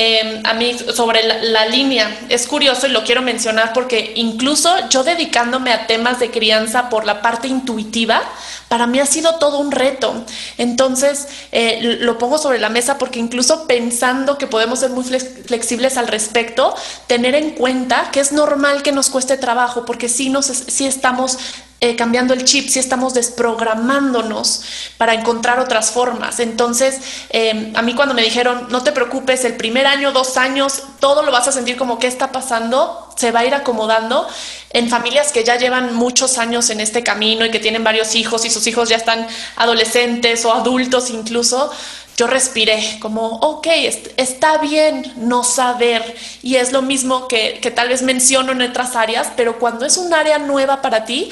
Em, 0.00 0.46
a 0.46 0.54
mí 0.54 0.78
sobre 0.94 1.24
la, 1.24 1.66
línea. 1.66 2.16
Es 2.28 2.46
curioso 2.46 2.86
y 2.86 2.90
lo 2.90 3.02
quiero 3.02 3.20
mencionar 3.20 3.72
porque 3.72 4.12
incluso 4.14 4.70
yo 4.90 5.02
dedicándome 5.02 5.72
a 5.72 5.88
temas 5.88 6.20
de 6.20 6.30
crianza 6.30 6.88
por 6.88 7.04
la 7.04 7.20
parte 7.20 7.48
intuitiva, 7.48 8.22
para 8.68 8.86
mí 8.86 9.00
ha 9.00 9.06
sido 9.06 9.40
todo 9.40 9.58
un 9.58 9.72
reto. 9.72 10.24
Entonces, 10.56 11.26
eh, 11.50 11.98
lo 12.00 12.16
pongo 12.16 12.38
sobre 12.38 12.60
la 12.60 12.68
mesa 12.68 12.96
porque 12.96 13.18
incluso 13.18 13.66
pensando 13.66 14.38
que 14.38 14.46
podemos 14.46 14.78
ser 14.78 14.90
muy 14.90 15.02
flexibles 15.02 15.96
al 15.96 16.06
respecto, 16.06 16.76
tener 17.08 17.34
en 17.34 17.50
cuenta 17.50 18.12
que 18.12 18.20
es 18.20 18.30
normal 18.30 18.84
que 18.84 18.92
nos 18.92 19.10
cueste 19.10 19.36
trabajo 19.36 19.84
porque 19.84 20.08
sí, 20.08 20.28
nos, 20.28 20.46
sí 20.46 20.86
estamos 20.86 21.38
eh, 21.80 21.94
cambiando 21.94 22.34
el 22.34 22.44
chip, 22.44 22.68
si 22.68 22.80
estamos 22.80 23.14
desprogramándonos 23.14 24.62
para 24.96 25.14
encontrar 25.14 25.60
otras 25.60 25.92
formas. 25.92 26.40
Entonces, 26.40 27.00
eh, 27.30 27.72
a 27.76 27.82
mí 27.82 27.94
cuando 27.94 28.14
me 28.14 28.22
dijeron, 28.22 28.66
no 28.70 28.82
te 28.82 28.90
preocupes, 28.90 29.44
el 29.44 29.56
primer 29.56 29.86
año, 29.86 30.10
dos 30.10 30.36
años, 30.36 30.82
todo 30.98 31.22
lo 31.22 31.30
vas 31.30 31.46
a 31.46 31.52
sentir 31.52 31.76
como 31.76 32.00
qué 32.00 32.08
está 32.08 32.32
pasando, 32.32 33.08
se 33.16 33.30
va 33.30 33.40
a 33.40 33.44
ir 33.44 33.54
acomodando 33.54 34.26
en 34.70 34.88
familias 34.88 35.30
que 35.30 35.44
ya 35.44 35.56
llevan 35.56 35.94
muchos 35.94 36.38
años 36.38 36.68
en 36.70 36.80
este 36.80 37.04
camino 37.04 37.46
y 37.46 37.50
que 37.52 37.60
tienen 37.60 37.84
varios 37.84 38.16
hijos 38.16 38.44
y 38.44 38.50
sus 38.50 38.66
hijos 38.66 38.88
ya 38.88 38.96
están 38.96 39.26
adolescentes 39.54 40.44
o 40.44 40.52
adultos 40.52 41.10
incluso, 41.10 41.70
yo 42.18 42.26
respiré 42.26 42.98
como, 42.98 43.28
ok, 43.36 43.68
está 44.16 44.58
bien 44.58 45.12
no 45.18 45.44
saber. 45.44 46.16
Y 46.42 46.56
es 46.56 46.72
lo 46.72 46.82
mismo 46.82 47.28
que, 47.28 47.60
tal 47.76 47.90
vez 47.90 48.02
menciono 48.02 48.50
en 48.50 48.60
otras 48.60 48.96
áreas, 48.96 49.30
pero 49.36 49.60
cuando 49.60 49.86
es 49.86 49.96
un 49.96 50.12
área 50.12 50.38
nueva 50.38 50.82
para 50.82 51.04
ti, 51.04 51.30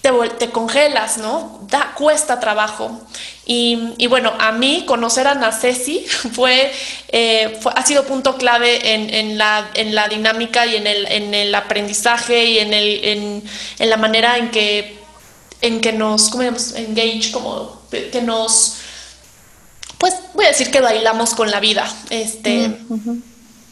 te, 0.00 0.10
te 0.38 0.48
congelas, 0.48 1.18
¿no? 1.18 1.60
Da, 1.68 1.92
cuesta 1.94 2.40
trabajo. 2.40 3.02
Y, 3.44 4.06
bueno, 4.06 4.32
a 4.38 4.52
mí 4.52 4.84
conocer 4.86 5.26
a 5.26 5.34
Nacesi 5.34 6.06
fue, 6.32 6.72
eh, 7.08 7.58
fue, 7.60 7.72
ha 7.76 7.84
sido 7.84 8.04
punto 8.04 8.38
clave 8.38 8.94
en, 8.94 9.36
la, 9.36 9.68
en 9.74 9.94
la 9.94 10.08
dinámica 10.08 10.64
y 10.64 10.76
en 10.76 10.86
el, 10.86 11.06
en 11.12 11.34
el 11.34 11.54
aprendizaje 11.54 12.46
y 12.46 12.58
en, 12.60 12.72
el, 12.72 13.04
en, 13.04 13.42
en 13.78 13.90
la 13.90 13.98
manera 13.98 14.38
en 14.38 14.50
que, 14.50 14.96
en 15.60 15.82
que 15.82 15.92
nos, 15.92 16.30
¿cómo 16.30 16.44
Engage, 16.44 17.30
como 17.30 17.82
que 17.90 18.22
nos 18.22 18.78
pues 20.04 20.16
voy 20.34 20.44
a 20.44 20.48
decir 20.48 20.70
que 20.70 20.82
bailamos 20.82 21.32
con 21.32 21.50
la 21.50 21.60
vida. 21.60 21.90
Este, 22.10 22.76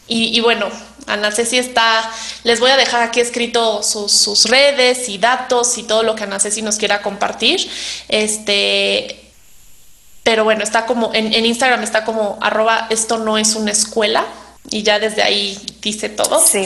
y, 0.07 0.39
bueno, 0.41 0.65
Ana 1.05 1.31
Ceci 1.31 1.59
está, 1.59 2.11
les 2.43 2.59
voy 2.59 2.71
a 2.71 2.75
dejar 2.75 3.03
aquí 3.03 3.19
escrito 3.19 3.83
sus, 3.83 4.45
redes 4.45 5.09
y 5.09 5.19
datos 5.19 5.77
y 5.77 5.83
todo 5.83 6.01
lo 6.01 6.15
que 6.15 6.23
Ana 6.23 6.39
Ceci 6.39 6.63
nos 6.63 6.77
quiera 6.77 7.03
compartir. 7.03 7.69
Este, 8.09 9.31
pero 10.23 10.43
bueno, 10.43 10.63
está 10.63 10.87
como 10.87 11.11
en, 11.13 11.35
en 11.35 11.45
Instagram 11.45 11.83
está 11.83 12.03
como 12.03 12.39
arroba 12.41 12.87
esto 12.89 13.19
no 13.19 13.37
es 13.37 13.53
una 13.53 13.69
escuela 13.69 14.25
y 14.71 14.81
ya 14.81 14.97
desde 14.97 15.21
ahí 15.21 15.63
dice 15.83 16.09
todo. 16.09 16.43
Sí. 16.43 16.65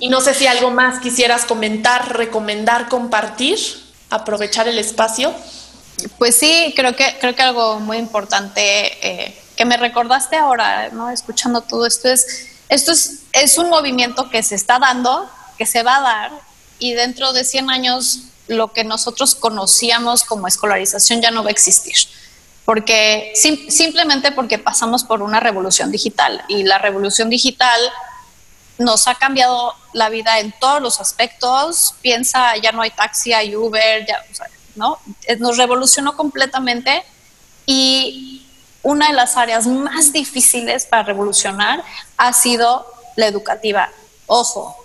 y 0.00 0.08
no 0.08 0.22
sé 0.22 0.32
si 0.32 0.46
algo 0.46 0.70
más 0.70 1.00
quisieras 1.00 1.44
comentar, 1.44 2.16
recomendar, 2.16 2.88
compartir, 2.88 3.58
aprovechar 4.08 4.68
el 4.68 4.78
espacio. 4.78 5.34
Pues 6.18 6.36
sí, 6.36 6.72
creo 6.76 6.96
que, 6.96 7.16
creo 7.20 7.34
que 7.34 7.42
algo 7.42 7.80
muy 7.80 7.98
importante 7.98 8.60
eh, 9.06 9.38
que 9.56 9.64
me 9.64 9.76
recordaste 9.76 10.36
ahora, 10.36 10.90
¿no? 10.90 11.10
Escuchando 11.10 11.60
todo 11.60 11.86
esto 11.86 12.08
es, 12.08 12.48
esto 12.68 12.92
es, 12.92 13.20
es 13.32 13.58
un 13.58 13.68
movimiento 13.68 14.30
que 14.30 14.42
se 14.42 14.54
está 14.54 14.78
dando, 14.78 15.28
que 15.58 15.66
se 15.66 15.82
va 15.82 15.98
a 15.98 16.00
dar, 16.00 16.32
y 16.78 16.94
dentro 16.94 17.32
de 17.32 17.44
100 17.44 17.70
años 17.70 18.20
lo 18.48 18.72
que 18.72 18.84
nosotros 18.84 19.34
conocíamos 19.34 20.24
como 20.24 20.48
escolarización 20.48 21.20
ya 21.20 21.30
no 21.30 21.42
va 21.42 21.48
a 21.48 21.52
existir. 21.52 21.96
Porque 22.64 23.32
simplemente 23.34 24.32
porque 24.32 24.58
pasamos 24.58 25.04
por 25.04 25.22
una 25.22 25.40
revolución 25.40 25.90
digital 25.90 26.44
y 26.48 26.62
la 26.62 26.78
revolución 26.78 27.28
digital 27.28 27.80
nos 28.78 29.08
ha 29.08 29.14
cambiado 29.16 29.74
la 29.92 30.08
vida 30.08 30.38
en 30.38 30.54
todos 30.60 30.80
los 30.80 31.00
aspectos. 31.00 31.94
Piensa, 32.02 32.56
ya 32.56 32.72
no 32.72 32.82
hay 32.82 32.90
taxi, 32.90 33.32
hay 33.32 33.56
Uber, 33.56 34.06
ya, 34.06 34.24
¿no? 34.74 34.98
Eh, 35.26 35.36
nos 35.36 35.56
revolucionó 35.56 36.16
completamente 36.16 37.04
y 37.66 38.46
una 38.82 39.08
de 39.08 39.14
las 39.14 39.36
áreas 39.36 39.66
más 39.66 40.12
difíciles 40.12 40.86
para 40.86 41.04
revolucionar 41.04 41.84
ha 42.16 42.32
sido 42.32 42.86
la 43.16 43.26
educativa. 43.26 43.90
Ojo, 44.26 44.76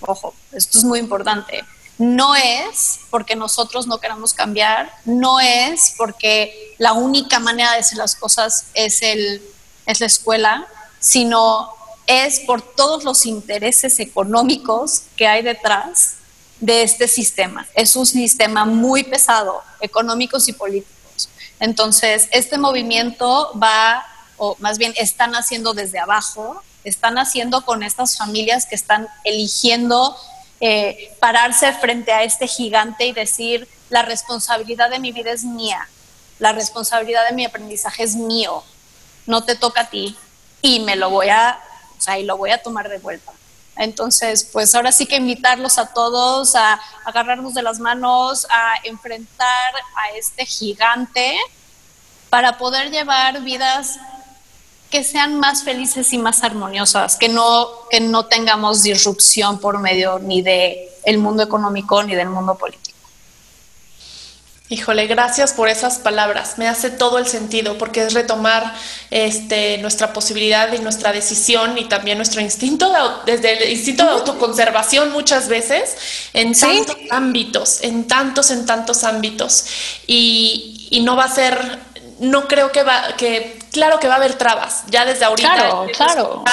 ojo, 0.00 0.34
esto 0.52 0.78
es 0.78 0.84
muy 0.84 0.98
importante. 0.98 1.64
No 1.96 2.34
es 2.34 2.98
porque 3.10 3.36
nosotros 3.36 3.86
no 3.86 3.98
queramos 3.98 4.34
cambiar, 4.34 4.92
no 5.04 5.38
es 5.38 5.94
porque 5.96 6.74
la 6.78 6.92
única 6.92 7.38
manera 7.38 7.72
de 7.72 7.78
hacer 7.78 7.98
las 7.98 8.16
cosas 8.16 8.66
es, 8.74 9.02
el, 9.02 9.40
es 9.86 10.00
la 10.00 10.06
escuela, 10.06 10.66
sino 10.98 11.70
es 12.06 12.40
por 12.40 12.62
todos 12.62 13.04
los 13.04 13.26
intereses 13.26 14.00
económicos 14.00 15.02
que 15.16 15.28
hay 15.28 15.42
detrás 15.42 16.16
de 16.60 16.82
este 16.82 17.08
sistema. 17.08 17.66
Es 17.74 17.96
un 17.96 18.06
sistema 18.06 18.64
muy 18.64 19.04
pesado, 19.04 19.62
económicos 19.80 20.48
y 20.48 20.52
políticos. 20.52 21.28
Entonces, 21.60 22.28
este 22.32 22.58
movimiento 22.58 23.52
va, 23.60 24.04
o 24.36 24.56
más 24.58 24.78
bien 24.78 24.94
están 24.96 25.34
haciendo 25.34 25.74
desde 25.74 25.98
abajo, 25.98 26.62
están 26.84 27.18
haciendo 27.18 27.64
con 27.64 27.82
estas 27.82 28.16
familias 28.16 28.66
que 28.66 28.74
están 28.74 29.08
eligiendo 29.24 30.16
eh, 30.60 31.14
pararse 31.20 31.72
frente 31.72 32.12
a 32.12 32.22
este 32.22 32.46
gigante 32.46 33.06
y 33.06 33.12
decir, 33.12 33.68
la 33.90 34.02
responsabilidad 34.02 34.90
de 34.90 34.98
mi 34.98 35.12
vida 35.12 35.32
es 35.32 35.44
mía, 35.44 35.88
la 36.38 36.52
responsabilidad 36.52 37.26
de 37.28 37.34
mi 37.34 37.44
aprendizaje 37.44 38.02
es 38.02 38.16
mío, 38.16 38.62
no 39.26 39.44
te 39.44 39.56
toca 39.56 39.82
a 39.82 39.90
ti 39.90 40.16
y 40.62 40.80
me 40.80 40.96
lo 40.96 41.10
voy 41.10 41.28
a, 41.28 41.58
o 41.98 42.00
sea, 42.00 42.18
y 42.18 42.24
lo 42.24 42.36
voy 42.36 42.50
a 42.50 42.62
tomar 42.62 42.88
de 42.88 42.98
vuelta. 42.98 43.32
Entonces, 43.76 44.48
pues 44.52 44.74
ahora 44.74 44.92
sí 44.92 45.06
que 45.06 45.16
invitarlos 45.16 45.78
a 45.78 45.86
todos 45.86 46.54
a 46.54 46.80
agarrarnos 47.04 47.54
de 47.54 47.62
las 47.62 47.80
manos, 47.80 48.46
a 48.50 48.74
enfrentar 48.84 49.74
a 49.96 50.16
este 50.16 50.46
gigante 50.46 51.36
para 52.30 52.56
poder 52.58 52.90
llevar 52.90 53.40
vidas 53.42 53.98
que 54.90 55.02
sean 55.02 55.40
más 55.40 55.64
felices 55.64 56.12
y 56.12 56.18
más 56.18 56.44
armoniosas, 56.44 57.16
que 57.16 57.28
no, 57.28 57.68
que 57.90 58.00
no 58.00 58.26
tengamos 58.26 58.84
disrupción 58.84 59.58
por 59.58 59.80
medio 59.80 60.20
ni 60.20 60.40
de 60.40 60.88
el 61.04 61.18
mundo 61.18 61.42
económico 61.42 62.02
ni 62.02 62.14
del 62.14 62.28
mundo 62.28 62.54
político. 62.54 62.83
Híjole, 64.70 65.06
gracias 65.06 65.52
por 65.52 65.68
esas 65.68 65.98
palabras. 65.98 66.56
Me 66.56 66.66
hace 66.68 66.88
todo 66.88 67.18
el 67.18 67.26
sentido 67.26 67.76
porque 67.76 68.02
es 68.02 68.14
retomar 68.14 68.74
este, 69.10 69.76
nuestra 69.78 70.14
posibilidad 70.14 70.72
y 70.72 70.78
nuestra 70.78 71.12
decisión 71.12 71.76
y 71.76 71.84
también 71.84 72.16
nuestro 72.16 72.40
instinto, 72.40 72.90
desde 73.26 73.62
el 73.62 73.70
instinto 73.70 74.04
de 74.04 74.12
autoconservación 74.12 75.12
muchas 75.12 75.48
veces 75.48 75.96
en 76.32 76.58
tantos 76.58 76.96
ámbitos, 77.10 77.82
en 77.82 78.08
tantos, 78.08 78.50
en 78.50 78.64
tantos 78.64 79.04
ámbitos. 79.04 79.66
Y, 80.06 80.88
y 80.90 81.00
no 81.00 81.14
va 81.14 81.24
a 81.24 81.28
ser, 81.28 81.78
no 82.20 82.46
creo 82.46 82.70
que 82.70 82.82
va, 82.82 83.14
que 83.16 83.58
claro 83.72 83.98
que 83.98 84.06
va 84.06 84.14
a 84.14 84.16
haber 84.16 84.34
trabas, 84.34 84.84
ya 84.88 85.04
desde 85.04 85.24
ahorita. 85.24 85.54
Claro, 85.54 85.86
claro. 85.94 86.44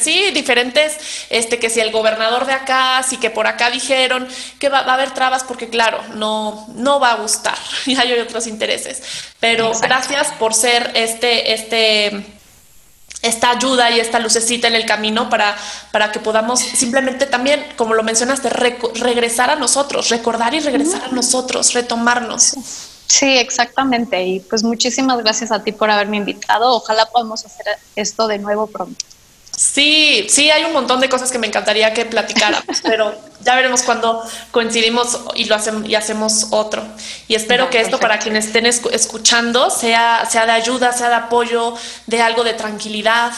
sí, 0.00 0.30
diferentes, 0.30 0.96
este, 1.30 1.58
que 1.58 1.70
si 1.70 1.80
el 1.80 1.92
gobernador 1.92 2.46
de 2.46 2.52
acá, 2.52 3.02
si 3.02 3.18
que 3.18 3.30
por 3.30 3.46
acá 3.46 3.70
dijeron 3.70 4.26
que 4.58 4.68
va, 4.68 4.78
a 4.78 4.94
haber 4.94 5.10
trabas 5.12 5.44
porque 5.44 5.68
claro, 5.68 6.02
no, 6.14 6.66
no 6.74 7.00
va 7.00 7.12
a 7.12 7.16
gustar, 7.16 7.58
y 7.86 7.96
hay 7.96 8.12
otros 8.18 8.46
intereses. 8.46 9.02
Pero 9.40 9.72
gracias 9.80 10.28
por 10.38 10.54
ser 10.54 10.90
este, 10.94 11.52
este, 11.52 12.24
esta 13.22 13.50
ayuda 13.50 13.90
y 13.90 14.00
esta 14.00 14.18
lucecita 14.18 14.68
en 14.68 14.74
el 14.74 14.86
camino 14.86 15.28
para, 15.28 15.56
para 15.92 16.12
que 16.12 16.20
podamos 16.20 16.60
simplemente 16.60 17.26
también, 17.26 17.64
como 17.76 17.94
lo 17.94 18.02
mencionaste, 18.02 18.48
regresar 18.48 19.50
a 19.50 19.56
nosotros, 19.56 20.08
recordar 20.08 20.54
y 20.54 20.60
regresar 20.60 21.04
a 21.04 21.08
nosotros, 21.08 21.74
retomarnos. 21.74 22.54
Sí, 23.08 23.36
exactamente. 23.38 24.22
Y 24.24 24.40
pues 24.40 24.62
muchísimas 24.64 25.18
gracias 25.18 25.50
a 25.52 25.62
ti 25.64 25.72
por 25.72 25.90
haberme 25.90 26.18
invitado. 26.18 26.74
Ojalá 26.76 27.06
podamos 27.12 27.44
hacer 27.44 27.64
esto 27.96 28.26
de 28.28 28.38
nuevo 28.38 28.70
pronto. 28.70 29.04
Sí, 29.58 30.24
sí, 30.28 30.52
hay 30.52 30.62
un 30.62 30.72
montón 30.72 31.00
de 31.00 31.08
cosas 31.08 31.32
que 31.32 31.38
me 31.40 31.48
encantaría 31.48 31.92
que 31.92 32.04
platicáramos, 32.04 32.80
pero 32.84 33.12
ya 33.40 33.56
veremos 33.56 33.82
cuando 33.82 34.22
coincidimos 34.52 35.18
y 35.34 35.46
lo 35.46 35.56
hacemos 35.56 35.88
y 35.88 35.96
hacemos 35.96 36.46
otro. 36.50 36.86
Y 37.26 37.34
espero 37.34 37.68
que 37.68 37.80
esto 37.80 37.98
para 37.98 38.20
quienes 38.20 38.46
estén 38.46 38.66
escuchando 38.66 39.68
sea, 39.68 40.28
sea 40.30 40.46
de 40.46 40.52
ayuda, 40.52 40.92
sea 40.92 41.08
de 41.08 41.16
apoyo, 41.16 41.74
de 42.06 42.22
algo 42.22 42.44
de 42.44 42.52
tranquilidad 42.52 43.32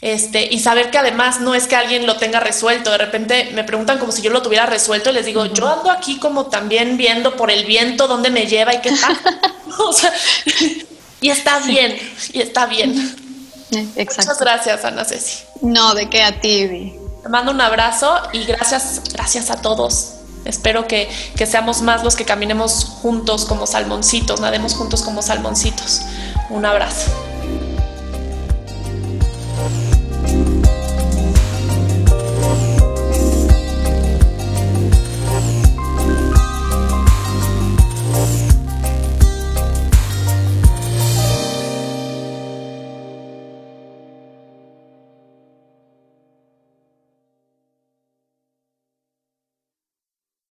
este, 0.00 0.48
y 0.50 0.60
saber 0.60 0.90
que 0.90 0.96
además 0.96 1.42
no 1.42 1.54
es 1.54 1.66
que 1.66 1.76
alguien 1.76 2.06
lo 2.06 2.16
tenga 2.16 2.40
resuelto. 2.40 2.90
De 2.90 2.98
repente 2.98 3.50
me 3.52 3.62
preguntan 3.62 3.98
como 3.98 4.12
si 4.12 4.22
yo 4.22 4.30
lo 4.30 4.40
tuviera 4.40 4.64
resuelto 4.64 5.10
y 5.10 5.12
les 5.12 5.26
digo, 5.26 5.44
yo 5.44 5.68
ando 5.68 5.90
aquí 5.90 6.18
como 6.18 6.46
también 6.46 6.96
viendo 6.96 7.36
por 7.36 7.50
el 7.50 7.66
viento 7.66 8.08
dónde 8.08 8.30
me 8.30 8.46
lleva 8.46 8.72
y 8.72 8.80
qué 8.80 8.92
tal. 8.92 9.20
y 11.20 11.28
está 11.28 11.58
bien, 11.58 11.98
y 12.32 12.40
está 12.40 12.64
bien. 12.64 13.25
Eh, 13.72 13.86
Muchas 13.96 14.38
gracias, 14.38 14.84
Ana 14.84 15.04
Ceci. 15.04 15.44
No, 15.60 15.94
de 15.94 16.08
qué 16.08 16.22
a 16.22 16.40
ti. 16.40 16.66
Vi. 16.66 16.96
Te 17.22 17.28
mando 17.28 17.50
un 17.50 17.60
abrazo 17.60 18.14
y 18.32 18.44
gracias, 18.44 19.02
gracias 19.12 19.50
a 19.50 19.60
todos. 19.60 20.12
Espero 20.44 20.86
que, 20.86 21.08
que, 21.36 21.44
seamos 21.44 21.82
más 21.82 22.04
los 22.04 22.14
que 22.14 22.24
caminemos 22.24 22.84
juntos 22.84 23.44
como 23.44 23.66
salmoncitos, 23.66 24.40
nademos 24.40 24.74
juntos 24.74 25.02
como 25.02 25.20
salmoncitos. 25.20 26.02
Un 26.50 26.64
abrazo. 26.64 27.10